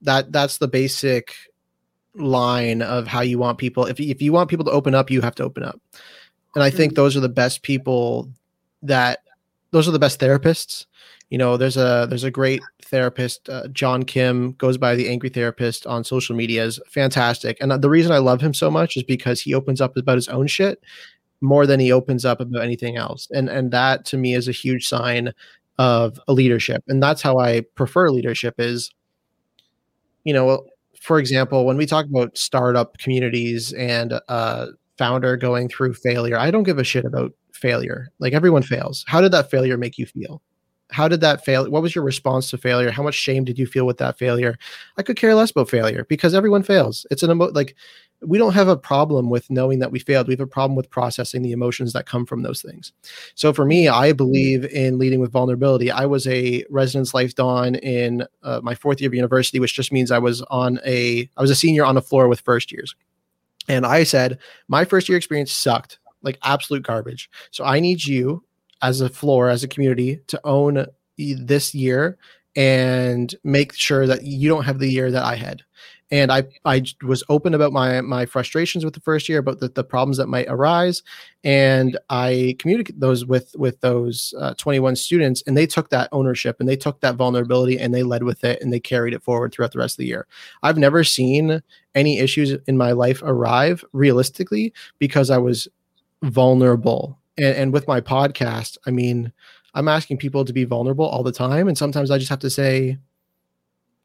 That 0.03 0.33
that's 0.33 0.59
the 0.59 0.69
basic 0.69 1.35
line 2.15 2.83
of 2.83 3.07
how 3.07 3.21
you 3.21 3.39
want 3.39 3.59
people. 3.59 3.87
If 3.87 4.01
if 4.01 4.23
you 4.23 4.33
want 4.33 4.51
people 4.51 4.65
to 4.67 4.71
open 4.71 4.95
up, 4.95 5.11
you 5.11 5.21
have 5.21 5.35
to 5.37 5.45
open 5.45 5.63
up. 5.63 5.81
And 6.55 6.63
I 6.63 6.71
think 6.71 6.93
mm-hmm. 6.93 7.03
those 7.03 7.17
are 7.17 7.21
the 7.21 7.29
best 7.29 7.63
people 7.63 8.31
that 8.83 9.21
those 9.71 9.89
are 9.89 9.93
the 9.93 9.99
best 9.99 10.21
therapists. 10.21 10.87
You 11.31 11.37
know, 11.37 11.57
there's 11.59 11.77
a 11.77 12.07
there's 12.09 12.25
a 12.25 12.31
great 12.31 12.63
therapist, 12.83 13.49
uh, 13.51 13.69
John 13.69 14.03
Kim, 14.05 14.53
goes 14.53 14.79
by 14.79 14.95
the 14.95 15.09
Angry 15.09 15.29
Therapist 15.29 15.87
on 15.87 16.03
social 16.03 16.35
media. 16.35 16.65
is 16.65 16.81
fantastic, 16.89 17.59
and 17.61 17.71
the 17.71 17.91
reason 17.91 18.13
I 18.13 18.19
love 18.19 18.41
him 18.41 18.55
so 18.55 18.71
much 18.71 18.97
is 18.97 19.03
because 19.03 19.41
he 19.41 19.53
opens 19.55 19.81
up 19.81 19.97
about 19.97 20.17
his 20.17 20.29
own 20.29 20.47
shit 20.47 20.83
more 21.41 21.67
than 21.67 21.81
he 21.81 21.93
opens 21.93 22.25
up 22.25 22.41
about 22.41 22.63
anything 22.63 22.97
else, 22.97 23.29
and 23.31 23.49
and 23.51 23.71
that 23.73 24.07
to 24.07 24.17
me 24.17 24.35
is 24.35 24.49
a 24.49 24.53
huge 24.53 24.89
sign 24.89 25.33
of 25.79 26.19
a 26.29 26.33
leadership, 26.33 26.83
and 26.89 27.03
that's 27.03 27.21
how 27.23 27.39
I 27.39 27.61
prefer 27.75 28.11
leadership. 28.11 28.55
Is 28.59 28.91
you 30.25 30.33
know, 30.33 30.65
for 31.01 31.19
example, 31.19 31.67
when 31.67 31.77
we 31.77 31.87
talk 31.87 32.07
about 32.07 32.39
startup 32.39 32.97
communities 32.99 33.73
and 33.75 34.19
uh 34.29 34.69
founder 34.97 35.37
going 35.37 35.69
through 35.69 35.95
failure, 35.95 36.39
I 36.39 36.51
don't 36.51 36.65
give 36.65 36.79
a 36.79 36.85
shit 36.85 37.05
about 37.05 37.33
failure. 37.53 38.09
Like 38.19 38.33
everyone 38.33 38.63
fails. 38.63 39.05
How 39.07 39.21
did 39.21 39.33
that 39.33 39.51
failure 39.51 39.77
make 39.77 39.99
you 39.99 40.07
feel? 40.07 40.43
How 40.91 41.07
did 41.07 41.21
that 41.21 41.45
fail? 41.45 41.71
What 41.71 41.83
was 41.83 41.95
your 41.95 42.05
response 42.05 42.51
to 42.51 42.59
failure? 42.59 42.91
How 42.91 43.03
much 43.03 43.15
shame 43.15 43.45
did 43.45 43.59
you 43.59 43.67
feel 43.67 43.87
with 43.87 43.99
that 43.99 44.19
failure? 44.19 44.59
I 44.97 45.03
could 45.03 45.17
care 45.17 45.35
less 45.35 45.51
about 45.51 45.69
failure 45.69 46.07
because 46.09 46.35
everyone 46.35 46.63
fails. 46.63 47.07
It's 47.11 47.23
an 47.23 47.31
emo- 47.31 47.53
like 47.53 47.77
we 48.21 48.39
don't 48.39 48.55
have 48.55 48.69
a 48.69 48.77
problem 48.77 49.31
with 49.31 49.49
knowing 49.51 49.79
that 49.79 49.93
we 49.93 49.99
failed. 49.99 50.27
We 50.27 50.33
have 50.33 50.41
a 50.41 50.47
problem 50.47 50.77
with 50.77 50.91
processing 50.91 51.43
the 51.43 51.53
emotions 51.53 51.93
that 51.93 52.07
come 52.07 52.27
from 52.27 52.43
those 52.43 52.63
things. 52.63 52.93
So 53.35 53.53
for 53.53 53.65
me, 53.65 53.87
I 53.87 54.13
believe 54.13 54.65
in 54.65 54.99
leading 54.99 55.21
with 55.21 55.31
vulnerability. 55.31 55.91
I 55.91 56.07
was 56.07 56.27
a 56.27 56.65
residence 56.71 57.15
life 57.15 57.35
don 57.35 57.77
in 57.77 58.27
uh, 58.43 58.61
my 58.63 58.75
fourth 58.75 59.01
year 59.01 59.09
of 59.09 59.15
university, 59.15 59.61
which 59.61 59.75
just 59.75 59.93
means 59.93 60.11
I 60.11 60.19
was 60.19 60.43
on 60.43 60.81
a 60.85 61.29
I 61.37 61.41
was 61.41 61.51
a 61.51 61.55
senior 61.55 61.85
on 61.85 61.95
the 61.95 62.03
floor 62.03 62.29
with 62.29 62.41
first 62.41 62.73
years. 62.73 62.97
And 63.69 63.85
I 63.85 64.05
said, 64.05 64.39
my 64.67 64.85
first 64.85 65.09
year 65.09 65.19
experience 65.19 65.53
sucked 65.53 65.99
like 66.23 66.39
absolute 66.43 66.83
garbage. 66.83 67.31
So 67.51 67.65
I 67.65 67.79
need 67.79 68.05
you 68.05 68.43
as 68.83 69.01
a 69.01 69.09
floor, 69.09 69.49
as 69.49 69.65
a 69.65 69.69
community, 69.69 70.21
to 70.29 70.41
own 70.45 70.87
this 71.17 71.75
year 71.75 72.19
and 72.57 73.35
make 73.45 73.73
sure 73.73 74.07
that 74.07 74.25
you 74.25 74.49
don't 74.49 74.65
have 74.65 74.79
the 74.81 74.91
year 74.91 75.11
that 75.11 75.25
I 75.25 75.37
had. 75.37 75.63
And 76.11 76.33
I, 76.33 76.45
I 76.65 76.83
was 77.03 77.23
open 77.29 77.53
about 77.53 77.71
my 77.71 78.01
my 78.01 78.25
frustrations 78.25 78.83
with 78.83 78.95
the 78.95 79.01
first 79.01 79.29
year, 79.29 79.39
about 79.39 79.61
the, 79.61 79.69
the 79.69 79.85
problems 79.85 80.17
that 80.17 80.27
might 80.27 80.47
arise, 80.49 81.03
and 81.45 81.99
I 82.09 82.57
communicate 82.59 82.99
those 82.99 83.27
with 83.27 83.55
with 83.59 83.79
those 83.83 84.33
uh, 84.41 84.55
21 84.55 84.97
students, 84.97 85.43
and 85.47 85.55
they 85.55 85.67
took 85.67 85.91
that 85.91 86.09
ownership 86.11 86.57
and 86.61 86.69
they 86.69 86.77
took 86.77 87.01
that 87.01 87.17
vulnerability 87.17 87.79
and 87.79 87.95
they 87.95 88.03
led 88.03 88.23
with 88.23 88.43
it 88.43 88.63
and 88.63 88.73
they 88.73 88.81
carried 88.81 89.13
it 89.13 89.23
forward 89.23 89.53
throughout 89.53 89.73
the 89.73 89.79
rest 89.79 89.95
of 89.95 89.99
the 89.99 90.07
year. 90.07 90.27
I've 90.63 90.79
never 90.79 91.05
seen 91.05 91.63
any 91.95 92.19
issues 92.19 92.57
in 92.67 92.79
my 92.79 92.93
life 92.93 93.23
arrive 93.23 93.85
realistically 93.93 94.73
because 94.99 95.29
I 95.29 95.39
was 95.39 95.69
vulnerable. 96.23 97.19
And, 97.39 97.57
and 97.57 97.73
with 97.73 97.89
my 97.89 98.01
podcast, 98.01 98.77
I 98.87 98.91
mean, 98.91 99.33
I'm 99.75 99.89
asking 99.89 100.19
people 100.19 100.45
to 100.45 100.53
be 100.53 100.65
vulnerable 100.65 101.07
all 101.07 101.23
the 101.23 101.33
time. 101.33 101.69
And 101.69 101.79
sometimes 101.79 102.11
I 102.11 102.19
just 102.19 102.31
have 102.31 102.41
to 102.41 102.51
say, 102.51 102.99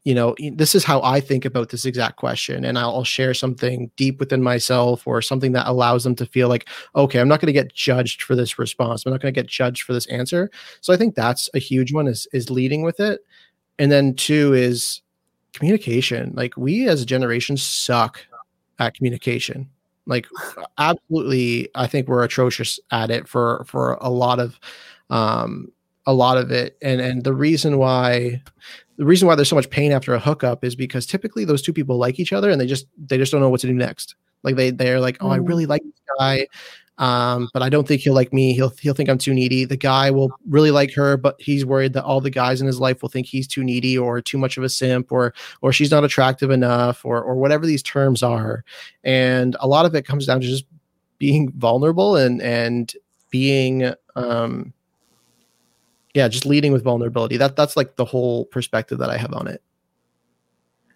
you 0.04 0.14
know, 0.14 0.34
this 0.52 0.74
is 0.74 0.84
how 0.84 1.02
I 1.02 1.18
think 1.18 1.46
about 1.46 1.70
this 1.70 1.86
exact 1.86 2.16
question. 2.16 2.64
And 2.64 2.78
I'll, 2.78 2.90
I'll 2.90 3.04
share 3.04 3.32
something 3.32 3.90
deep 3.96 4.20
within 4.20 4.42
myself 4.42 5.06
or 5.06 5.22
something 5.22 5.52
that 5.52 5.66
allows 5.66 6.04
them 6.04 6.14
to 6.16 6.26
feel 6.26 6.48
like, 6.48 6.68
okay, 6.94 7.20
I'm 7.20 7.28
not 7.28 7.40
going 7.40 7.46
to 7.46 7.54
get 7.54 7.72
judged 7.72 8.22
for 8.22 8.36
this 8.36 8.58
response. 8.58 9.04
I'm 9.04 9.12
not 9.12 9.22
going 9.22 9.32
to 9.32 9.40
get 9.40 9.48
judged 9.48 9.82
for 9.82 9.94
this 9.94 10.06
answer. 10.06 10.50
So 10.82 10.92
I 10.92 10.98
think 10.98 11.14
that's 11.14 11.48
a 11.54 11.58
huge 11.58 11.92
one 11.92 12.06
is, 12.06 12.28
is 12.34 12.50
leading 12.50 12.82
with 12.82 13.00
it. 13.00 13.20
And 13.78 13.90
then 13.90 14.14
two 14.14 14.52
is 14.52 15.00
communication. 15.54 16.32
Like 16.36 16.54
we 16.56 16.86
as 16.86 17.00
a 17.00 17.06
generation 17.06 17.56
suck 17.56 18.26
at 18.78 18.94
communication 18.94 19.70
like 20.06 20.26
absolutely 20.78 21.68
i 21.74 21.86
think 21.86 22.08
we're 22.08 22.24
atrocious 22.24 22.78
at 22.90 23.10
it 23.10 23.28
for 23.28 23.64
for 23.66 23.94
a 24.00 24.10
lot 24.10 24.38
of 24.38 24.58
um 25.10 25.70
a 26.06 26.12
lot 26.12 26.36
of 26.36 26.50
it 26.50 26.76
and 26.82 27.00
and 27.00 27.24
the 27.24 27.32
reason 27.32 27.78
why 27.78 28.40
the 28.96 29.04
reason 29.04 29.26
why 29.26 29.34
there's 29.34 29.48
so 29.48 29.56
much 29.56 29.70
pain 29.70 29.92
after 29.92 30.14
a 30.14 30.20
hookup 30.20 30.64
is 30.64 30.76
because 30.76 31.06
typically 31.06 31.44
those 31.44 31.62
two 31.62 31.72
people 31.72 31.96
like 31.96 32.20
each 32.20 32.32
other 32.32 32.50
and 32.50 32.60
they 32.60 32.66
just 32.66 32.86
they 33.06 33.18
just 33.18 33.32
don't 33.32 33.40
know 33.40 33.48
what 33.48 33.60
to 33.60 33.66
do 33.66 33.74
next 33.74 34.14
like 34.42 34.56
they 34.56 34.70
they're 34.70 35.00
like 35.00 35.16
oh 35.20 35.30
i 35.30 35.38
mm. 35.38 35.48
really 35.48 35.66
like 35.66 35.82
this 35.82 36.00
guy 36.18 36.46
um, 36.98 37.48
but 37.52 37.62
I 37.62 37.68
don't 37.68 37.88
think 37.88 38.02
he'll 38.02 38.14
like 38.14 38.32
me. 38.32 38.52
He'll 38.54 38.72
he'll 38.80 38.94
think 38.94 39.08
I'm 39.08 39.18
too 39.18 39.34
needy. 39.34 39.64
The 39.64 39.76
guy 39.76 40.10
will 40.10 40.30
really 40.48 40.70
like 40.70 40.94
her, 40.94 41.16
but 41.16 41.34
he's 41.40 41.66
worried 41.66 41.92
that 41.94 42.04
all 42.04 42.20
the 42.20 42.30
guys 42.30 42.60
in 42.60 42.66
his 42.66 42.78
life 42.78 43.02
will 43.02 43.08
think 43.08 43.26
he's 43.26 43.48
too 43.48 43.64
needy 43.64 43.98
or 43.98 44.20
too 44.20 44.38
much 44.38 44.56
of 44.56 44.62
a 44.62 44.68
simp 44.68 45.10
or 45.10 45.34
or 45.60 45.72
she's 45.72 45.90
not 45.90 46.04
attractive 46.04 46.50
enough 46.50 47.04
or 47.04 47.20
or 47.20 47.34
whatever 47.34 47.66
these 47.66 47.82
terms 47.82 48.22
are. 48.22 48.64
And 49.02 49.56
a 49.58 49.66
lot 49.66 49.86
of 49.86 49.94
it 49.94 50.06
comes 50.06 50.26
down 50.26 50.40
to 50.40 50.46
just 50.46 50.66
being 51.18 51.50
vulnerable 51.52 52.16
and 52.16 52.40
and 52.40 52.92
being 53.30 53.92
um 54.14 54.72
yeah, 56.14 56.28
just 56.28 56.46
leading 56.46 56.72
with 56.72 56.84
vulnerability. 56.84 57.36
That 57.36 57.56
that's 57.56 57.76
like 57.76 57.96
the 57.96 58.04
whole 58.04 58.44
perspective 58.46 58.98
that 58.98 59.10
I 59.10 59.16
have 59.16 59.34
on 59.34 59.48
it. 59.48 59.60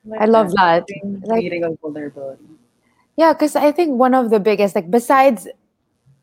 Like 0.04 0.20
I 0.20 0.24
love 0.26 0.52
that. 0.52 0.86
Leading, 1.02 1.62
like, 1.62 1.80
vulnerability. 1.80 2.44
Yeah, 3.16 3.32
because 3.32 3.56
I 3.56 3.72
think 3.72 3.98
one 3.98 4.14
of 4.14 4.30
the 4.30 4.38
biggest, 4.38 4.76
like 4.76 4.92
besides 4.92 5.48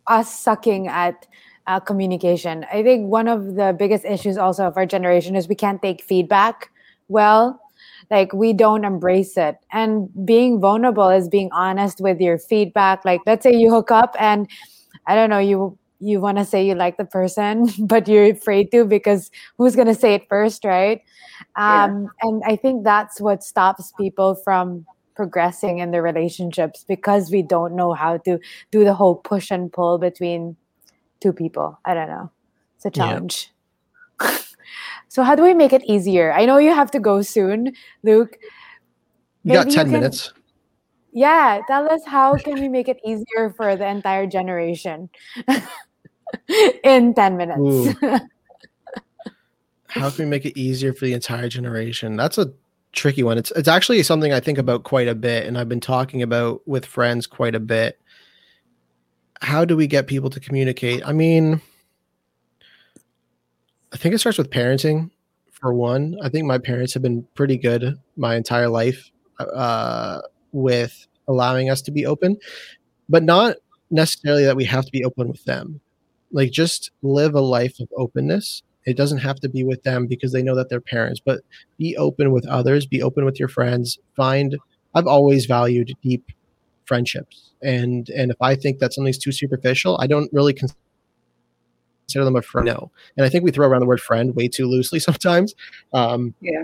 us 0.07 0.37
sucking 0.37 0.87
at 0.87 1.27
uh, 1.67 1.79
communication. 1.79 2.65
I 2.71 2.83
think 2.83 3.09
one 3.09 3.27
of 3.27 3.55
the 3.55 3.75
biggest 3.77 4.05
issues 4.05 4.37
also 4.37 4.65
of 4.65 4.77
our 4.77 4.85
generation 4.85 5.35
is 5.35 5.47
we 5.47 5.55
can't 5.55 5.81
take 5.81 6.03
feedback 6.03 6.71
well. 7.07 7.59
Like 8.11 8.33
we 8.33 8.53
don't 8.53 8.85
embrace 8.85 9.35
it. 9.35 9.57
And 9.71 10.09
being 10.25 10.59
vulnerable 10.59 11.09
is 11.09 11.27
being 11.27 11.49
honest 11.51 11.99
with 11.99 12.19
your 12.21 12.37
feedback. 12.37 13.03
Like 13.03 13.21
let's 13.25 13.43
say 13.43 13.53
you 13.53 13.71
hook 13.71 13.89
up 13.89 14.15
and 14.19 14.47
I 15.07 15.15
don't 15.15 15.29
know, 15.29 15.39
you 15.39 15.77
you 15.99 16.19
want 16.19 16.37
to 16.37 16.45
say 16.45 16.65
you 16.65 16.75
like 16.75 16.97
the 16.97 17.05
person, 17.05 17.67
but 17.79 18.07
you're 18.07 18.25
afraid 18.25 18.71
to 18.71 18.85
because 18.85 19.31
who's 19.57 19.75
going 19.75 19.87
to 19.87 19.95
say 19.95 20.13
it 20.13 20.27
first, 20.29 20.63
right? 20.63 21.01
Um, 21.55 22.03
yeah. 22.03 22.07
And 22.21 22.43
I 22.45 22.55
think 22.55 22.83
that's 22.83 23.19
what 23.19 23.43
stops 23.43 23.91
people 23.99 24.35
from 24.35 24.85
progressing 25.15 25.79
in 25.79 25.91
the 25.91 26.01
relationships 26.01 26.83
because 26.87 27.31
we 27.31 27.41
don't 27.41 27.75
know 27.75 27.93
how 27.93 28.17
to 28.17 28.39
do 28.71 28.83
the 28.83 28.93
whole 28.93 29.15
push 29.15 29.51
and 29.51 29.71
pull 29.71 29.97
between 29.97 30.55
two 31.21 31.33
people. 31.33 31.79
I 31.85 31.93
don't 31.93 32.09
know. 32.09 32.31
It's 32.75 32.85
a 32.85 32.91
challenge. 32.91 33.51
Yeah. 34.21 34.37
so 35.07 35.23
how 35.23 35.35
do 35.35 35.43
we 35.43 35.53
make 35.53 35.73
it 35.73 35.83
easier? 35.85 36.33
I 36.33 36.45
know 36.45 36.57
you 36.57 36.73
have 36.73 36.91
to 36.91 36.99
go 36.99 37.21
soon, 37.21 37.73
Luke. 38.03 38.37
You 39.43 39.53
got 39.53 39.63
10 39.63 39.71
you 39.71 39.75
can, 39.75 39.91
minutes. 39.91 40.33
Yeah, 41.13 41.61
tell 41.67 41.89
us 41.89 42.01
how 42.05 42.35
can 42.35 42.55
we 42.55 42.67
make 42.67 42.89
it 42.89 42.99
easier 43.05 43.53
for 43.55 43.75
the 43.75 43.87
entire 43.87 44.27
generation 44.27 45.09
in 46.83 47.13
10 47.13 47.37
minutes. 47.37 47.99
how 49.87 50.09
can 50.09 50.25
we 50.25 50.25
make 50.25 50.45
it 50.45 50.57
easier 50.57 50.93
for 50.93 51.05
the 51.05 51.13
entire 51.13 51.47
generation? 51.47 52.15
That's 52.15 52.37
a 52.37 52.51
tricky 52.95 53.23
one. 53.23 53.37
It's 53.37 53.51
it's 53.51 53.67
actually 53.67 54.01
something 54.03 54.33
I 54.33 54.39
think 54.39 54.57
about 54.57 54.83
quite 54.83 55.07
a 55.07 55.15
bit, 55.15 55.45
and 55.45 55.57
I've 55.57 55.69
been 55.69 55.79
talking 55.79 56.21
about 56.21 56.67
with 56.67 56.85
friends 56.85 57.27
quite 57.27 57.55
a 57.55 57.59
bit. 57.59 57.99
How 59.41 59.65
do 59.65 59.75
we 59.75 59.87
get 59.87 60.07
people 60.07 60.29
to 60.31 60.39
communicate? 60.39 61.05
I 61.05 61.13
mean, 61.13 61.61
I 63.93 63.97
think 63.97 64.15
it 64.15 64.19
starts 64.19 64.37
with 64.37 64.49
parenting. 64.49 65.11
For 65.51 65.73
one, 65.73 66.15
I 66.21 66.29
think 66.29 66.45
my 66.45 66.57
parents 66.57 66.93
have 66.93 67.03
been 67.03 67.25
pretty 67.33 67.57
good 67.57 67.97
my 68.17 68.35
entire 68.35 68.69
life 68.69 69.09
uh, 69.39 70.21
with 70.51 71.07
allowing 71.27 71.69
us 71.69 71.81
to 71.83 71.91
be 71.91 72.05
open, 72.05 72.37
but 73.09 73.23
not 73.23 73.55
necessarily 73.89 74.43
that 74.45 74.55
we 74.55 74.65
have 74.65 74.85
to 74.85 74.91
be 74.91 75.03
open 75.03 75.29
with 75.29 75.43
them. 75.45 75.79
Like, 76.31 76.51
just 76.51 76.91
live 77.01 77.35
a 77.35 77.41
life 77.41 77.79
of 77.79 77.87
openness 77.97 78.63
it 78.85 78.95
doesn't 78.95 79.17
have 79.19 79.39
to 79.41 79.49
be 79.49 79.63
with 79.63 79.83
them 79.83 80.05
because 80.07 80.31
they 80.31 80.43
know 80.43 80.55
that 80.55 80.69
they're 80.69 80.81
parents, 80.81 81.19
but 81.19 81.41
be 81.77 81.97
open 81.97 82.31
with 82.31 82.45
others, 82.47 82.85
be 82.85 83.01
open 83.01 83.25
with 83.25 83.39
your 83.39 83.49
friends. 83.49 83.97
Find 84.15 84.57
I've 84.93 85.07
always 85.07 85.45
valued 85.45 85.93
deep 86.01 86.31
friendships. 86.85 87.51
And 87.61 88.09
and 88.09 88.31
if 88.31 88.37
I 88.41 88.55
think 88.55 88.79
that 88.79 88.93
something's 88.93 89.17
too 89.17 89.31
superficial, 89.31 89.97
I 89.99 90.07
don't 90.07 90.31
really 90.31 90.53
consider 90.53 90.75
them 92.13 92.35
a 92.35 92.41
friend. 92.41 92.67
No. 92.67 92.91
And 93.17 93.25
I 93.25 93.29
think 93.29 93.43
we 93.43 93.51
throw 93.51 93.67
around 93.67 93.81
the 93.81 93.87
word 93.87 94.01
friend 94.01 94.35
way 94.35 94.47
too 94.47 94.67
loosely 94.67 94.99
sometimes. 94.99 95.55
Um, 95.93 96.33
yeah. 96.41 96.63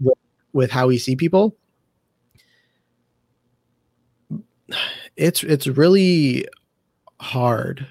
With, 0.00 0.18
with 0.52 0.70
how 0.70 0.86
we 0.88 0.98
see 0.98 1.14
people. 1.14 1.54
It's 5.16 5.42
it's 5.42 5.66
really 5.66 6.46
hard. 7.20 7.86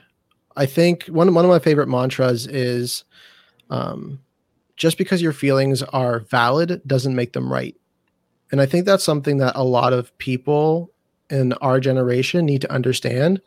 I 0.55 0.65
think 0.65 1.05
one 1.05 1.33
one 1.33 1.45
of 1.45 1.51
my 1.51 1.59
favorite 1.59 1.87
mantras 1.87 2.47
is 2.47 3.03
um, 3.69 4.19
just 4.75 4.97
because 4.97 5.21
your 5.21 5.33
feelings 5.33 5.83
are 5.83 6.19
valid 6.19 6.81
doesn't 6.87 7.15
make 7.15 7.33
them 7.33 7.51
right. 7.51 7.75
And 8.51 8.61
I 8.61 8.65
think 8.65 8.85
that's 8.85 9.03
something 9.03 9.37
that 9.37 9.55
a 9.55 9.63
lot 9.63 9.93
of 9.93 10.17
people 10.17 10.91
in 11.29 11.53
our 11.53 11.79
generation 11.79 12.45
need 12.45 12.61
to 12.61 12.71
understand 12.71 13.41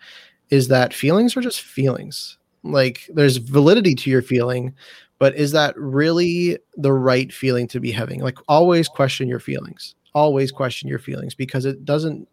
is 0.50 0.68
that 0.68 0.94
feelings 0.94 1.36
are 1.36 1.40
just 1.40 1.60
feelings. 1.60 2.38
Like 2.62 3.08
there's 3.12 3.38
validity 3.38 3.94
to 3.96 4.10
your 4.10 4.22
feeling, 4.22 4.74
but 5.18 5.34
is 5.34 5.52
that 5.52 5.76
really 5.76 6.58
the 6.76 6.92
right 6.92 7.32
feeling 7.32 7.66
to 7.68 7.80
be 7.80 7.90
having? 7.90 8.20
Like 8.20 8.38
always 8.46 8.88
question 8.88 9.28
your 9.28 9.40
feelings. 9.40 9.94
Always 10.14 10.52
question 10.52 10.88
your 10.88 10.98
feelings 10.98 11.34
because 11.34 11.64
it 11.64 11.84
doesn't 11.84 12.28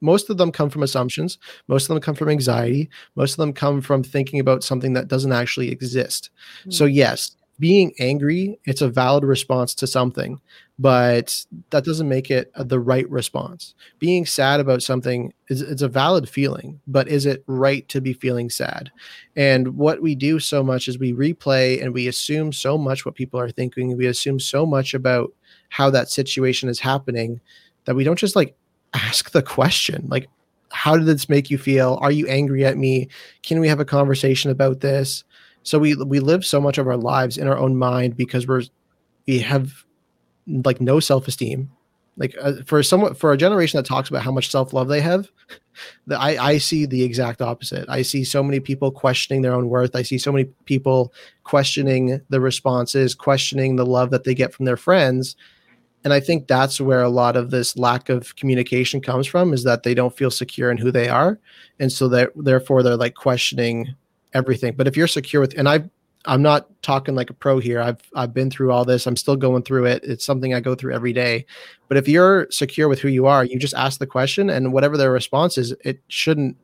most 0.00 0.30
of 0.30 0.36
them 0.36 0.52
come 0.52 0.70
from 0.70 0.82
assumptions. 0.82 1.38
Most 1.68 1.84
of 1.84 1.88
them 1.88 2.00
come 2.00 2.14
from 2.14 2.28
anxiety. 2.28 2.90
Most 3.14 3.32
of 3.32 3.38
them 3.38 3.52
come 3.52 3.80
from 3.80 4.02
thinking 4.02 4.40
about 4.40 4.64
something 4.64 4.92
that 4.92 5.08
doesn't 5.08 5.32
actually 5.32 5.70
exist. 5.70 6.30
Mm-hmm. 6.60 6.70
so 6.70 6.84
yes 6.84 7.32
being 7.58 7.94
angry 8.00 8.58
it's 8.64 8.82
a 8.82 8.88
valid 8.88 9.24
response 9.24 9.74
to 9.74 9.86
something 9.86 10.38
but 10.78 11.46
that 11.70 11.84
doesn't 11.84 12.08
make 12.08 12.30
it 12.30 12.52
the 12.54 12.78
right 12.78 13.08
response. 13.08 13.74
Being 13.98 14.26
sad 14.26 14.60
about 14.60 14.82
something 14.82 15.32
is 15.48 15.62
it's 15.62 15.82
a 15.82 15.88
valid 15.88 16.28
feeling 16.28 16.80
but 16.86 17.08
is 17.08 17.24
it 17.24 17.42
right 17.46 17.88
to 17.88 18.00
be 18.00 18.12
feeling 18.12 18.50
sad? 18.50 18.90
And 19.36 19.76
what 19.76 20.02
we 20.02 20.14
do 20.14 20.38
so 20.38 20.62
much 20.62 20.86
is 20.86 20.98
we 20.98 21.14
replay 21.14 21.82
and 21.82 21.94
we 21.94 22.08
assume 22.08 22.52
so 22.52 22.76
much 22.76 23.06
what 23.06 23.14
people 23.14 23.40
are 23.40 23.50
thinking. 23.50 23.96
We 23.96 24.06
assume 24.06 24.38
so 24.38 24.66
much 24.66 24.92
about 24.92 25.32
how 25.70 25.88
that 25.90 26.10
situation 26.10 26.68
is 26.68 26.78
happening 26.78 27.40
that 27.86 27.96
we 27.96 28.04
don't 28.04 28.18
just 28.18 28.36
like 28.36 28.54
ask 28.96 29.30
the 29.30 29.42
question 29.42 30.06
like 30.08 30.28
how 30.76 30.96
did 30.96 31.06
this 31.06 31.28
make 31.28 31.50
you 31.50 31.56
feel? 31.58 31.98
Are 32.02 32.12
you 32.12 32.26
angry 32.26 32.64
at 32.64 32.76
me? 32.76 33.08
Can 33.42 33.60
we 33.60 33.68
have 33.68 33.80
a 33.80 33.84
conversation 33.84 34.50
about 34.50 34.80
this? 34.80 35.24
So 35.62 35.78
we 35.78 35.94
we 35.96 36.20
live 36.20 36.44
so 36.44 36.60
much 36.60 36.78
of 36.78 36.86
our 36.86 36.96
lives 36.96 37.38
in 37.38 37.48
our 37.48 37.56
own 37.56 37.76
mind 37.76 38.16
because 38.16 38.46
we're 38.46 38.62
we 39.26 39.38
have 39.40 39.72
like 40.46 40.80
no 40.80 41.00
self-esteem. 41.00 41.70
Like 42.18 42.34
uh, 42.40 42.54
for 42.66 42.82
someone 42.82 43.14
for 43.14 43.32
a 43.32 43.36
generation 43.36 43.78
that 43.78 43.86
talks 43.86 44.08
about 44.08 44.22
how 44.22 44.32
much 44.32 44.50
self-love 44.50 44.88
they 44.88 45.00
have 45.00 45.30
the, 46.06 46.18
I, 46.18 46.52
I 46.52 46.58
see 46.58 46.86
the 46.86 47.02
exact 47.02 47.42
opposite. 47.42 47.86
I 47.88 48.02
see 48.02 48.24
so 48.24 48.42
many 48.42 48.60
people 48.60 48.90
questioning 48.90 49.42
their 49.42 49.54
own 49.54 49.68
worth. 49.68 49.94
I 49.94 50.02
see 50.02 50.18
so 50.18 50.32
many 50.32 50.44
people 50.64 51.12
questioning 51.44 52.20
the 52.28 52.40
responses 52.40 53.14
questioning 53.14 53.76
the 53.76 53.86
love 53.86 54.10
that 54.10 54.24
they 54.24 54.34
get 54.34 54.54
from 54.54 54.66
their 54.66 54.76
friends 54.76 55.36
and 56.06 56.12
i 56.12 56.20
think 56.20 56.46
that's 56.46 56.80
where 56.80 57.02
a 57.02 57.08
lot 57.08 57.36
of 57.36 57.50
this 57.50 57.76
lack 57.76 58.08
of 58.08 58.36
communication 58.36 59.00
comes 59.00 59.26
from 59.26 59.52
is 59.52 59.64
that 59.64 59.82
they 59.82 59.92
don't 59.92 60.16
feel 60.16 60.30
secure 60.30 60.70
in 60.70 60.76
who 60.76 60.92
they 60.92 61.08
are. 61.08 61.36
And 61.80 61.90
so 61.90 62.06
they 62.06 62.28
therefore 62.36 62.84
they're 62.84 62.96
like 62.96 63.16
questioning 63.16 63.92
everything. 64.32 64.74
But 64.76 64.86
if 64.86 64.96
you're 64.96 65.08
secure 65.08 65.40
with 65.40 65.58
and 65.58 65.68
i 65.68 65.82
i'm 66.26 66.42
not 66.42 66.68
talking 66.82 67.16
like 67.16 67.28
a 67.28 67.34
pro 67.34 67.58
here. 67.58 67.80
I've 67.80 68.00
i've 68.14 68.32
been 68.32 68.52
through 68.52 68.70
all 68.70 68.84
this. 68.84 69.04
I'm 69.04 69.16
still 69.16 69.34
going 69.34 69.64
through 69.64 69.86
it. 69.86 70.04
It's 70.04 70.24
something 70.24 70.54
i 70.54 70.60
go 70.60 70.76
through 70.76 70.94
every 70.94 71.12
day. 71.12 71.44
But 71.88 71.96
if 71.96 72.06
you're 72.06 72.46
secure 72.52 72.88
with 72.88 73.00
who 73.00 73.08
you 73.08 73.26
are 73.26 73.44
you 73.44 73.58
just 73.58 73.74
ask 73.74 73.98
the 73.98 74.06
question 74.06 74.48
and 74.48 74.72
whatever 74.72 74.96
their 74.96 75.10
response 75.10 75.58
is 75.58 75.74
it 75.84 76.00
shouldn't 76.06 76.56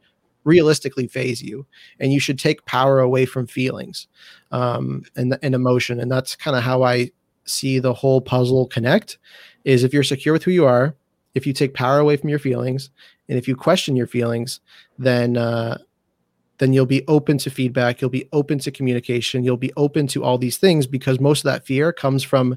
realistically 0.45 1.09
phase 1.09 1.43
you. 1.43 1.67
And 1.99 2.13
you 2.13 2.21
should 2.21 2.39
take 2.39 2.65
power 2.67 3.01
away 3.01 3.27
from 3.27 3.49
feelings 3.49 4.07
um, 4.53 5.03
and, 5.17 5.37
and 5.43 5.55
emotion. 5.55 5.99
And 5.99 6.11
that's 6.11 6.37
kind 6.37 6.57
of 6.57 6.63
how 6.63 6.85
i 6.85 7.11
see 7.45 7.79
the 7.79 7.95
whole 7.95 8.21
puzzle 8.21 8.67
connect 8.67 9.19
is 9.65 9.85
if 9.85 9.93
you're 9.93 10.03
secure 10.03 10.33
with 10.33 10.45
who 10.45 10.51
you 10.51 10.65
are, 10.65 10.95
if 11.35 11.47
you 11.47 11.53
take 11.53 11.75
power 11.75 11.99
away 11.99 12.17
from 12.17 12.29
your 12.29 12.39
feelings, 12.39 12.91
and 13.29 13.39
if 13.39 13.49
you 13.49 13.57
question 13.57 13.97
your 13.97 14.07
feelings, 14.07 14.61
then 14.99 15.37
uh, 15.37 15.79
then 16.59 16.73
you'll 16.73 16.87
be 16.87 17.05
open 17.09 17.39
to 17.39 17.51
feedback, 17.51 18.01
you'll 18.01 18.11
be 18.11 18.29
open 18.33 18.59
to 18.61 18.71
communication, 18.71 19.43
you'll 19.43 19.57
be 19.57 19.73
open 19.77 20.07
to 20.09 20.23
all 20.23 20.39
these 20.39 20.59
things 20.59 20.87
because 20.87 21.19
most 21.19 21.41
of 21.41 21.45
that 21.45 21.67
fear 21.67 21.93
comes 21.93 22.23
from 22.23 22.57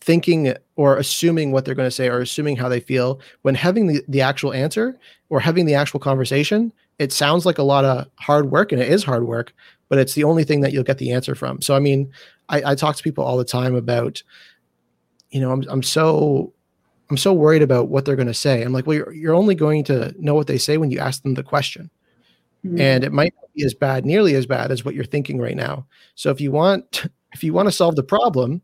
thinking 0.00 0.54
or 0.76 0.96
assuming 0.96 1.52
what 1.52 1.64
they're 1.64 1.74
going 1.74 1.86
to 1.86 1.90
say 1.90 2.08
or 2.08 2.20
assuming 2.20 2.56
how 2.56 2.68
they 2.68 2.80
feel 2.80 3.20
when 3.42 3.54
having 3.54 3.86
the, 3.86 4.02
the 4.08 4.20
actual 4.20 4.52
answer 4.52 4.98
or 5.28 5.40
having 5.40 5.66
the 5.66 5.74
actual 5.74 6.00
conversation 6.00 6.72
it 6.98 7.12
sounds 7.12 7.44
like 7.46 7.58
a 7.58 7.62
lot 7.62 7.84
of 7.84 8.06
hard 8.16 8.50
work 8.50 8.72
and 8.72 8.80
it 8.80 8.88
is 8.88 9.04
hard 9.04 9.26
work 9.26 9.52
but 9.88 9.98
it's 9.98 10.14
the 10.14 10.24
only 10.24 10.44
thing 10.44 10.60
that 10.60 10.72
you'll 10.72 10.82
get 10.82 10.98
the 10.98 11.12
answer 11.12 11.34
from 11.34 11.60
so 11.60 11.74
i 11.74 11.78
mean 11.78 12.10
I, 12.52 12.72
I 12.72 12.74
talk 12.74 12.96
to 12.96 13.02
people 13.02 13.24
all 13.24 13.36
the 13.36 13.44
time 13.44 13.74
about, 13.74 14.22
you 15.30 15.40
know, 15.40 15.50
I'm 15.50 15.64
I'm 15.68 15.82
so 15.82 16.52
I'm 17.10 17.16
so 17.16 17.32
worried 17.32 17.62
about 17.62 17.88
what 17.88 18.04
they're 18.04 18.16
going 18.16 18.28
to 18.28 18.34
say. 18.34 18.62
I'm 18.62 18.72
like, 18.72 18.86
well, 18.86 18.96
you're, 18.96 19.12
you're 19.12 19.34
only 19.34 19.54
going 19.54 19.84
to 19.84 20.14
know 20.18 20.34
what 20.34 20.46
they 20.46 20.58
say 20.58 20.76
when 20.76 20.90
you 20.90 20.98
ask 20.98 21.22
them 21.22 21.34
the 21.34 21.42
question. 21.42 21.90
Mm-hmm. 22.64 22.80
And 22.80 23.04
it 23.04 23.12
might 23.12 23.34
not 23.40 23.52
be 23.54 23.64
as 23.64 23.74
bad, 23.74 24.06
nearly 24.06 24.34
as 24.34 24.46
bad 24.46 24.70
as 24.70 24.84
what 24.84 24.94
you're 24.94 25.04
thinking 25.04 25.38
right 25.38 25.56
now. 25.56 25.86
So 26.14 26.30
if 26.30 26.40
you 26.40 26.52
want, 26.52 27.06
if 27.32 27.42
you 27.42 27.52
want 27.52 27.66
to 27.68 27.72
solve 27.72 27.96
the 27.96 28.02
problem, 28.02 28.62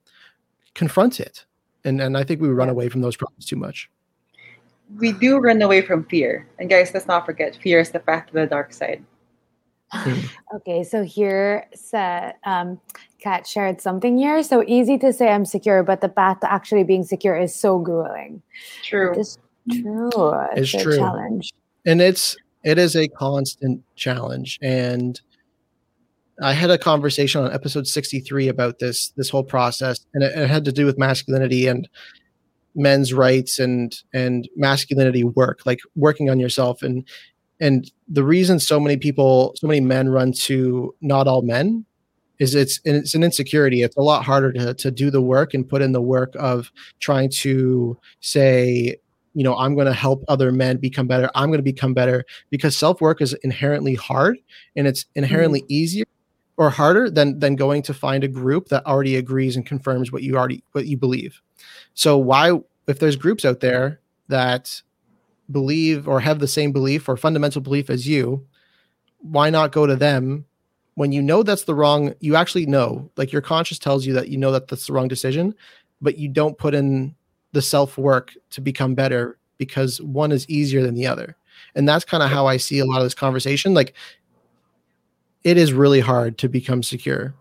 confront 0.74 1.18
it. 1.18 1.44
And 1.84 2.00
and 2.00 2.16
I 2.16 2.24
think 2.24 2.40
we 2.40 2.48
run 2.48 2.68
away 2.68 2.88
from 2.90 3.00
those 3.00 3.16
problems 3.16 3.46
too 3.46 3.56
much. 3.56 3.90
We 4.97 5.12
do 5.12 5.39
run 5.39 5.61
away 5.61 5.82
from 5.82 6.05
fear. 6.05 6.49
And 6.59 6.70
guys, 6.70 6.93
let's 6.95 7.07
not 7.07 7.26
forget, 7.26 7.57
fear 7.57 7.80
is 7.80 7.91
the 7.91 8.01
path 8.01 8.26
to 8.28 8.32
the 8.32 8.47
dark 8.47 8.72
side. 8.72 9.05
Okay, 10.55 10.82
so 10.82 11.03
here 11.03 11.66
said 11.74 12.34
um, 12.47 12.80
Kat 13.20 13.47
shared 13.47 13.82
something 13.82 14.16
here. 14.16 14.43
So 14.43 14.64
easy 14.66 14.97
to 14.97 15.12
say 15.12 15.28
I'm 15.28 15.45
secure, 15.45 15.82
but 15.82 16.01
the 16.01 16.09
path 16.09 16.41
to 16.41 16.51
actually 16.51 16.84
being 16.84 17.05
secure 17.05 17.36
is 17.36 17.55
so 17.55 17.78
grueling. 17.78 18.41
True. 18.82 19.12
It's 19.14 19.39
true. 19.70 20.11
It's, 20.53 20.72
it's 20.72 20.82
true. 20.82 20.97
challenge. 20.97 21.53
And 21.84 22.01
it's 22.01 22.34
it 22.64 22.78
is 22.78 22.97
a 22.97 23.09
constant 23.09 23.82
challenge. 23.95 24.59
And 24.62 25.20
I 26.43 26.55
had 26.55 26.70
a 26.70 26.78
conversation 26.78 27.43
on 27.43 27.53
episode 27.53 27.86
63 27.86 28.49
about 28.49 28.78
this 28.78 29.11
this 29.16 29.28
whole 29.28 29.45
process, 29.45 30.07
and 30.14 30.22
it, 30.22 30.36
it 30.36 30.49
had 30.49 30.64
to 30.64 30.72
do 30.72 30.86
with 30.86 30.99
masculinity 30.99 31.66
and 31.66 31.89
men's 32.78 33.12
rights 33.12 33.58
and 33.58 34.02
and 34.12 34.48
masculinity 34.56 35.24
work, 35.24 35.60
like 35.66 35.80
working 35.96 36.30
on 36.30 36.40
yourself. 36.40 36.82
And 36.82 37.06
and 37.60 37.90
the 38.08 38.24
reason 38.24 38.60
so 38.60 38.78
many 38.78 38.96
people, 38.96 39.54
so 39.56 39.66
many 39.66 39.80
men 39.80 40.08
run 40.08 40.32
to 40.32 40.94
not 41.00 41.26
all 41.26 41.42
men 41.42 41.84
is 42.38 42.54
it's 42.54 42.80
it's 42.84 43.14
an 43.14 43.24
insecurity. 43.24 43.82
It's 43.82 43.96
a 43.96 44.00
lot 44.00 44.24
harder 44.24 44.52
to 44.52 44.74
to 44.74 44.90
do 44.90 45.10
the 45.10 45.22
work 45.22 45.54
and 45.54 45.68
put 45.68 45.82
in 45.82 45.92
the 45.92 46.02
work 46.02 46.34
of 46.38 46.70
trying 47.00 47.30
to 47.30 47.98
say, 48.20 48.96
you 49.34 49.44
know, 49.44 49.56
I'm 49.56 49.74
going 49.74 49.86
to 49.86 49.92
help 49.92 50.24
other 50.28 50.52
men 50.52 50.76
become 50.78 51.06
better. 51.06 51.30
I'm 51.34 51.48
going 51.48 51.58
to 51.58 51.62
become 51.62 51.94
better 51.94 52.24
because 52.50 52.76
self 52.76 53.00
work 53.00 53.20
is 53.20 53.34
inherently 53.42 53.94
hard 53.94 54.38
and 54.76 54.86
it's 54.86 55.06
inherently 55.14 55.62
mm-hmm. 55.62 55.72
easier 55.72 56.04
or 56.56 56.70
harder 56.70 57.10
than 57.10 57.38
than 57.38 57.56
going 57.56 57.82
to 57.82 57.94
find 57.94 58.24
a 58.24 58.28
group 58.28 58.68
that 58.68 58.86
already 58.86 59.16
agrees 59.16 59.56
and 59.56 59.66
confirms 59.66 60.12
what 60.12 60.22
you 60.22 60.36
already 60.36 60.62
what 60.72 60.86
you 60.86 60.96
believe. 60.96 61.40
So 61.99 62.16
why 62.16 62.53
if 62.86 63.01
there's 63.01 63.16
groups 63.16 63.44
out 63.44 63.59
there 63.59 63.99
that 64.28 64.80
believe 65.51 66.07
or 66.07 66.20
have 66.20 66.38
the 66.38 66.46
same 66.46 66.70
belief 66.70 67.09
or 67.09 67.16
fundamental 67.16 67.61
belief 67.61 67.90
as 67.90 68.07
you, 68.07 68.46
why 69.18 69.51
not 69.51 69.72
go 69.72 69.84
to 69.84 69.96
them 69.96 70.44
when 70.94 71.11
you 71.11 71.20
know 71.20 71.42
that's 71.42 71.64
the 71.64 71.74
wrong 71.74 72.14
you 72.20 72.36
actually 72.36 72.66
know 72.66 73.11
like 73.16 73.32
your 73.32 73.42
conscience 73.42 73.80
tells 73.80 74.07
you 74.07 74.12
that 74.12 74.28
you 74.28 74.38
know 74.38 74.53
that 74.53 74.68
that's 74.68 74.86
the 74.86 74.92
wrong 74.92 75.09
decision 75.09 75.53
but 76.01 76.18
you 76.18 76.28
don't 76.28 76.57
put 76.57 76.72
in 76.72 77.16
the 77.51 77.61
self 77.61 77.99
work 77.99 78.32
to 78.51 78.61
become 78.61 78.94
better 78.94 79.36
because 79.57 80.01
one 80.01 80.30
is 80.30 80.49
easier 80.49 80.84
than 80.84 80.94
the 80.94 81.09
other. 81.09 81.36
And 81.74 81.88
that's 81.88 82.05
kind 82.05 82.22
of 82.22 82.30
how 82.30 82.46
i 82.46 82.59
see 82.59 82.78
a 82.78 82.86
lot 82.86 82.99
of 82.99 83.07
this 83.07 83.14
conversation. 83.14 83.74
Like 83.74 83.92
it 85.42 85.57
is 85.57 85.72
really 85.72 85.99
hard 85.99 86.38
to 86.38 86.49
become 86.49 86.84
secure. 86.84 87.34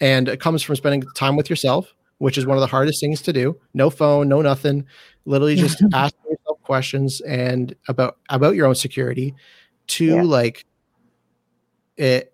And 0.00 0.26
it 0.26 0.40
comes 0.40 0.62
from 0.62 0.76
spending 0.76 1.02
time 1.14 1.36
with 1.36 1.50
yourself 1.50 1.92
which 2.18 2.38
is 2.38 2.46
one 2.46 2.56
of 2.56 2.60
the 2.60 2.66
hardest 2.66 3.00
things 3.00 3.22
to 3.22 3.32
do. 3.32 3.58
No 3.74 3.90
phone 3.90 4.28
no 4.28 4.42
nothing. 4.42 4.86
Literally 5.24 5.56
just 5.56 5.82
ask 5.92 6.14
yourself 6.28 6.62
questions 6.62 7.20
and 7.22 7.74
about 7.88 8.18
about 8.28 8.54
your 8.54 8.66
own 8.66 8.74
security 8.74 9.34
to 9.86 10.04
yeah. 10.04 10.22
like 10.22 10.64
it 11.96 12.32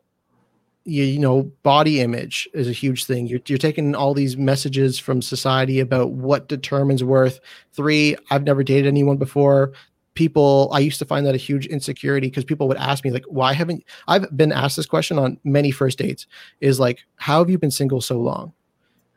you, 0.84 1.04
you 1.04 1.18
know 1.18 1.44
body 1.62 2.00
image 2.00 2.48
is 2.54 2.68
a 2.68 2.72
huge 2.72 3.04
thing. 3.04 3.26
You're, 3.26 3.40
you're 3.46 3.58
taking 3.58 3.94
all 3.94 4.14
these 4.14 4.36
messages 4.36 4.98
from 4.98 5.22
society 5.22 5.80
about 5.80 6.12
what 6.12 6.48
determines 6.48 7.04
worth. 7.04 7.40
Three 7.72 8.16
i've 8.30 8.44
never 8.44 8.62
dated 8.62 8.86
anyone 8.86 9.16
before. 9.16 9.72
People 10.14 10.68
i 10.72 10.80
used 10.80 10.98
to 10.98 11.04
find 11.04 11.24
that 11.24 11.34
a 11.34 11.38
huge 11.38 11.66
insecurity 11.66 12.26
because 12.26 12.44
people 12.44 12.68
would 12.68 12.76
ask 12.76 13.04
me 13.04 13.10
like 13.10 13.24
why 13.26 13.52
haven't 13.52 13.84
i've 14.08 14.36
been 14.36 14.52
asked 14.52 14.76
this 14.76 14.84
question 14.84 15.18
on 15.18 15.38
many 15.44 15.70
first 15.70 15.98
dates 15.98 16.26
is 16.60 16.80
like 16.80 16.98
how 17.16 17.38
have 17.38 17.48
you 17.48 17.56
been 17.56 17.70
single 17.70 18.00
so 18.00 18.18
long 18.18 18.52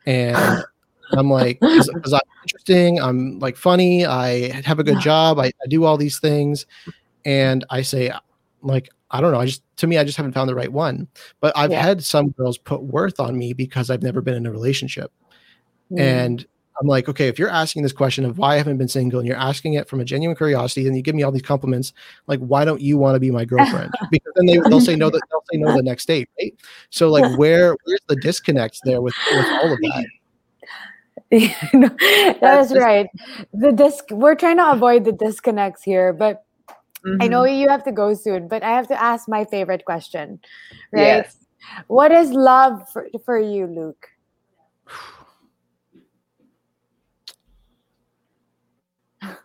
and 0.06 0.64
i'm 1.12 1.30
like 1.30 1.60
because 1.60 2.12
i'm 2.12 2.20
interesting 2.42 3.00
i'm 3.00 3.38
like 3.38 3.56
funny 3.56 4.06
i 4.06 4.50
have 4.62 4.78
a 4.78 4.84
good 4.84 5.00
job 5.00 5.38
I, 5.38 5.46
I 5.46 5.66
do 5.68 5.84
all 5.84 5.96
these 5.96 6.18
things 6.18 6.66
and 7.24 7.64
i 7.70 7.82
say 7.82 8.12
like 8.62 8.88
I 9.14 9.20
don't 9.20 9.30
know. 9.30 9.38
I 9.38 9.46
just 9.46 9.62
to 9.76 9.86
me, 9.86 9.96
I 9.96 10.02
just 10.02 10.16
haven't 10.16 10.32
found 10.32 10.48
the 10.48 10.56
right 10.56 10.72
one. 10.72 11.06
But 11.40 11.56
I've 11.56 11.70
yeah. 11.70 11.80
had 11.80 12.02
some 12.02 12.30
girls 12.30 12.58
put 12.58 12.82
worth 12.82 13.20
on 13.20 13.38
me 13.38 13.52
because 13.52 13.88
I've 13.88 14.02
never 14.02 14.20
been 14.20 14.34
in 14.34 14.44
a 14.44 14.50
relationship, 14.50 15.12
mm. 15.92 16.00
and 16.00 16.44
I'm 16.80 16.86
like, 16.86 17.08
okay, 17.08 17.28
if 17.28 17.38
you're 17.38 17.50
asking 17.50 17.82
this 17.82 17.92
question 17.92 18.24
of 18.24 18.38
why 18.38 18.54
I 18.54 18.56
haven't 18.56 18.78
been 18.78 18.88
single 18.88 19.20
and 19.20 19.28
you're 19.28 19.36
asking 19.36 19.74
it 19.74 19.88
from 19.88 20.00
a 20.00 20.04
genuine 20.04 20.36
curiosity 20.36 20.86
and 20.86 20.96
you 20.96 21.02
give 21.02 21.14
me 21.14 21.22
all 21.22 21.32
these 21.32 21.42
compliments, 21.42 21.92
like, 22.26 22.40
why 22.40 22.64
don't 22.64 22.80
you 22.80 22.98
want 22.98 23.14
to 23.14 23.20
be 23.20 23.30
my 23.30 23.44
girlfriend? 23.46 23.90
Because 24.10 24.32
then 24.36 24.46
they, 24.46 24.58
they'll 24.68 24.80
say 24.80 24.96
no, 24.96 25.10
that 25.10 25.22
they'll 25.30 25.44
say 25.52 25.58
no 25.58 25.72
the 25.76 25.82
next 25.82 26.06
day, 26.06 26.26
right? 26.40 26.54
So 26.90 27.10
like, 27.10 27.24
where 27.36 27.76
where's 27.84 28.00
the 28.08 28.16
disconnect 28.16 28.80
there 28.84 29.00
with, 29.00 29.14
with 29.32 29.46
all 29.62 29.72
of 29.72 29.80
that? 29.80 30.06
That's 32.40 32.72
right. 32.74 33.08
The 33.52 33.72
disc 33.72 34.04
we're 34.10 34.34
trying 34.34 34.58
to 34.58 34.72
avoid 34.72 35.04
the 35.04 35.12
disconnects 35.12 35.82
here, 35.82 36.12
but 36.12 36.44
Mm-hmm. 37.04 37.22
I 37.22 37.28
know 37.28 37.44
you 37.44 37.68
have 37.68 37.84
to 37.84 37.92
go 37.92 38.14
soon, 38.14 38.48
but 38.48 38.62
I 38.62 38.70
have 38.70 38.88
to 38.88 39.00
ask 39.00 39.28
my 39.28 39.44
favorite 39.44 39.84
question. 39.84 40.40
Right? 40.90 41.24
Yes. 41.24 41.36
What 41.86 42.12
is 42.12 42.30
love 42.30 42.88
for, 42.90 43.08
for 43.24 43.38
you, 43.38 43.66
Luke? 43.66 44.08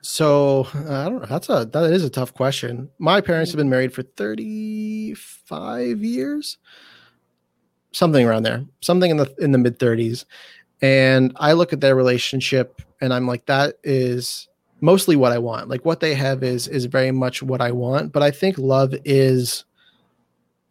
So 0.02 0.68
uh, 0.76 1.02
I 1.02 1.10
don't 1.10 1.20
know. 1.20 1.28
That's 1.28 1.50
a 1.50 1.66
that 1.66 1.92
is 1.92 2.04
a 2.04 2.10
tough 2.10 2.34
question. 2.34 2.90
My 3.00 3.22
parents 3.22 3.52
have 3.52 3.58
been 3.58 3.70
married 3.70 3.94
for 3.94 4.04
35 4.04 6.04
years. 6.04 6.58
Something 7.92 8.28
around 8.28 8.44
there. 8.44 8.66
Something 8.82 9.12
in 9.12 9.18
the 9.18 9.34
in 9.40 9.52
the 9.52 9.58
mid 9.58 9.80
30s. 9.80 10.26
And 10.82 11.34
I 11.36 11.54
look 11.54 11.74
at 11.74 11.82
their 11.82 11.96
relationship 11.96 12.82
and 13.02 13.14
I'm 13.14 13.28
like, 13.28 13.46
that 13.48 13.76
is 13.84 14.48
mostly 14.82 15.16
what 15.16 15.32
I 15.32 15.38
want. 15.38 15.70
Like 15.70 15.86
what 15.86 16.00
they 16.00 16.16
have 16.16 16.44
is 16.44 16.68
is 16.68 16.86
very 16.86 17.12
much 17.12 17.44
what 17.44 17.62
I 17.62 17.72
want. 17.72 18.14
But 18.14 18.24
I 18.24 18.32
think 18.32 18.58
love 18.58 18.94
is 19.06 19.66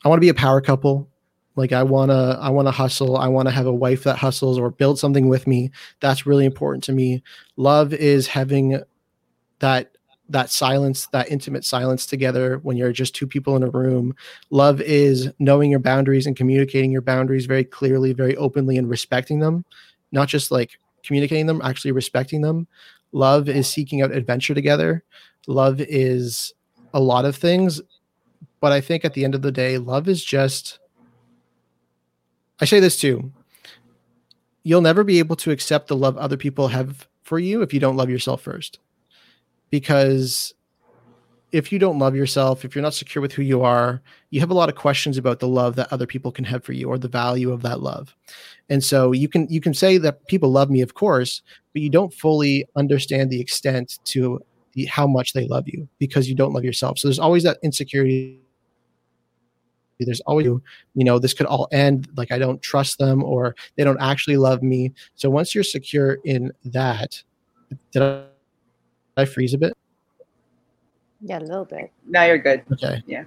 I 0.05 0.09
want 0.09 0.19
to 0.19 0.25
be 0.25 0.31
a 0.31 0.35
power 0.35 0.61
couple. 0.61 1.09
Like 1.57 1.73
I 1.73 1.83
wanna 1.83 2.39
I 2.41 2.51
wanna 2.51 2.71
hustle. 2.71 3.17
I 3.17 3.29
wanna 3.29 3.51
have 3.51 3.67
a 3.67 3.73
wife 3.73 4.05
that 4.05 4.17
hustles 4.17 4.59
or 4.59 4.71
build 4.71 4.99
something 4.99 5.29
with 5.29 5.47
me. 5.47 5.71
That's 6.01 6.25
really 6.25 6.45
important 6.45 6.85
to 6.85 6.93
me. 6.93 7.23
Love 7.57 7.93
is 7.93 8.29
having 8.29 8.81
that 9.61 9.93
that 10.31 10.51
silence 10.51 11.07
that 11.07 11.31
intimate 11.31 11.65
silence 11.65 12.05
together 12.05 12.59
when 12.59 12.77
you're 12.77 12.93
just 12.93 13.15
two 13.15 13.27
people 13.27 13.57
in 13.57 13.63
a 13.63 13.71
room. 13.71 14.15
Love 14.51 14.81
is 14.83 15.31
knowing 15.39 15.71
your 15.71 15.81
boundaries 15.81 16.27
and 16.27 16.37
communicating 16.37 16.91
your 16.91 17.01
boundaries 17.01 17.47
very 17.47 17.65
clearly 17.65 18.13
very 18.13 18.37
openly 18.37 18.77
and 18.77 18.91
respecting 18.91 19.41
them. 19.41 19.65
Not 20.13 20.29
just 20.29 20.51
like 20.51 20.79
communicating 21.03 21.47
them 21.47 21.63
actually 21.65 21.93
respecting 21.93 22.43
them. 22.43 22.67
Love 23.13 23.49
is 23.49 23.67
seeking 23.69 24.03
out 24.03 24.13
adventure 24.13 24.55
together. 24.55 25.03
Love 25.47 25.81
is 25.81 26.53
a 26.95 27.01
lot 27.01 27.25
of 27.25 27.37
things 27.37 27.81
but 28.61 28.73
i 28.73 28.81
think 28.81 29.05
at 29.05 29.15
the 29.15 29.25
end 29.25 29.35
of 29.35 29.43
the 29.43 29.53
day 29.53 29.79
love 29.79 30.09
is 30.09 30.25
just 30.25 30.79
i 32.61 32.65
say 32.65 32.81
this 32.81 32.99
too 32.99 33.33
you'll 34.63 34.81
never 34.81 35.05
be 35.05 35.19
able 35.19 35.37
to 35.37 35.51
accept 35.51 35.89
the 35.89 35.97
love 35.97 36.17
other 36.17 36.37
people 36.37 36.69
have 36.69 37.09
for 37.23 37.39
you 37.39 37.63
if 37.63 37.73
you 37.73 37.81
don't 37.81 37.97
love 37.97 38.11
yourself 38.11 38.43
first 38.43 38.79
because 39.71 40.55
if 41.51 41.73
you 41.73 41.79
don't 41.79 41.99
love 41.99 42.15
yourself, 42.15 42.65
if 42.65 42.75
you're 42.75 42.83
not 42.83 42.95
secure 42.95 43.23
with 43.23 43.33
who 43.33 43.43
you 43.43 43.63
are, 43.63 44.03
you 44.31 44.41
have 44.41 44.51
a 44.51 44.55
lot 44.55 44.69
of 44.69 44.75
questions 44.75 45.17
about 45.17 45.39
the 45.41 45.49
love 45.49 45.77
that 45.77 45.91
other 45.93 46.07
people 46.07 46.31
can 46.31 46.45
have 46.45 46.63
for 46.63 46.73
you 46.73 46.89
or 46.89 46.99
the 46.99 47.09
value 47.09 47.51
of 47.51 47.63
that 47.63 47.81
love. 47.81 48.15
And 48.69 48.85
so 48.85 49.13
you 49.13 49.29
can 49.29 49.49
you 49.49 49.61
can 49.61 49.73
say 49.73 49.97
that 49.99 50.27
people 50.27 50.51
love 50.51 50.69
me, 50.69 50.83
of 50.83 50.95
course, 50.95 51.43
but 51.73 51.81
you 51.81 51.89
don't 51.89 52.13
fully 52.13 52.67
understand 52.77 53.31
the 53.31 53.41
extent 53.41 53.99
to 54.07 54.43
the, 54.73 54.85
how 54.87 55.07
much 55.07 55.33
they 55.33 55.47
love 55.47 55.65
you 55.67 55.89
because 55.99 56.29
you 56.29 56.35
don't 56.35 56.53
love 56.53 56.65
yourself. 56.65 56.99
So 56.99 57.09
there's 57.09 57.19
always 57.19 57.45
that 57.45 57.59
insecurity. 57.63 58.41
There's 59.99 60.21
always, 60.21 60.47
you 60.47 60.63
know, 60.95 61.19
this 61.19 61.35
could 61.35 61.47
all 61.47 61.67
end 61.73 62.09
like 62.17 62.31
I 62.31 62.39
don't 62.39 62.61
trust 62.61 62.99
them 62.99 63.25
or 63.25 63.57
they 63.77 63.85
don't 63.85 64.01
actually 64.01 64.37
love 64.37 64.63
me. 64.63 64.93
So 65.15 65.31
once 65.31 65.55
you're 65.55 65.65
secure 65.65 66.19
in 66.25 66.53
that, 66.67 67.23
did 67.91 68.03
I 69.19 69.23
I 69.23 69.25
freeze 69.25 69.55
a 69.55 69.59
bit? 69.59 69.77
Yeah, 71.21 71.39
a 71.39 71.41
little 71.41 71.65
bit. 71.65 71.91
Now 72.07 72.25
you're 72.25 72.39
good. 72.39 72.63
Okay. 72.73 73.03
Yeah. 73.07 73.25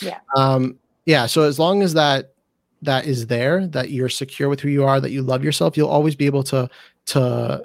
Yeah. 0.00 0.18
Um, 0.36 0.78
yeah. 1.06 1.26
So 1.26 1.42
as 1.42 1.58
long 1.58 1.82
as 1.82 1.94
that 1.94 2.34
that 2.82 3.06
is 3.06 3.26
there, 3.26 3.66
that 3.68 3.90
you're 3.90 4.08
secure 4.08 4.48
with 4.48 4.60
who 4.60 4.68
you 4.68 4.84
are, 4.84 5.00
that 5.00 5.10
you 5.10 5.22
love 5.22 5.42
yourself, 5.42 5.76
you'll 5.76 5.88
always 5.88 6.14
be 6.14 6.26
able 6.26 6.42
to 6.44 6.68
to 7.06 7.64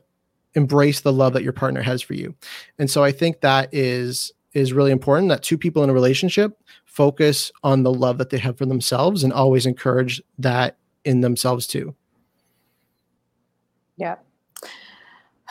embrace 0.55 1.01
the 1.01 1.11
love 1.11 1.33
that 1.33 1.43
your 1.43 1.53
partner 1.53 1.81
has 1.81 2.01
for 2.01 2.13
you. 2.13 2.33
And 2.79 2.89
so 2.89 3.03
I 3.03 3.11
think 3.11 3.41
that 3.41 3.69
is 3.73 4.31
is 4.53 4.71
really 4.71 4.91
important 4.91 5.29
that 5.29 5.43
two 5.43 5.57
people 5.57 5.83
in 5.83 5.89
a 5.89 5.93
relationship 5.93 6.57
focus 6.85 7.51
on 7.61 7.83
the 7.83 7.93
love 7.93 8.17
that 8.17 8.29
they 8.29 8.37
have 8.37 8.57
for 8.57 8.65
themselves 8.65 9.23
and 9.23 9.33
always 9.33 9.65
encourage 9.65 10.21
that 10.39 10.77
in 11.03 11.19
themselves 11.19 11.67
too. 11.67 11.93
Yeah. 13.97 14.15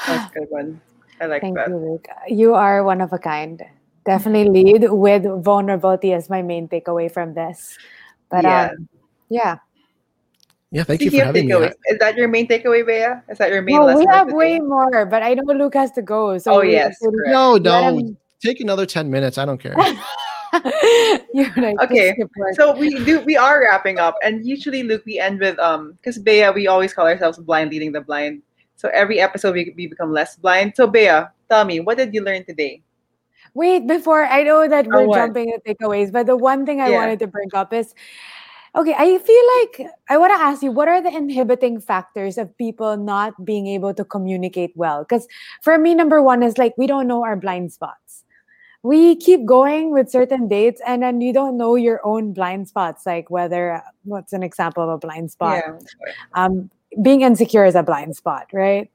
That's 0.06 0.34
a 0.34 0.38
good 0.38 0.48
one. 0.48 0.80
I 1.20 1.26
like 1.26 1.42
Thank 1.42 1.56
that. 1.56 1.68
you, 1.68 1.76
Luke. 1.76 2.06
You 2.28 2.54
are 2.54 2.82
one 2.84 3.00
of 3.00 3.12
a 3.12 3.18
kind. 3.18 3.62
Definitely 4.04 4.48
lead 4.64 4.90
with 4.90 5.24
vulnerability 5.44 6.12
as 6.12 6.28
my 6.28 6.42
main 6.42 6.68
takeaway 6.68 7.10
from 7.10 7.34
this. 7.34 7.76
But 8.30 8.44
Yeah. 8.44 8.70
um, 8.72 8.88
yeah. 9.28 9.56
Yeah, 10.70 10.82
thank 10.82 11.00
Speaking 11.00 11.18
you 11.20 11.24
for 11.24 11.28
of 11.30 11.36
having 11.36 11.48
me. 11.48 11.70
is 11.86 11.98
that 12.00 12.16
your 12.16 12.26
main 12.26 12.48
takeaway, 12.48 12.84
Bea? 12.84 13.22
Is 13.32 13.38
that 13.38 13.50
your 13.52 13.62
main 13.62 13.76
No, 13.76 13.84
lesson? 13.86 14.00
we 14.00 14.06
have 14.12 14.32
way 14.32 14.58
day? 14.58 14.60
more, 14.60 15.06
but 15.06 15.22
I 15.22 15.34
know 15.34 15.44
Luke 15.54 15.74
has 15.74 15.92
to 15.92 16.02
go. 16.02 16.36
So 16.38 16.54
Oh, 16.56 16.62
yes, 16.62 16.96
so- 17.00 17.10
No, 17.26 17.56
no, 17.56 17.96
him- 17.96 18.16
take 18.42 18.58
another 18.60 18.84
10 18.84 19.08
minutes. 19.08 19.38
I 19.38 19.44
don't 19.44 19.58
care. 19.58 19.76
Like, 21.56 21.80
Okay. 21.82 22.14
So 22.54 22.76
we 22.76 22.94
do 23.04 23.18
we 23.22 23.36
are 23.36 23.60
wrapping 23.62 23.98
up, 23.98 24.14
and 24.22 24.46
usually, 24.46 24.84
Luke, 24.84 25.02
we 25.04 25.18
end 25.18 25.40
with 25.40 25.58
um 25.58 25.92
because 25.98 26.16
Bea, 26.18 26.50
we 26.50 26.68
always 26.68 26.94
call 26.94 27.06
ourselves 27.08 27.38
blind 27.38 27.70
leading 27.70 27.90
the 27.90 28.00
blind. 28.02 28.40
So 28.76 28.88
every 28.92 29.20
episode 29.20 29.54
we, 29.54 29.72
we 29.76 29.86
become 29.86 30.12
less 30.12 30.36
blind. 30.36 30.74
So 30.76 30.86
Bea, 30.86 31.22
tell 31.48 31.64
me, 31.64 31.80
what 31.80 31.98
did 31.98 32.12
you 32.14 32.22
learn 32.22 32.44
today? 32.44 32.82
Wait, 33.54 33.86
before 33.86 34.24
I 34.26 34.42
know 34.42 34.66
that 34.68 34.86
Oh, 34.86 34.90
we're 34.90 35.06
what? 35.06 35.18
jumping 35.18 35.52
at 35.52 35.64
takeaways, 35.64 36.10
but 36.12 36.26
the 36.26 36.36
one 36.36 36.66
thing 36.66 36.80
I 36.80 36.90
Yeah. 36.90 36.96
wanted 36.96 37.18
to 37.20 37.26
bring 37.26 37.48
up 37.54 37.72
is 37.72 37.94
okay, 38.76 38.94
I 38.98 39.18
feel 39.18 39.44
like 39.60 39.92
I 40.10 40.18
want 40.18 40.32
to 40.36 40.42
ask 40.42 40.62
you 40.62 40.72
what 40.72 40.88
are 40.88 41.00
the 41.00 41.14
inhibiting 41.14 41.80
factors 41.80 42.38
of 42.38 42.56
people 42.58 42.96
not 42.96 43.44
being 43.44 43.68
able 43.68 43.94
to 43.94 44.04
communicate 44.04 44.72
well? 44.74 45.04
Because 45.04 45.28
for 45.62 45.78
me, 45.78 45.94
number 45.94 46.20
one 46.20 46.42
is 46.42 46.58
like 46.58 46.74
we 46.76 46.86
don't 46.88 47.06
know 47.06 47.22
our 47.24 47.36
blind 47.36 47.72
spots. 47.72 48.24
We 48.82 49.16
keep 49.16 49.46
going 49.46 49.92
with 49.92 50.10
certain 50.10 50.46
dates 50.48 50.80
and 50.86 51.02
then 51.02 51.20
you 51.22 51.32
don't 51.32 51.56
know 51.56 51.74
your 51.76 52.00
own 52.04 52.32
blind 52.34 52.68
spots, 52.68 53.06
like 53.06 53.30
whether 53.30 53.82
what's 54.02 54.32
an 54.34 54.42
example 54.42 54.82
of 54.82 54.90
a 54.90 54.98
blind 54.98 55.30
spot? 55.30 55.62
Yeah. 55.64 55.78
um, 56.34 56.70
being 57.02 57.22
insecure 57.22 57.64
is 57.64 57.74
a 57.74 57.82
blind 57.82 58.16
spot, 58.16 58.46
right? 58.52 58.90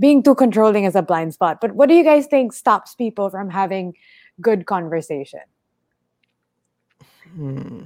Being 0.00 0.22
too 0.22 0.34
controlling 0.34 0.84
is 0.84 0.94
a 0.94 1.02
blind 1.02 1.34
spot. 1.34 1.60
But 1.60 1.72
what 1.72 1.88
do 1.88 1.94
you 1.94 2.04
guys 2.04 2.26
think 2.26 2.52
stops 2.52 2.94
people 2.94 3.30
from 3.30 3.50
having 3.50 3.94
good 4.40 4.66
conversation? 4.66 5.40
Hmm. 7.34 7.82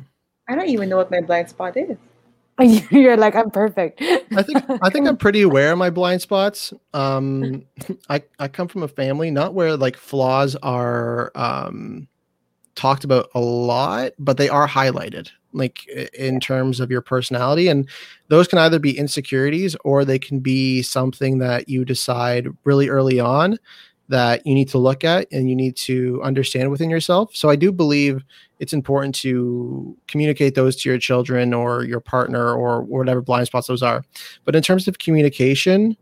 I 0.49 0.55
don't 0.55 0.69
even 0.69 0.89
know 0.89 0.99
what 0.99 1.11
my 1.11 1.21
blind 1.21 1.49
spot 1.49 1.77
is. 1.77 1.97
You're 2.91 3.17
like, 3.17 3.35
I'm 3.35 3.51
perfect. 3.51 4.01
I 4.03 4.43
think 4.43 4.65
I 4.83 4.91
think 4.91 5.09
I'm 5.09 5.17
pretty 5.17 5.43
aware 5.49 5.73
of 5.73 5.79
my 5.79 5.91
blind 5.91 6.23
spots. 6.23 6.73
Um, 6.93 7.65
I 8.09 8.23
I 8.39 8.49
come 8.49 8.69
from 8.69 8.83
a 8.83 8.89
family 8.89 9.31
not 9.31 9.55
where 9.55 9.77
like 9.77 9.97
flaws 9.97 10.55
are 10.63 11.33
um, 11.35 12.09
talked 12.75 13.05
about 13.05 13.31
a 13.35 13.41
lot, 13.41 14.13
but 14.19 14.37
they 14.37 14.49
are 14.49 14.69
highlighted, 14.69 15.31
like 15.53 15.87
in 15.89 16.41
terms 16.41 16.81
of 16.81 16.91
your 16.91 17.01
personality, 17.01 17.69
and 17.69 17.89
those 18.29 18.49
can 18.49 18.59
either 18.59 18.79
be 18.79 18.97
insecurities 18.97 19.77
or 19.85 20.05
they 20.05 20.19
can 20.19 20.41
be 20.41 20.83
something 20.83 21.39
that 21.39 21.69
you 21.69 21.85
decide 21.85 22.49
really 22.65 22.89
early 22.89 23.21
on 23.21 23.59
that 24.09 24.47
you 24.47 24.55
need 24.55 24.69
to 24.69 24.79
look 24.79 25.05
at 25.05 25.27
and 25.33 25.49
you 25.49 25.57
need 25.57 25.75
to 25.75 26.21
understand 26.23 26.71
within 26.71 26.91
yourself. 26.91 27.35
So 27.35 27.49
I 27.49 27.57
do 27.57 27.73
believe 27.73 28.23
it's 28.59 28.75
important 28.75 29.15
to 29.17 29.97
communicate 30.07 30.55
those 30.55 30.77
to 30.77 30.89
your 30.89 30.99
children 30.99 31.55
or 31.55 31.85
your 31.85 32.01
partner 32.01 32.53
or 32.53 32.83
whatever 32.83 33.23
blind 33.23 33.47
spots 33.47 33.69
those 33.69 33.83
are. 33.83 34.05
But 34.45 34.55
in 34.55 34.63
terms 34.63 34.87
of 34.87 34.99
communication, 34.99 35.97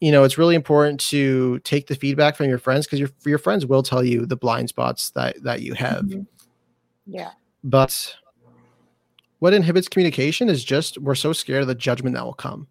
you 0.00 0.10
know, 0.10 0.24
it's 0.24 0.38
really 0.38 0.54
important 0.54 1.00
to 1.00 1.60
take 1.60 1.86
the 1.86 1.94
feedback 1.94 2.36
from 2.36 2.48
your 2.48 2.58
friends 2.58 2.86
because 2.86 2.98
your 2.98 3.10
your 3.24 3.38
friends 3.38 3.64
will 3.64 3.82
tell 3.82 4.04
you 4.04 4.26
the 4.26 4.36
blind 4.36 4.68
spots 4.68 5.10
that 5.10 5.42
that 5.44 5.62
you 5.62 5.74
have. 5.74 6.04
Mm-hmm. 6.04 6.22
yeah. 7.06 7.30
But 7.62 8.14
what 9.40 9.52
inhibits 9.54 9.88
communication 9.88 10.48
is 10.48 10.64
just 10.64 10.98
we're 10.98 11.14
so 11.14 11.32
scared 11.32 11.62
of 11.62 11.68
the 11.68 11.74
judgment 11.74 12.14
that 12.16 12.24
will 12.24 12.34
come. 12.34 12.66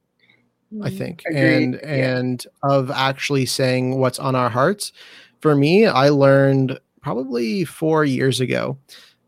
I 0.82 0.89
Mm. 0.89 0.97
think, 0.97 1.24
Agreed, 1.28 1.41
and 1.41 1.74
yeah. 1.84 2.18
and 2.18 2.47
of 2.64 2.89
actually 2.89 3.45
saying 3.45 3.99
what's 3.99 4.18
on 4.18 4.36
our 4.36 4.49
hearts. 4.49 4.91
For 5.39 5.55
me, 5.55 5.86
I 5.86 6.09
learned 6.09 6.80
probably 7.01 7.64
four 7.64 8.05
years 8.05 8.39
ago 8.39 8.78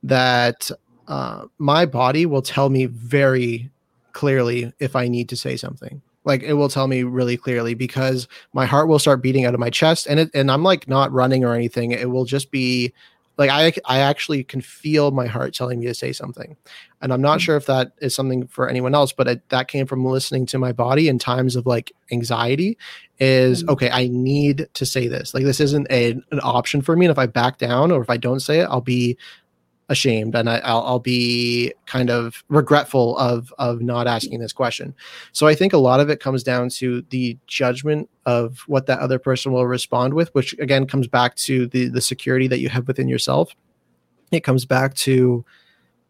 that 0.01 0.71
uh, 1.07 1.45
my 1.59 1.85
body 1.85 2.25
will 2.25 2.41
tell 2.41 2.69
me 2.69 2.87
very 2.87 3.69
clearly 4.13 4.73
if 4.79 4.95
I 4.95 5.07
need 5.07 5.29
to 5.29 5.35
say 5.35 5.55
something. 5.55 6.01
Like 6.23 6.41
it 6.41 6.53
will 6.53 6.69
tell 6.69 6.87
me 6.87 7.03
really 7.03 7.37
clearly 7.37 7.75
because 7.75 8.27
my 8.53 8.65
heart 8.65 8.87
will 8.87 8.97
start 8.97 9.21
beating 9.21 9.45
out 9.45 9.53
of 9.53 9.59
my 9.59 9.69
chest, 9.69 10.07
and 10.09 10.19
it 10.19 10.31
and 10.33 10.49
I'm 10.49 10.63
like 10.63 10.87
not 10.87 11.11
running 11.11 11.43
or 11.45 11.53
anything. 11.53 11.91
It 11.91 12.09
will 12.09 12.25
just 12.25 12.49
be 12.49 12.91
like 13.37 13.49
I 13.49 13.73
I 13.85 13.99
actually 13.99 14.43
can 14.43 14.61
feel 14.61 15.11
my 15.11 15.27
heart 15.27 15.53
telling 15.53 15.79
me 15.79 15.85
to 15.87 15.93
say 15.93 16.11
something, 16.13 16.55
and 17.01 17.11
I'm 17.13 17.21
not 17.21 17.39
Mhm. 17.39 17.41
sure 17.41 17.57
if 17.57 17.65
that 17.65 17.91
is 18.01 18.15
something 18.15 18.47
for 18.47 18.69
anyone 18.69 18.95
else, 18.95 19.11
but 19.11 19.27
it, 19.27 19.49
that 19.49 19.67
came 19.67 19.85
from 19.85 20.05
listening 20.05 20.45
to 20.47 20.57
my 20.59 20.71
body 20.71 21.07
in 21.07 21.19
times 21.19 21.55
of 21.55 21.65
like 21.65 21.91
anxiety. 22.11 22.77
Is 23.19 23.63
Mhm. 23.63 23.69
okay, 23.69 23.89
I 23.89 24.07
need 24.07 24.67
to 24.73 24.85
say 24.85 25.07
this. 25.07 25.33
Like 25.33 25.43
this 25.45 25.59
isn't 25.61 25.87
a, 25.89 26.11
an 26.31 26.39
option 26.43 26.81
for 26.81 26.95
me, 26.95 27.05
and 27.05 27.11
if 27.11 27.17
I 27.19 27.25
back 27.27 27.57
down 27.57 27.91
or 27.91 28.01
if 28.01 28.09
I 28.09 28.17
don't 28.17 28.41
say 28.41 28.59
it, 28.59 28.65
I'll 28.69 28.81
be 28.81 29.17
ashamed 29.89 30.35
and 30.35 30.49
I, 30.49 30.57
I'll, 30.59 30.81
I'll 30.81 30.99
be 30.99 31.73
kind 31.85 32.09
of 32.09 32.43
regretful 32.49 33.17
of 33.17 33.53
of 33.59 33.81
not 33.81 34.07
asking 34.07 34.39
this 34.39 34.53
question. 34.53 34.95
So 35.31 35.47
I 35.47 35.55
think 35.55 35.73
a 35.73 35.77
lot 35.77 35.99
of 35.99 36.09
it 36.09 36.19
comes 36.19 36.43
down 36.43 36.69
to 36.69 37.03
the 37.09 37.37
judgment 37.47 38.09
of 38.25 38.59
what 38.67 38.87
that 38.87 38.99
other 38.99 39.19
person 39.19 39.51
will 39.51 39.67
respond 39.67 40.13
with, 40.13 40.33
which 40.33 40.53
again 40.59 40.87
comes 40.87 41.07
back 41.07 41.35
to 41.35 41.67
the 41.67 41.89
the 41.89 42.01
security 42.01 42.47
that 42.47 42.59
you 42.59 42.69
have 42.69 42.87
within 42.87 43.07
yourself. 43.07 43.55
It 44.31 44.43
comes 44.43 44.65
back 44.65 44.95
to 44.95 45.45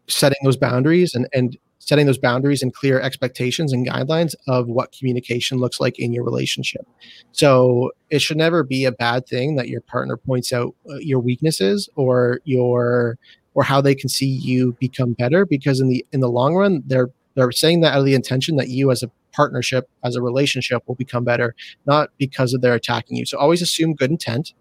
setting 0.08 0.38
those 0.44 0.56
boundaries 0.56 1.14
and 1.14 1.28
and 1.34 1.56
setting 1.78 2.06
those 2.06 2.18
boundaries 2.18 2.62
and 2.62 2.74
clear 2.74 3.00
expectations 3.00 3.72
and 3.72 3.86
guidelines 3.86 4.34
of 4.48 4.66
what 4.66 4.90
communication 4.90 5.58
looks 5.58 5.78
like 5.78 6.00
in 6.00 6.12
your 6.12 6.24
relationship. 6.24 6.84
So 7.30 7.92
it 8.10 8.18
should 8.18 8.38
never 8.38 8.64
be 8.64 8.86
a 8.86 8.92
bad 8.92 9.26
thing 9.26 9.54
that 9.54 9.68
your 9.68 9.82
partner 9.82 10.16
points 10.16 10.52
out 10.52 10.74
uh, 10.90 10.96
your 10.96 11.20
weaknesses 11.20 11.88
or 11.94 12.40
your 12.44 13.18
or 13.56 13.64
how 13.64 13.80
they 13.80 13.94
can 13.94 14.08
see 14.08 14.26
you 14.26 14.76
become 14.78 15.14
better 15.14 15.44
because 15.44 15.80
in 15.80 15.88
the 15.88 16.06
in 16.12 16.20
the 16.20 16.28
long 16.28 16.54
run 16.54 16.82
they're 16.86 17.10
they're 17.34 17.50
saying 17.50 17.80
that 17.80 17.94
out 17.94 18.00
of 18.00 18.04
the 18.04 18.14
intention 18.14 18.56
that 18.56 18.68
you 18.68 18.90
as 18.92 19.02
a 19.02 19.10
partnership 19.32 19.88
as 20.04 20.14
a 20.14 20.22
relationship 20.22 20.82
will 20.86 20.94
become 20.94 21.24
better 21.24 21.54
not 21.86 22.10
because 22.18 22.54
of 22.54 22.60
their 22.60 22.74
attacking 22.74 23.16
you. 23.16 23.26
So 23.26 23.38
always 23.38 23.60
assume 23.60 23.94
good 23.94 24.10
intent 24.10 24.52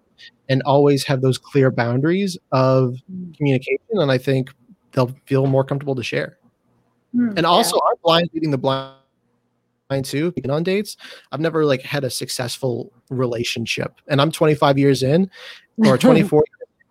and 0.49 0.63
always 0.63 1.03
have 1.03 1.21
those 1.21 1.37
clear 1.37 1.69
boundaries 1.69 2.37
of 2.51 2.95
communication 3.37 3.85
and 3.91 4.11
i 4.11 4.17
think 4.17 4.49
they'll 4.93 5.13
feel 5.25 5.45
more 5.45 5.63
comfortable 5.63 5.95
to 5.95 6.03
share. 6.03 6.37
Hmm. 7.13 7.33
and 7.35 7.45
also 7.45 7.77
i'm 7.89 7.97
blind 8.03 8.29
leading 8.33 8.51
the 8.51 8.57
blind 8.57 8.95
too 10.03 10.31
being 10.31 10.49
on 10.49 10.63
dates. 10.63 10.97
I've 11.31 11.39
never 11.41 11.63
like 11.63 11.83
had 11.83 12.03
a 12.03 12.09
successful 12.09 12.91
relationship 13.09 13.93
and 14.07 14.21
i'm 14.21 14.31
25 14.31 14.77
years 14.77 15.03
in 15.03 15.29
or 15.85 15.97
24 16.07 16.43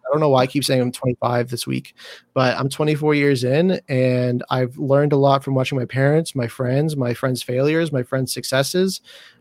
I 0.06 0.12
don't 0.12 0.20
know 0.20 0.28
why 0.28 0.42
I 0.42 0.46
keep 0.46 0.64
saying 0.64 0.80
I'm 0.80 0.92
25 0.92 1.50
this 1.50 1.66
week, 1.66 1.94
but 2.34 2.56
I'm 2.58 2.68
24 2.68 3.14
years 3.14 3.44
in 3.44 3.80
and 3.88 4.42
I've 4.50 4.76
learned 4.78 5.12
a 5.12 5.16
lot 5.16 5.42
from 5.44 5.54
watching 5.54 5.78
my 5.78 5.86
parents, 5.86 6.34
my 6.34 6.46
friends, 6.48 6.96
my 6.96 7.14
friends' 7.14 7.42
failures, 7.42 7.92
my 7.92 8.02
friends' 8.02 8.32
successes. 8.32 9.00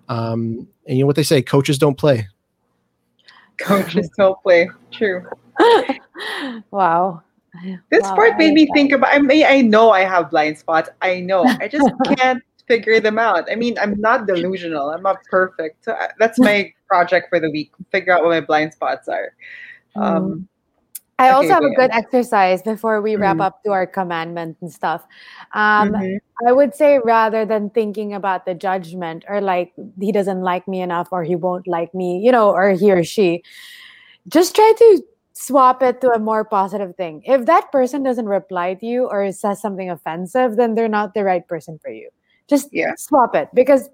Um, 0.10 0.68
and 0.88 0.98
you 0.98 1.04
know 1.04 1.08
what 1.08 1.16
they 1.16 1.24
say, 1.24 1.42
coaches 1.42 1.78
don't 1.78 1.98
play. 1.98 2.28
Coaches 3.58 4.10
don't 4.18 4.42
play. 4.44 4.70
True. 4.92 5.26
wow. 6.72 7.22
This 7.90 8.02
Wow, 8.02 8.16
part 8.16 8.38
made 8.38 8.48
like 8.48 8.54
me 8.56 8.66
that. 8.66 8.74
think 8.74 8.92
about. 8.92 9.14
I 9.14 9.20
mean, 9.20 9.46
I 9.46 9.62
know 9.62 9.92
I 9.92 10.02
have 10.02 10.32
blind 10.32 10.58
spots. 10.58 10.90
I 11.02 11.20
know. 11.20 11.54
I 11.62 11.68
just 11.68 11.90
can't 12.18 12.44
figure 12.68 13.00
them 13.00 13.20
out. 13.20 13.50
I 13.52 13.56
mean, 13.56 13.78
I'm 13.80 14.00
not 14.00 14.26
delusional. 14.26 14.90
I'm 14.90 15.04
not 15.04 15.18
perfect. 15.30 15.86
So 15.86 15.94
I- 15.94 16.10
that's 16.18 16.40
my 16.40 16.74
project 16.88 17.30
for 17.30 17.40
the 17.40 17.52
week. 17.52 17.72
Figure 17.92 18.14
out 18.14 18.24
what 18.24 18.30
my 18.30 18.42
blind 18.42 18.74
spots 18.74 19.08
are. 19.08 19.34
Um, 19.96 20.48
I 21.20 21.32
Okay, 21.32 21.36
also 21.36 21.54
have 21.54 21.62
go 21.62 21.68
a 21.68 21.76
good 21.76 21.92
exercise 21.92 22.62
before 22.64 23.02
we 23.02 23.16
wrap 23.16 23.38
Mm. 23.38 23.42
up 23.42 23.64
to 23.64 23.72
our 23.72 23.86
commandment 23.88 24.58
and 24.62 24.72
stuff. 24.72 25.06
Um, 25.54 25.94
mhm. 25.94 26.18
I 26.48 26.52
would 26.52 26.74
say 26.76 27.00
rather 27.00 27.46
than 27.46 27.70
thinking 27.70 28.14
about 28.14 28.46
the 28.46 28.56
judgment 28.56 29.24
or 29.30 29.40
like 29.40 29.74
he 30.00 30.12
doesn't 30.12 30.42
like 30.42 30.68
me 30.68 30.82
enough 30.82 31.10
or 31.12 31.24
he 31.24 31.36
won't 31.36 31.68
like 31.68 31.94
me, 31.94 32.20
you 32.20 32.32
know, 32.32 32.50
or 32.52 32.72
he 32.72 32.92
or 32.92 33.04
she, 33.04 33.44
just 34.28 34.56
try 34.56 34.74
to 34.78 35.04
swap 35.34 35.84
it 35.84 36.02
to 36.02 36.10
a 36.12 36.20
more 36.20 36.44
positive 36.46 36.96
thing. 36.96 37.22
If 37.26 37.46
that 37.46 37.72
person 37.72 38.04
doesn't 38.04 38.26
reply 38.28 38.76
to 38.76 38.86
you 38.86 39.06
or 39.08 39.32
says 39.32 39.62
something 39.62 39.90
offensive, 39.90 40.56
then 40.58 40.76
they're 40.76 40.88
not 40.90 41.14
the 41.14 41.24
right 41.24 41.48
person 41.48 41.80
for 41.80 41.90
you. 41.92 42.10
Just 42.48 42.70
Yeah. 42.72 42.94
swap 42.98 43.36
it 43.36 43.50
because 43.54 43.90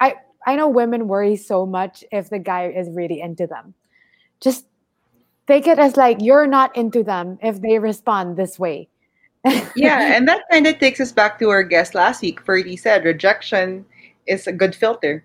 I 0.00 0.16
I 0.46 0.56
know 0.56 0.68
women 0.68 1.08
worry 1.08 1.36
so 1.36 1.66
much 1.66 2.04
if 2.12 2.30
the 2.30 2.38
guy 2.38 2.68
is 2.70 2.88
really 2.90 3.20
into 3.20 3.46
them. 3.46 3.74
Just 4.40 4.66
take 5.46 5.66
it 5.66 5.78
as 5.78 5.96
like 5.96 6.18
you're 6.20 6.46
not 6.46 6.74
into 6.76 7.02
them 7.02 7.38
if 7.42 7.60
they 7.60 7.78
respond 7.78 8.36
this 8.36 8.58
way. 8.58 8.88
yeah, 9.76 10.16
and 10.16 10.26
that 10.26 10.42
kind 10.50 10.66
of 10.66 10.78
takes 10.78 10.98
us 11.00 11.12
back 11.12 11.38
to 11.38 11.50
our 11.50 11.62
guest 11.62 11.94
last 11.94 12.20
week. 12.22 12.40
Ferdy 12.40 12.76
said 12.76 13.04
rejection 13.04 13.84
is 14.26 14.46
a 14.46 14.52
good 14.52 14.74
filter. 14.74 15.24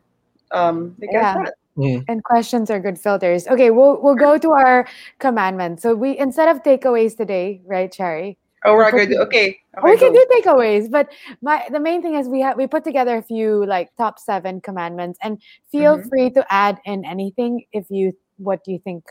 Um, 0.52 0.96
Yeah. 1.02 1.46
Mm. 1.78 2.04
and 2.10 2.22
questions 2.26 2.70
are 2.70 2.80
good 2.82 3.00
filters. 3.00 3.48
Okay, 3.48 3.72
we'll 3.72 4.00
we'll 4.02 4.14
go 4.20 4.38
to 4.38 4.52
our 4.52 4.86
commandments. 5.20 5.82
So 5.82 5.96
we 5.96 6.18
instead 6.20 6.50
of 6.50 6.62
takeaways 6.64 7.16
today, 7.16 7.62
right, 7.66 7.90
Cherry? 7.90 8.38
Oh, 8.66 8.76
we're 8.76 8.92
put 8.92 8.98
good. 9.08 9.10
the- 9.12 9.22
Okay. 9.22 9.58
Oh, 9.78 9.90
we 9.90 9.98
can 9.98 10.12
do 10.12 10.24
takeaways, 10.36 10.92
but 10.92 11.10
my 11.42 11.64
the 11.72 11.80
main 11.80 12.02
thing 12.02 12.16
is 12.16 12.28
we 12.28 12.42
have 12.42 12.58
we 12.58 12.68
put 12.68 12.84
together 12.84 13.16
a 13.16 13.24
few 13.24 13.66
like 13.66 13.90
top 13.96 14.20
seven 14.20 14.60
commandments, 14.60 15.18
and 15.24 15.42
feel 15.72 15.98
Mhm. 15.98 16.10
free 16.10 16.30
to 16.32 16.46
add 16.52 16.78
in 16.86 17.06
anything 17.06 17.64
if 17.72 17.90
you 17.90 18.12
what 18.38 18.60
you 18.68 18.78
think 18.78 19.06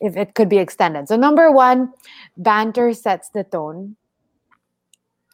if 0.00 0.16
it 0.16 0.34
could 0.34 0.48
be 0.48 0.58
extended. 0.58 1.08
So 1.08 1.16
number 1.16 1.50
one, 1.50 1.92
banter 2.36 2.92
sets 2.92 3.28
the 3.30 3.44
tone. 3.44 3.96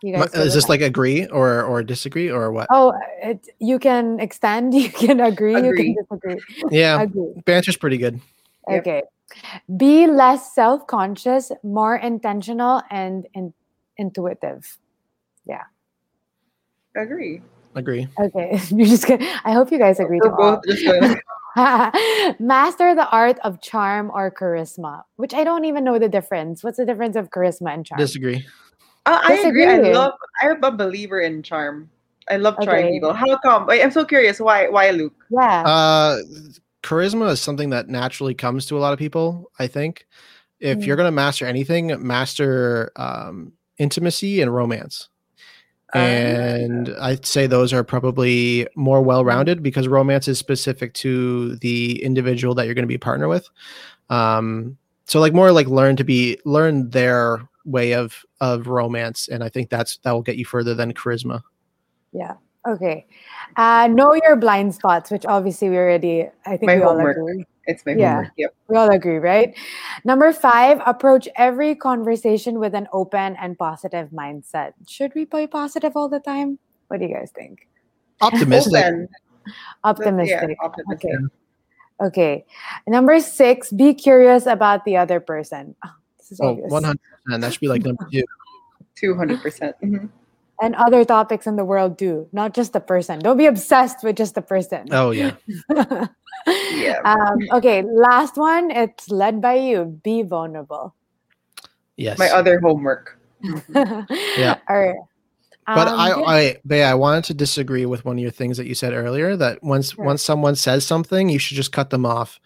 You 0.02 0.14
guys, 0.16 0.34
Is 0.34 0.54
this 0.54 0.64
that? 0.64 0.70
like 0.70 0.80
agree 0.80 1.26
or 1.26 1.62
or 1.62 1.82
disagree 1.84 2.28
or 2.28 2.50
what? 2.50 2.66
Oh, 2.72 2.92
it, 3.22 3.46
you 3.60 3.78
can 3.78 4.18
extend, 4.18 4.74
you 4.78 4.90
can 4.90 5.20
agree, 5.20 5.54
Agree. 5.54 5.94
you 5.94 6.04
can 6.08 6.18
disagree. 6.18 6.40
yeah, 6.70 7.00
Agree. 7.02 7.34
banter's 7.44 7.76
pretty 7.76 7.98
good. 7.98 8.20
Yep. 8.68 8.80
Okay. 8.80 9.02
Be 9.76 10.06
less 10.06 10.54
self 10.54 10.86
conscious, 10.86 11.52
more 11.62 11.96
intentional, 11.96 12.82
and 12.90 13.26
in- 13.34 13.54
intuitive. 13.96 14.76
Yeah, 15.46 15.62
agree. 16.96 17.40
Agree. 17.74 18.06
Okay. 18.18 18.60
You're 18.70 18.86
just 18.86 19.06
gonna, 19.06 19.24
I 19.44 19.52
hope 19.52 19.70
you 19.72 19.78
guys 19.78 19.98
agree 20.00 20.20
We're 20.22 20.36
both 20.36 20.60
just 20.66 20.84
gonna. 20.84 21.14
All. 21.57 22.34
Master 22.40 22.94
the 22.94 23.09
art 23.11 23.38
of 23.44 23.61
charm 23.61 24.11
or 24.12 24.30
charisma, 24.30 25.03
which 25.16 25.34
I 25.34 25.44
don't 25.44 25.64
even 25.64 25.84
know 25.84 25.98
the 25.98 26.09
difference. 26.09 26.62
What's 26.64 26.78
the 26.78 26.86
difference 26.86 27.16
of 27.16 27.30
charisma 27.30 27.72
and 27.74 27.84
charm? 27.86 27.98
Disagree. 27.98 28.46
Uh, 29.07 29.20
I 29.22 29.34
agree. 29.38 29.66
I 29.66 29.78
love. 29.78 30.12
I'm 30.42 30.62
a 30.62 30.70
believer 30.70 31.20
in 31.20 31.42
charm. 31.42 31.90
I 32.30 32.36
love 32.36 32.55
charming 32.62 32.84
Okay. 32.86 32.92
people. 32.92 33.12
How 33.12 33.36
come? 33.38 33.68
I- 33.68 33.82
I'm 33.82 33.90
so 33.90 34.05
curious. 34.05 34.38
Why? 34.38 34.68
Why 34.68 34.90
Luke? 34.90 35.14
yeah. 35.30 35.62
Uh, 35.66 36.18
charisma 36.84 37.30
is 37.32 37.40
something 37.40 37.70
that 37.70 37.88
naturally 37.88 38.34
comes 38.34 38.66
to 38.66 38.78
a 38.78 38.80
lot 38.80 38.92
of 38.92 38.98
people. 38.98 39.50
I 39.59 39.66
think 39.66 40.07
if 40.61 40.86
you're 40.86 40.94
Mm. 40.96 40.98
going 40.98 41.09
to 41.09 41.12
master 41.16 41.46
anything, 41.46 42.07
master 42.07 42.92
um, 42.96 43.53
intimacy 43.78 44.40
and 44.40 44.55
romance. 44.55 45.09
Ah. 45.95 45.99
And 45.99 46.88
I'd 47.01 47.26
say 47.26 47.47
those 47.47 47.72
are 47.72 47.84
probably 47.84 48.66
more 48.76 49.03
well 49.03 49.24
rounded 49.24 49.62
because 49.62 49.88
romance 49.88 50.26
is 50.28 50.38
specific 50.38 50.95
to 50.95 51.57
the 51.57 52.03
individual 52.03 52.55
that 52.55 52.64
you're 52.66 52.74
going 52.74 52.84
to 52.84 52.88
be 52.88 52.99
partner 52.99 53.28
with. 53.28 53.49
Um, 54.09 54.76
so 55.07 55.20
like 55.20 55.34
more 55.34 55.53
like 55.53 55.66
learn 55.66 55.97
to 55.97 56.05
be 56.05 56.38
learn 56.45 56.88
their 56.90 57.47
way 57.64 57.93
of 57.95 58.24
of 58.40 58.66
romance, 58.68 59.28
and 59.28 59.45
I 59.45 59.49
think 59.49 59.68
that's 59.70 59.99
that 59.99 60.12
will 60.12 60.22
get 60.22 60.36
you 60.36 60.45
further 60.45 60.74
than 60.74 60.93
charisma. 60.95 61.43
yeah. 62.12 62.34
Okay. 62.66 63.07
Uh, 63.57 63.88
know 63.88 64.14
your 64.14 64.36
blind 64.36 64.72
spots, 64.74 65.11
which 65.11 65.26
obviously 65.26 65.68
we 65.68 65.76
already, 65.76 66.28
I 66.47 66.57
think 66.57 66.66
My 66.66 66.76
we 66.76 66.82
all 66.82 66.90
homework. 66.95 67.16
agree. 67.16 67.45
It's 67.66 67.86
my 67.86 67.92
Yeah. 67.92 68.14
homework. 68.14 68.32
Yep. 68.36 68.54
We 68.68 68.76
all 68.76 68.90
agree, 68.90 69.18
right? 69.18 69.54
Number 70.04 70.32
five, 70.32 70.80
approach 70.84 71.28
every 71.36 71.74
conversation 71.74 72.58
with 72.58 72.74
an 72.74 72.88
open 72.92 73.36
and 73.36 73.58
positive 73.58 74.10
mindset. 74.10 74.72
Should 74.86 75.14
we 75.14 75.24
be 75.26 75.46
positive 75.46 75.96
all 75.96 76.08
the 76.08 76.20
time? 76.20 76.58
What 76.88 77.00
do 77.00 77.06
you 77.06 77.14
guys 77.14 77.30
think? 77.34 77.68
Optimistic. 78.20 78.74
Open. 78.74 79.08
Optimistic. 79.84 80.50
Yeah, 80.50 80.66
optimistic. 80.66 81.10
Okay. 81.10 81.24
Okay. 82.00 82.44
Number 82.86 83.20
six, 83.20 83.70
be 83.70 83.94
curious 83.94 84.46
about 84.46 84.84
the 84.84 84.96
other 84.96 85.20
person. 85.20 85.74
Oh, 85.84 85.90
this 86.18 86.32
is 86.32 86.40
Oh, 86.40 86.50
obvious. 86.50 86.70
100 86.70 86.98
percent. 87.24 87.40
That 87.42 87.52
should 87.52 87.60
be 87.60 87.68
like 87.68 87.82
number 87.84 88.06
two. 88.10 88.24
Two 88.94 89.14
hundred 89.14 89.40
percent. 89.40 89.76
Mm-hmm. 89.82 90.06
And 90.60 90.74
other 90.76 91.04
topics 91.04 91.46
in 91.46 91.56
the 91.56 91.64
world 91.64 91.98
too, 91.98 92.28
not 92.32 92.54
just 92.54 92.72
the 92.72 92.80
person. 92.80 93.18
Don't 93.18 93.36
be 93.36 93.46
obsessed 93.46 94.04
with 94.04 94.16
just 94.16 94.34
the 94.34 94.42
person. 94.42 94.86
Oh 94.92 95.10
yeah. 95.10 95.34
Yeah. 96.47 97.01
um, 97.05 97.38
okay. 97.53 97.82
Last 97.82 98.36
one. 98.36 98.70
It's 98.70 99.11
led 99.11 99.40
by 99.40 99.55
you. 99.55 100.01
Be 100.03 100.22
vulnerable. 100.22 100.95
Yes. 101.97 102.18
My 102.18 102.30
other 102.30 102.61
homework. 102.61 103.18
yeah. 103.68 104.59
All 104.68 104.80
right. 104.80 104.97
But 105.66 105.88
Um, 105.88 106.01
I, 106.01 106.09
good. 106.12 106.24
I, 106.24 106.57
Bea, 106.66 106.82
I 106.82 106.95
wanted 106.95 107.24
to 107.24 107.34
disagree 107.34 107.86
with 107.86 108.05
one 108.05 108.16
of 108.16 108.22
your 108.22 108.32
things 108.32 108.57
that 108.57 108.66
you 108.66 108.74
said 108.74 108.93
earlier. 108.93 109.36
That 109.36 109.62
once, 109.62 109.93
Sure. 109.93 110.05
once 110.05 110.22
someone 110.22 110.57
says 110.57 110.84
something, 110.84 111.28
you 111.28 111.38
should 111.38 111.57
just 111.57 111.72
cut 111.72 111.90
them 111.90 112.05
off. 112.05 112.40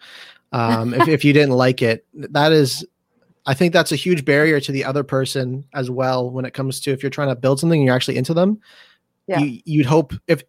Um, 0.51 0.93
if, 0.93 1.07
if 1.07 1.25
you 1.25 1.33
didn't 1.33 1.55
like 1.55 1.81
it, 1.81 2.05
that 2.13 2.51
is, 2.51 2.85
I 3.45 3.53
think 3.53 3.73
that's 3.73 3.91
a 3.91 3.95
huge 3.95 4.23
barrier 4.23 4.59
to 4.59 4.71
the 4.71 4.85
other 4.85 5.03
person 5.03 5.65
as 5.73 5.89
well. 5.89 6.29
When 6.29 6.45
it 6.45 6.53
comes 6.53 6.79
to 6.81 6.91
if 6.91 7.01
you're 7.01 7.09
trying 7.09 7.29
to 7.29 7.35
build 7.35 7.59
something, 7.59 7.79
and 7.79 7.85
you're 7.85 7.95
actually 7.95 8.17
into 8.17 8.33
them. 8.33 8.59
Yeah. 9.27 9.39
You, 9.39 9.61
you'd 9.65 9.85
hope 9.85 10.13
if 10.27 10.43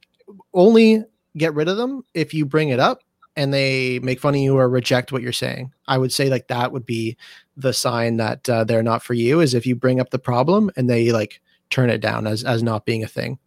only 0.53 1.05
get 1.36 1.55
rid 1.55 1.68
of 1.68 1.76
them 1.76 2.03
if 2.14 2.34
you 2.34 2.44
bring 2.44 2.68
it 2.68 2.80
up 2.80 3.01
and 3.39 3.55
they 3.55 4.01
make 4.01 4.18
fun 4.18 4.34
of 4.34 4.41
you 4.41 4.59
or 4.59 4.68
reject 4.68 5.12
what 5.12 5.22
you're 5.22 5.32
saying. 5.32 5.72
I 5.86 5.97
would 5.97 6.12
say 6.12 6.28
like 6.28 6.49
that 6.49 6.72
would 6.72 6.84
be 6.84 7.16
the 7.57 7.72
sign 7.72 8.16
that 8.16 8.49
uh, 8.49 8.64
they're 8.64 8.82
not 8.82 9.03
for 9.03 9.14
you. 9.14 9.41
Is 9.41 9.55
if 9.55 9.64
you 9.64 9.76
bring 9.76 10.01
up 10.01 10.11
the 10.11 10.18
problem 10.18 10.70
and 10.76 10.91
they 10.91 11.12
like 11.12 11.41
turn 11.70 11.89
it 11.89 11.99
down 11.99 12.26
as 12.26 12.43
as 12.43 12.64
not 12.64 12.84
being 12.84 13.05
a 13.05 13.09
thing. 13.09 13.39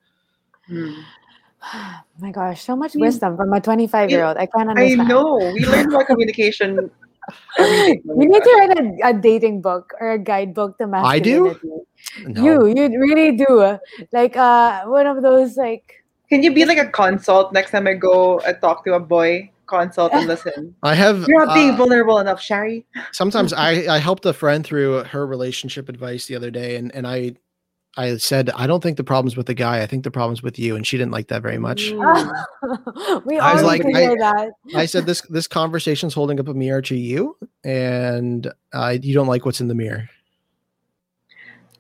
Hmm. 0.66 0.94
my 2.20 2.32
gosh, 2.32 2.64
so 2.64 2.76
much 2.76 2.96
Yeah. 2.96 3.02
wisdom 3.02 3.36
from 3.36 3.52
a 3.52 3.60
25 3.60 4.10
year 4.10 4.24
old. 4.24 4.38
I 4.38 4.46
can't 4.46 4.70
understand 4.70 5.02
I 5.02 5.08
know. 5.08 5.52
We 5.54 5.66
learn 5.66 5.94
about 5.94 6.08
communication. 6.08 6.89
every 7.60 7.96
day. 7.98 8.02
You 8.06 8.28
need 8.32 8.44
to 8.44 8.56
write 8.58 8.80
a, 8.80 9.10
a 9.10 9.14
dating 9.14 9.62
book 9.62 9.94
or 10.00 10.12
a 10.12 10.20
guidebook 10.20 10.78
to 10.80 10.89
I 10.96 11.20
do? 11.20 11.60
No. 12.26 12.66
You, 12.66 12.68
you 12.68 13.00
really 13.00 13.38
do. 13.38 13.78
Like 14.12 14.38
uh, 14.38 14.86
one 14.86 15.06
of 15.06 15.22
those 15.22 15.58
like 15.58 16.04
Can 16.30 16.44
you 16.44 16.54
be 16.54 16.66
like 16.66 16.80
a 16.80 16.88
consult 16.88 17.52
next 17.54 17.72
time 17.72 17.88
I 17.88 17.94
go 17.94 18.39
and 18.39 18.60
talk 18.62 18.84
to 18.86 18.94
a 18.94 19.00
boy? 19.00 19.52
Consult 19.72 20.13
and 20.13 20.28
listen. 20.34 20.76
I 20.84 20.93
have. 20.95 21.26
You're 21.28 21.45
not 21.45 21.55
being 21.55 21.72
uh, 21.72 21.78
vulnerable 21.78 22.19
enough, 22.19 22.41
Shari. 22.41 22.86
sometimes 23.11 23.53
I 23.53 23.95
I 23.95 23.97
helped 23.99 24.26
a 24.26 24.34
friend 24.34 24.63
through 24.65 25.05
her 25.05 25.26
relationship 25.26 25.89
advice 25.89 26.26
the 26.28 26.36
other 26.36 26.51
day, 26.51 26.76
and 26.76 26.93
and 26.93 27.07
I 27.07 27.36
I 27.97 28.17
said 28.17 28.49
I 28.55 28.67
don't 28.67 28.82
think 28.84 28.97
the 28.97 29.03
problem's 29.03 29.36
with 29.38 29.47
the 29.47 29.53
guy. 29.53 29.82
I 29.82 29.86
think 29.88 30.03
the 30.03 30.11
problem's 30.11 30.43
with 30.43 30.59
you, 30.59 30.76
and 30.76 30.86
she 30.86 30.97
didn't 30.97 31.11
like 31.11 31.28
that 31.30 31.41
very 31.41 31.57
much. 31.57 31.91
We 33.26 33.39
I 33.39 33.53
was 33.53 33.63
like, 33.63 33.82
I- 33.86 34.15
that. 34.15 34.51
I 34.76 34.86
said 34.86 35.05
this 35.05 35.22
this 35.24 35.47
conversation's 35.47 36.13
holding 36.13 36.39
up 36.39 36.47
a 36.47 36.53
mirror 36.53 36.82
to 36.84 36.95
you, 36.95 37.38
and 37.63 38.51
uh, 38.74 38.97
you 39.01 39.13
don't 39.13 39.28
like 39.28 39.45
what's 39.45 39.61
in 39.61 39.67
the 39.67 39.76
mirror. 39.76 40.09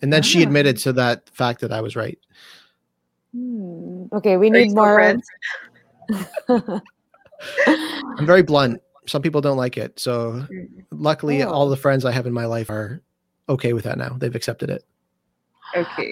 And 0.01 0.11
then 0.11 0.23
she 0.23 0.39
Ah. 0.39 0.43
admitted 0.47 0.77
to 0.79 0.93
that 0.93 1.29
fact 1.29 1.61
that 1.61 1.71
I 1.71 1.81
was 1.81 1.95
right. 1.95 2.17
Hmm, 3.35 4.05
Okay, 4.11 4.35
we 4.37 4.47
Are 4.49 4.53
need 4.53 4.71
still 4.71 4.83
more. 4.83 5.15
Friends? 7.41 8.03
I'm 8.19 8.25
very 8.25 8.43
blunt. 8.43 8.81
Some 9.07 9.21
people 9.21 9.41
don't 9.41 9.57
like 9.57 9.77
it, 9.77 9.99
so 9.99 10.45
Mm. 10.51 10.83
luckily, 10.91 11.41
Oh. 11.43 11.49
all 11.51 11.69
the 11.69 11.75
friends 11.77 12.05
I 12.05 12.11
have 12.11 12.27
in 12.27 12.33
my 12.33 12.45
life 12.45 12.69
are 12.69 13.01
okay 13.49 13.73
with 13.73 13.83
that 13.85 13.97
now. 13.97 14.15
They've 14.19 14.35
accepted 14.35 14.69
it. 14.69 14.83
Okay. 15.75 16.11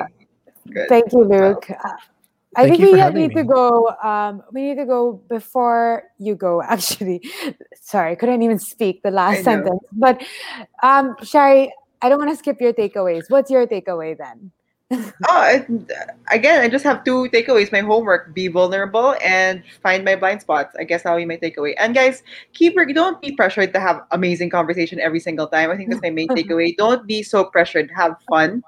Good. 0.71 0.89
Thank 0.89 1.11
you, 1.13 1.23
Luke. 1.23 1.67
I 2.55 2.63
Thank 2.63 2.69
think 2.69 2.79
you 2.79 2.85
we 2.87 2.91
for 2.93 2.97
having 2.97 3.21
need 3.27 3.35
to 3.35 3.43
go. 3.43 3.89
Um, 4.03 4.41
we 4.51 4.61
need 4.63 4.75
to 4.77 4.85
go 4.85 5.13
before 5.29 6.03
you 6.17 6.35
go. 6.35 6.61
Actually, 6.67 7.21
sorry, 7.79 8.11
I 8.13 8.15
couldn't 8.15 8.41
even 8.41 8.57
speak 8.59 9.03
the 9.03 9.11
last 9.11 9.37
know. 9.37 9.43
sentence. 9.43 9.79
But 9.93 10.23
um, 10.81 11.15
Shari, 11.23 11.71
I 12.01 12.09
don't 12.09 12.17
want 12.17 12.31
to 12.31 12.37
skip 12.37 12.59
your 12.59 12.73
takeaways. 12.73 13.29
What's 13.29 13.51
your 13.51 13.67
takeaway 13.67 14.17
then? 14.17 14.51
Oh, 14.91 15.43
it- 15.45 15.69
again, 16.31 16.61
I 16.61 16.67
just 16.69 16.83
have 16.83 17.03
two 17.03 17.29
takeaways. 17.29 17.71
My 17.71 17.81
homework: 17.81 18.33
be 18.33 18.47
vulnerable 18.47 19.15
and 19.23 19.61
find 19.83 20.03
my 20.03 20.15
blind 20.15 20.41
spots. 20.41 20.75
I 20.79 20.83
guess 20.83 21.03
that'll 21.03 21.19
be 21.19 21.25
my 21.25 21.37
takeaway. 21.37 21.75
And 21.77 21.93
guys, 21.93 22.23
keep 22.53 22.73
don't 22.93 23.21
be 23.21 23.31
pressured 23.35 23.73
to 23.73 23.79
have 23.79 24.01
amazing 24.11 24.49
conversation 24.49 24.99
every 24.99 25.19
single 25.19 25.45
time. 25.47 25.69
I 25.69 25.77
think 25.77 25.89
that's 25.91 26.01
my 26.01 26.09
main 26.09 26.27
takeaway. 26.37 26.75
Don't 26.75 27.05
be 27.05 27.21
so 27.21 27.45
pressured. 27.45 27.91
Have 27.95 28.17
fun, 28.29 28.63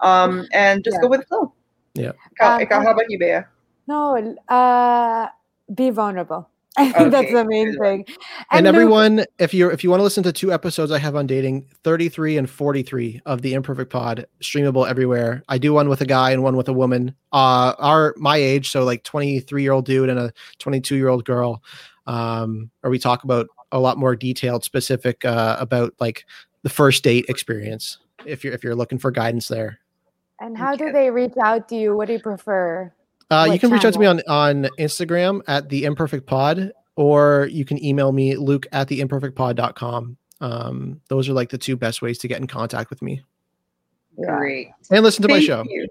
um, 0.00 0.46
and 0.52 0.84
just 0.84 0.96
Yeah. 0.96 1.02
go 1.02 1.08
with 1.08 1.20
the 1.20 1.26
flow. 1.26 1.52
Yeah. 1.94 2.12
Ikaw, 2.38 2.54
Um, 2.54 2.60
ikaw, 2.62 2.82
how 2.82 2.92
about 2.92 3.10
you, 3.10 3.18
Bea? 3.18 3.40
No, 3.86 4.16
uh, 4.48 5.28
be 5.74 5.90
vulnerable. 5.90 6.48
I 6.76 6.90
think 6.92 7.10
that's 7.12 7.26
Okay, 7.26 7.34
the 7.34 7.44
main 7.44 7.78
thing. 7.78 8.04
And, 8.50 8.66
Luke- 8.66 8.74
everyone, 8.74 9.24
if 9.38 9.54
you 9.54 9.70
if 9.70 9.84
you 9.84 9.90
want 9.90 10.00
to 10.00 10.04
listen 10.04 10.22
to 10.24 10.32
two 10.32 10.52
episodes 10.52 10.90
I 10.90 10.98
have 10.98 11.14
on 11.16 11.26
dating, 11.26 11.66
33 11.84 12.38
and 12.38 12.50
43 12.50 13.20
of 13.26 13.42
the 13.42 13.54
Imperfect 13.54 13.90
Pod, 13.92 14.26
streamable 14.42 14.88
everywhere. 14.88 15.42
I 15.48 15.58
do 15.58 15.72
one 15.72 15.88
with 15.88 16.00
a 16.00 16.06
guy 16.06 16.30
and 16.32 16.42
one 16.42 16.56
with 16.56 16.68
a 16.68 16.72
woman. 16.72 17.14
Uh 17.32 17.74
our 17.78 18.14
my 18.16 18.36
age, 18.36 18.70
so 18.70 18.84
like 18.84 19.04
23 19.04 19.62
year 19.62 19.72
old 19.72 19.84
dude 19.86 20.08
and 20.08 20.18
a 20.18 20.32
22 20.58 20.96
year 20.96 21.08
old 21.08 21.24
girl. 21.24 21.62
Um, 22.06 22.70
or 22.82 22.90
we 22.90 22.98
talk 22.98 23.24
about 23.24 23.46
a 23.72 23.78
lot 23.78 23.96
more 23.98 24.14
detailed, 24.16 24.64
specific 24.64 25.24
uh 25.24 25.56
about 25.60 25.94
like 26.00 26.24
the 26.62 26.70
first 26.70 27.04
date 27.04 27.26
experience. 27.28 27.98
If 28.26 28.42
you're 28.44 28.52
if 28.52 28.64
you're 28.64 28.74
looking 28.74 28.98
for 28.98 29.10
guidance 29.10 29.48
there. 29.48 29.78
And 30.40 30.58
how 30.58 30.74
do 30.74 30.90
they 30.90 31.10
reach 31.10 31.34
out 31.42 31.68
to 31.68 31.76
you? 31.76 31.96
What 31.96 32.08
do 32.08 32.14
you 32.14 32.18
prefer? 32.18 32.92
Uh, 33.30 33.44
you 33.46 33.52
What 33.52 33.60
can 33.60 33.70
reach 33.70 33.84
out 33.84 33.92
to 33.94 33.98
me 33.98 34.06
on, 34.06 34.20
on 34.28 34.68
Instagram 34.78 35.40
at 35.48 35.68
the 35.68 35.84
imperfect 35.84 36.26
pod, 36.26 36.72
or 36.96 37.48
you 37.50 37.64
can 37.64 37.82
email 37.84 38.12
me 38.12 38.36
luke 38.36 38.66
at 38.72 38.88
the 38.88 39.00
imperfectpod.com. 39.00 40.16
Um, 40.40 41.00
those 41.08 41.28
are 41.28 41.32
like 41.32 41.48
the 41.50 41.58
two 41.58 41.76
best 41.76 42.02
ways 42.02 42.18
to 42.18 42.28
get 42.28 42.40
in 42.40 42.46
contact 42.46 42.90
with 42.90 43.00
me 43.02 43.22
Yeah. 44.18 44.36
Great. 44.36 44.68
and 44.90 45.02
listen 45.02 45.22
to 45.22 45.28
my 45.28 45.40
show. 45.40 45.64
you. 45.68 45.88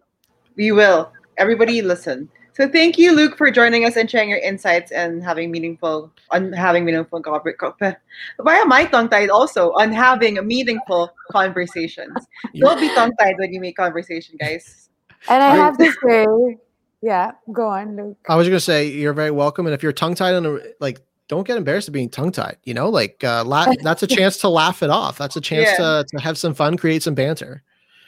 We 0.56 0.72
will. 0.72 1.12
Everybody 1.38 1.82
listen. 1.82 2.30
So 2.56 2.70
thank 2.70 3.00
you, 3.00 3.16
Luke, 3.16 3.36
for 3.36 3.50
joining 3.50 3.84
us 3.84 3.96
and 3.98 4.08
sharing 4.10 4.30
your 4.30 4.38
insights 4.38 4.92
and 4.92 5.24
having 5.24 5.50
meaningful 5.50 6.12
on 6.30 6.54
having 6.54 6.86
meaningful 6.86 7.20
conversations. 7.20 7.96
Why 8.38 8.58
am 8.58 8.72
I 8.72 8.86
tongue 8.86 9.10
tied 9.10 9.32
also 9.32 9.72
on 9.72 9.92
having 9.92 10.38
a 10.38 10.44
meaningful 10.44 11.10
conversations? 11.32 12.14
Don't 12.56 12.80
be 12.80 12.94
tongue 12.94 13.14
tied 13.20 13.40
when 13.40 13.52
you 13.52 13.60
make 13.60 13.76
conversation, 13.76 14.38
guys. 14.40 14.90
And 15.30 15.42
I 15.42 15.56
have 15.56 15.80
to 15.80 15.92
say, 16.06 16.58
yeah, 17.04 17.32
go 17.52 17.68
on, 17.68 17.98
Luke. 17.98 18.18
I 18.30 18.38
was 18.38 18.48
gonna 18.48 18.62
say 18.62 18.88
you're 18.88 19.12
very 19.12 19.30
welcome, 19.30 19.66
and 19.68 19.76
if 19.76 19.84
you're 19.84 19.92
tongue 19.92 20.16
tied 20.16 20.36
on 20.36 20.46
a 20.46 20.60
like, 20.80 21.02
don't 21.28 21.46
get 21.46 21.58
embarrassed 21.58 21.90
of 21.90 21.94
being 21.94 22.10
tongue 22.10 22.32
tied. 22.32 22.56
You 22.64 22.74
know, 22.74 22.90
like 22.90 23.22
uh, 23.26 23.44
la- 23.44 23.74
that's 23.84 24.04
a 24.04 24.08
chance 24.08 24.38
to 24.38 24.48
laugh 24.48 24.82
it 24.82 24.90
off. 24.90 25.18
That's 25.18 25.36
a 25.36 25.42
chance 25.42 25.68
Yeah. 25.72 26.04
to 26.04 26.06
to 26.08 26.24
have 26.24 26.38
some 26.38 26.54
fun, 26.54 26.78
create 26.78 27.04
some 27.04 27.14
banter. 27.14 27.62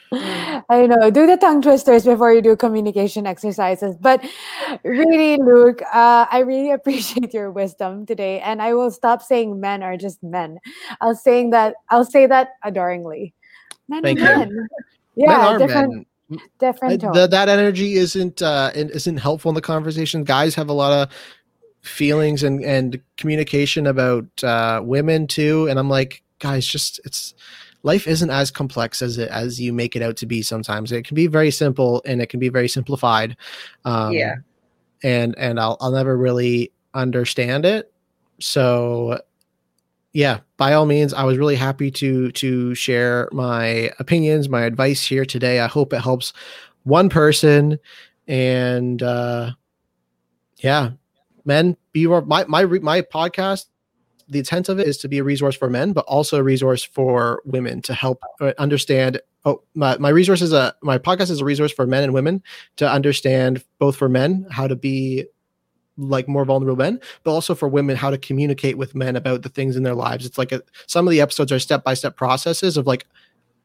I 0.12 0.86
know. 0.86 1.10
Do 1.10 1.26
the 1.26 1.36
tongue 1.36 1.60
twisters 1.60 2.04
before 2.06 2.32
you 2.32 2.40
do 2.40 2.56
communication 2.56 3.26
exercises. 3.26 3.96
But 4.00 4.24
really, 4.82 5.36
Luke, 5.36 5.82
uh, 5.92 6.24
I 6.30 6.38
really 6.38 6.70
appreciate 6.78 7.34
your 7.34 7.50
wisdom 7.50 8.06
today, 8.06 8.40
and 8.40 8.62
I 8.62 8.72
will 8.72 8.90
stop 8.90 9.20
saying 9.20 9.60
men 9.60 9.82
are 9.82 9.98
just 9.98 10.22
men. 10.22 10.58
I'll 11.02 11.14
saying 11.14 11.50
that. 11.50 11.74
I'll 11.90 12.06
say 12.06 12.26
that 12.26 12.52
adoringly. 12.64 13.34
Men 13.90 14.02
Thank 14.02 14.20
are 14.20 14.32
you. 14.32 14.38
men. 14.38 14.68
Yeah, 15.16 15.26
Men 15.36 15.40
are 15.40 15.58
different, 15.58 15.92
men. 15.92 16.06
Different 16.58 17.00
tone. 17.00 17.12
the, 17.12 17.26
that 17.28 17.48
energy 17.48 17.94
isn't 17.94 18.42
uh 18.42 18.70
isn't 18.74 19.18
helpful 19.18 19.48
in 19.50 19.54
the 19.54 19.60
conversation 19.60 20.24
guys 20.24 20.54
have 20.56 20.68
a 20.68 20.72
lot 20.72 20.92
of 20.92 21.14
feelings 21.82 22.42
and 22.42 22.64
and 22.64 23.00
communication 23.16 23.86
about 23.86 24.24
uh 24.42 24.80
women 24.82 25.26
too 25.28 25.68
and 25.68 25.78
i'm 25.78 25.88
like 25.88 26.22
guys 26.40 26.66
just 26.66 26.98
it's 27.04 27.32
life 27.84 28.08
isn't 28.08 28.30
as 28.30 28.50
complex 28.50 29.02
as 29.02 29.18
it 29.18 29.28
as 29.30 29.60
you 29.60 29.72
make 29.72 29.94
it 29.94 30.02
out 30.02 30.16
to 30.16 30.26
be 30.26 30.42
sometimes 30.42 30.90
it 30.90 31.06
can 31.06 31.14
be 31.14 31.28
very 31.28 31.52
simple 31.52 32.02
and 32.04 32.20
it 32.20 32.26
can 32.28 32.40
be 32.40 32.48
very 32.48 32.66
simplified 32.68 33.36
um 33.84 34.12
Yeah. 34.12 34.34
and 35.04 35.32
and 35.38 35.60
i'll 35.60 35.76
i'll 35.80 35.92
never 35.92 36.16
really 36.16 36.72
understand 36.92 37.64
it 37.64 37.92
so 38.40 39.20
yeah 40.16 40.38
by 40.56 40.72
all 40.72 40.86
means 40.86 41.12
i 41.12 41.22
was 41.24 41.36
really 41.36 41.54
happy 41.54 41.90
to 41.90 42.32
to 42.32 42.74
share 42.74 43.28
my 43.32 43.92
opinions 43.98 44.48
my 44.48 44.62
advice 44.62 45.06
here 45.06 45.26
today. 45.26 45.60
I 45.60 45.66
hope 45.66 45.92
it 45.92 46.00
helps 46.00 46.32
one 46.84 47.10
person 47.10 47.78
and 48.26 49.02
uh 49.02 49.50
yeah. 50.56 50.92
Men 51.44 51.76
be 51.92 52.06
my 52.06 52.46
my 52.46 52.64
my 52.64 53.02
podcast 53.02 53.66
the 54.26 54.38
intent 54.38 54.70
of 54.70 54.80
it 54.80 54.88
is 54.88 54.96
to 54.98 55.08
be 55.08 55.18
a 55.18 55.22
resource 55.24 55.54
for 55.54 55.68
men 55.68 55.92
but 55.92 56.06
also 56.06 56.38
a 56.38 56.42
resource 56.42 56.82
for 56.82 57.42
women 57.44 57.82
to 57.82 57.92
help 57.92 58.18
uh, 58.40 58.54
understand 58.56 59.20
oh 59.44 59.62
my, 59.74 59.98
my 59.98 60.08
resource 60.08 60.40
is 60.40 60.54
a 60.54 60.74
my 60.82 60.96
podcast 60.96 61.30
is 61.30 61.42
a 61.42 61.44
resource 61.44 61.72
for 61.72 61.86
men 61.86 62.02
and 62.02 62.14
women 62.14 62.42
to 62.76 62.90
understand 62.90 63.62
both 63.78 63.96
for 63.96 64.08
men 64.08 64.46
how 64.50 64.66
to 64.66 64.76
be 64.76 65.26
like 65.96 66.28
more 66.28 66.44
vulnerable 66.44 66.76
men 66.76 67.00
but 67.24 67.32
also 67.32 67.54
for 67.54 67.68
women 67.68 67.96
how 67.96 68.10
to 68.10 68.18
communicate 68.18 68.76
with 68.76 68.94
men 68.94 69.16
about 69.16 69.42
the 69.42 69.48
things 69.48 69.76
in 69.76 69.82
their 69.82 69.94
lives 69.94 70.26
it's 70.26 70.38
like 70.38 70.52
a, 70.52 70.62
some 70.86 71.06
of 71.06 71.10
the 71.10 71.20
episodes 71.20 71.50
are 71.50 71.58
step 71.58 71.84
by 71.84 71.94
step 71.94 72.16
processes 72.16 72.76
of 72.76 72.86
like 72.86 73.06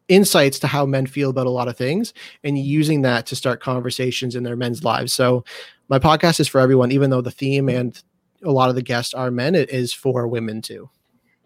insights 0.08 0.60
to 0.60 0.68
how 0.68 0.86
men 0.86 1.06
feel 1.06 1.30
about 1.30 1.48
a 1.48 1.52
lot 1.52 1.68
of 1.68 1.78
things 1.78 2.14
and 2.44 2.58
using 2.58 3.02
that 3.02 3.26
to 3.26 3.36
start 3.36 3.62
conversations 3.62 4.36
in 4.36 4.44
their 4.44 4.56
men's 4.56 4.84
lives 4.84 5.14
so 5.14 5.44
my 5.90 6.00
podcast 6.00 6.40
is 6.40 6.48
for 6.48 6.60
everyone 6.60 6.92
even 6.92 7.10
though 7.10 7.22
the 7.22 7.32
theme 7.32 7.70
and 7.70 8.04
a 8.44 8.52
lot 8.52 8.70
of 8.70 8.76
the 8.76 8.82
guests 8.82 9.14
are 9.14 9.32
men 9.32 9.56
it 9.56 9.70
is 9.70 9.94
for 9.94 10.28
women 10.28 10.62
too 10.62 10.90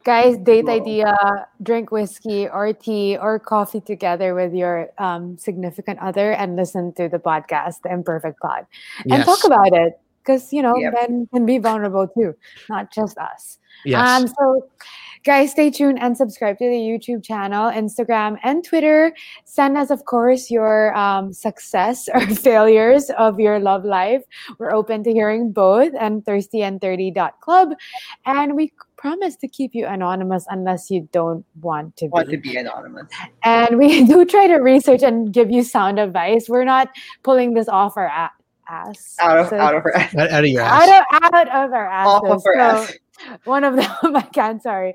Guys, 0.05 0.37
date 0.37 0.65
Wow. 0.65 0.75
idea, 0.75 1.47
drink 1.63 1.91
whiskey 1.91 2.47
or 2.47 2.71
tea 2.73 3.17
or 3.17 3.39
coffee 3.39 3.81
together 3.81 4.35
with 4.35 4.53
your 4.53 4.91
um, 4.99 5.35
significant 5.39 5.97
other 5.97 6.31
and 6.31 6.55
listen 6.55 6.93
to 6.93 7.09
the 7.09 7.17
podcast, 7.17 7.81
The 7.81 7.91
Imperfect 7.91 8.39
Pod. 8.39 8.67
And 9.09 9.25
talk 9.25 9.43
about 9.43 9.73
it. 9.73 9.99
Because, 10.25 10.51
you 10.51 10.61
know, 10.61 10.75
Yep. 10.75 10.93
men 10.93 11.27
can 11.33 11.45
be 11.45 11.57
vulnerable 11.59 12.07
too, 12.07 12.33
not 12.69 12.91
just 12.91 13.17
us. 13.19 13.59
yes 13.85 14.01
Um, 14.09 14.27
so, 14.27 14.65
guys, 15.23 15.51
stay 15.51 15.69
tuned 15.69 15.99
and 16.01 16.17
subscribe 16.17 16.57
to 16.57 16.65
the 16.65 16.77
YouTube 16.89 17.23
channel, 17.23 17.69
Instagram, 17.71 18.37
and 18.43 18.63
Twitter. 18.63 19.13
Send 19.43 19.77
us, 19.77 19.91
of 19.91 20.05
course, 20.05 20.49
your 20.49 20.95
um, 20.97 21.31
success 21.33 22.07
or 22.13 22.21
failures 22.21 23.11
of 23.17 23.39
your 23.39 23.59
love 23.59 23.85
life. 23.85 24.23
We're 24.57 24.73
open 24.73 25.03
to 25.03 25.11
hearing 25.11 25.51
both 25.51 25.93
and 25.99 26.23
thirstyand30.club. 26.25 27.73
And 28.25 28.55
we 28.55 28.71
promise 28.97 29.35
to 29.37 29.47
keep 29.47 29.75
you 29.75 29.85
anonymous 29.85 30.45
unless 30.49 30.89
you 30.89 31.07
don't 31.11 31.45
want 31.61 31.95
to 31.97 32.07
Want 32.07 32.27
be. 32.29 32.35
to 32.37 32.41
be 32.41 32.55
anonymous. 32.57 33.07
And 33.43 33.77
we 33.77 34.05
do 34.11 34.25
try 34.25 34.47
to 34.47 34.55
research 34.55 35.03
and 35.03 35.31
give 35.31 35.51
you 35.51 35.63
sound 35.63 35.99
advice. 35.99 36.47
We're 36.49 36.63
not 36.65 36.89
pulling 37.23 37.53
this 37.53 37.67
off 37.67 37.97
our 37.97 38.07
a- 38.07 38.31
ass. 38.67 39.15
Out 39.19 39.37
of 39.37 39.49
So 39.49 39.57
out 39.57 39.75
of 39.75 39.83
her 39.83 39.95
out, 39.97 40.17
out 40.31 40.43
of 40.43 40.49
your 40.49 40.61
ass. 40.61 40.81
out 40.83 40.89
ass. 40.89 41.05
of, 41.21 41.33
out 41.33 41.65
of 41.65 41.73
our 41.73 41.87
asses. 41.87 42.11
off 42.13 42.23
of 42.29 42.43
her 42.45 42.53
So- 42.55 42.59
ass. 42.83 42.93
one 43.45 43.63
of 43.63 43.77
them 43.77 44.15
I 44.15 44.21
can't. 44.33 44.61
Sorry, 44.61 44.93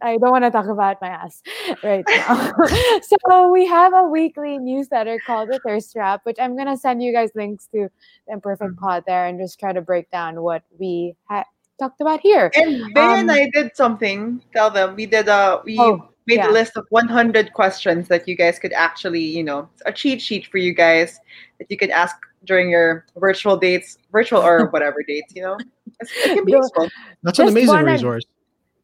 I 0.00 0.16
don't 0.16 0.30
want 0.30 0.42
to 0.44 0.50
talk 0.50 0.66
about 0.68 0.96
my 1.02 1.08
ass 1.08 1.42
right 1.84 2.02
now. 2.08 2.50
so 3.28 3.50
we 3.50 3.66
have 3.66 3.92
a 3.92 4.04
weekly 4.04 4.56
newsletter 4.56 5.18
called 5.26 5.50
the 5.50 5.58
Thirst 5.58 5.92
Trap, 5.92 6.22
which 6.24 6.38
I'm 6.40 6.56
gonna 6.56 6.78
send 6.78 7.02
you 7.02 7.12
guys 7.12 7.28
links 7.34 7.66
to 7.74 7.88
the 8.26 8.32
Imperfect 8.32 8.70
Mm-hmm. 8.72 8.82
Pod 8.84 9.04
there 9.06 9.26
and 9.26 9.38
just 9.38 9.60
try 9.60 9.72
to 9.74 9.82
break 9.82 10.10
down 10.10 10.40
what 10.40 10.62
we 10.78 11.14
ha- 11.28 11.44
talked 11.78 12.00
about 12.00 12.20
here. 12.20 12.50
And 12.54 12.86
Bea 12.94 13.00
and 13.20 13.30
Um, 13.30 13.36
I 13.36 13.50
did 13.52 13.76
something. 13.76 14.40
Tell 14.54 14.70
them 14.70 14.96
we 14.96 15.04
did 15.04 15.28
a 15.28 15.60
we 15.62 15.78
Oh, 15.78 16.08
made 16.26 16.36
yeah. 16.36 16.48
a 16.48 16.52
list 16.52 16.78
of 16.78 16.86
100 16.88 17.52
questions 17.52 18.08
that 18.08 18.26
you 18.26 18.34
guys 18.34 18.58
could 18.58 18.72
actually, 18.72 19.20
you 19.20 19.44
know, 19.44 19.68
a 19.84 19.92
cheat 19.92 20.22
sheet 20.22 20.46
for 20.46 20.56
you 20.56 20.72
guys 20.72 21.20
that 21.58 21.70
you 21.70 21.76
could 21.76 21.90
ask 21.90 22.16
during 22.44 22.70
your 22.70 23.04
virtual 23.16 23.56
dates, 23.56 23.98
virtual 24.10 24.40
or 24.42 24.66
whatever 24.70 25.02
dates, 25.02 25.32
you 25.34 25.42
know. 25.42 25.58
It's, 26.00 26.10
it 26.24 26.34
can 26.36 26.44
be 26.44 26.52
useful. 26.52 26.88
That's 27.22 27.38
an 27.38 27.46
Just 27.46 27.52
amazing 27.52 27.68
wanna- 27.68 27.92
resource. 27.92 28.24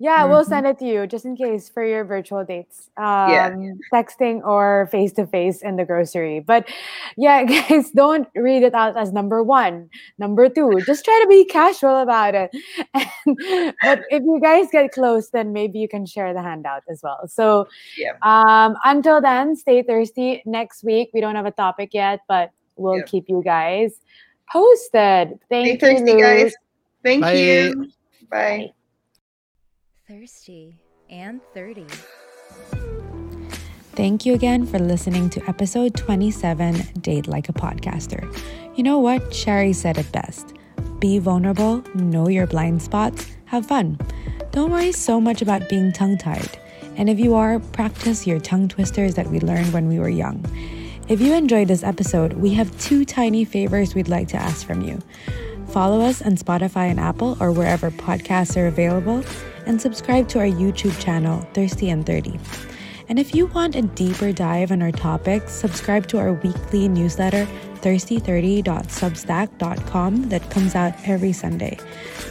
Yeah, 0.00 0.26
we'll 0.26 0.44
Mhm. 0.44 0.48
send 0.48 0.66
it 0.68 0.78
to 0.78 0.84
you 0.86 1.08
just 1.08 1.24
in 1.24 1.34
case 1.34 1.68
for 1.68 1.84
your 1.84 2.04
virtual 2.04 2.44
dates. 2.44 2.88
Um, 2.96 3.30
Yeah. 3.32 3.50
Texting 3.92 4.46
or 4.46 4.86
face 4.92 5.12
to 5.14 5.26
face 5.26 5.60
in 5.60 5.74
the 5.74 5.84
grocery. 5.84 6.38
But 6.38 6.68
yeah, 7.16 7.42
guys, 7.68 7.90
don't 7.90 8.28
read 8.36 8.62
it 8.62 8.74
out 8.74 8.96
as 8.96 9.12
number 9.12 9.42
one. 9.42 9.90
Number 10.16 10.48
two, 10.48 10.70
just 10.86 11.04
try 11.04 11.18
to 11.20 11.26
be 11.26 11.44
casual 11.46 11.96
about 11.98 12.36
it. 12.36 12.54
And, 13.26 13.74
but 13.82 14.02
if 14.10 14.22
you 14.22 14.38
guys 14.40 14.68
get 14.70 14.92
close, 14.92 15.30
then 15.30 15.52
maybe 15.52 15.80
you 15.80 15.88
can 15.88 16.06
share 16.06 16.32
the 16.32 16.42
handout 16.42 16.84
as 16.88 17.00
well. 17.02 17.26
So 17.26 17.66
Yeah. 17.96 18.12
um, 18.22 18.76
until 18.84 19.20
then, 19.20 19.56
stay 19.56 19.82
thirsty. 19.82 20.44
Next 20.46 20.84
week, 20.84 21.10
we 21.12 21.20
don't 21.20 21.34
have 21.34 21.46
a 21.46 21.50
topic 21.50 21.90
yet, 21.92 22.20
but 22.28 22.52
we'll 22.78 22.98
Yeah. 22.98 23.04
keep 23.04 23.24
you 23.28 23.42
guys 23.44 24.00
posted. 24.52 25.38
Stay 25.46 25.76
Thank 25.76 25.80
thirsty, 25.80 26.12
you. 26.12 26.20
guys. 26.20 26.54
Thank 27.04 27.22
Bye. 27.22 27.32
you. 27.34 27.88
Bye. 28.30 28.70
Thirsty 30.08 30.78
and 31.10 31.40
30. 31.54 31.86
Thank 33.94 34.24
you 34.24 34.34
again 34.34 34.64
for 34.64 34.78
listening 34.78 35.28
to 35.30 35.42
episode 35.48 35.96
27 35.96 36.74
Date 37.00 37.26
Like 37.26 37.48
a 37.48 37.52
Podcaster. 37.52 38.22
You 38.76 38.84
know 38.84 38.98
what? 38.98 39.34
Sherry 39.34 39.72
said 39.72 39.98
it 39.98 40.10
best 40.12 40.54
be 41.00 41.18
vulnerable, 41.20 41.82
know 41.94 42.28
your 42.28 42.46
blind 42.46 42.82
spots, 42.82 43.26
have 43.44 43.66
fun. 43.66 43.96
Don't 44.50 44.70
worry 44.72 44.90
so 44.90 45.20
much 45.20 45.42
about 45.42 45.68
being 45.68 45.92
tongue 45.92 46.18
tied. 46.18 46.58
And 46.96 47.08
if 47.08 47.20
you 47.20 47.34
are, 47.36 47.60
practice 47.60 48.26
your 48.26 48.40
tongue 48.40 48.66
twisters 48.66 49.14
that 49.14 49.28
we 49.28 49.38
learned 49.38 49.72
when 49.72 49.86
we 49.88 50.00
were 50.00 50.08
young. 50.08 50.44
If 51.08 51.20
you 51.22 51.32
enjoyed 51.32 51.68
this 51.68 51.82
episode, 51.82 52.34
we 52.34 52.52
have 52.52 52.78
two 52.78 53.06
tiny 53.06 53.46
favors 53.46 53.94
we'd 53.94 54.08
like 54.08 54.28
to 54.28 54.36
ask 54.36 54.66
from 54.66 54.82
you. 54.82 54.98
Follow 55.68 56.02
us 56.02 56.20
on 56.20 56.36
Spotify 56.36 56.90
and 56.90 57.00
Apple 57.00 57.34
or 57.40 57.50
wherever 57.50 57.90
podcasts 57.90 58.58
are 58.58 58.66
available, 58.66 59.24
and 59.64 59.80
subscribe 59.80 60.28
to 60.28 60.38
our 60.38 60.44
YouTube 60.44 61.00
channel, 61.00 61.48
Thirsty 61.54 61.88
and 61.88 62.04
30. 62.04 62.38
And 63.08 63.18
if 63.18 63.34
you 63.34 63.46
want 63.46 63.74
a 63.74 63.80
deeper 63.80 64.32
dive 64.32 64.70
on 64.70 64.82
our 64.82 64.92
topics, 64.92 65.54
subscribe 65.54 66.06
to 66.08 66.18
our 66.18 66.34
weekly 66.34 66.88
newsletter, 66.88 67.48
thirsty30.substack.com, 67.76 70.28
that 70.28 70.50
comes 70.50 70.74
out 70.74 70.92
every 71.06 71.32
Sunday. 71.32 71.78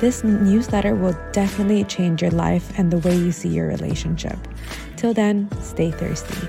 This 0.01 0.23
newsletter 0.23 0.93
will 0.93 1.17
definitely 1.31 1.83
change 1.85 2.21
your 2.21 2.29
life 2.29 2.77
and 2.77 2.91
the 2.91 2.99
way 2.99 3.15
you 3.15 3.31
see 3.31 3.49
your 3.49 3.67
relationship. 3.67 4.37
Till 4.97 5.15
then, 5.15 5.49
stay 5.61 5.89
thirsty. 5.89 6.47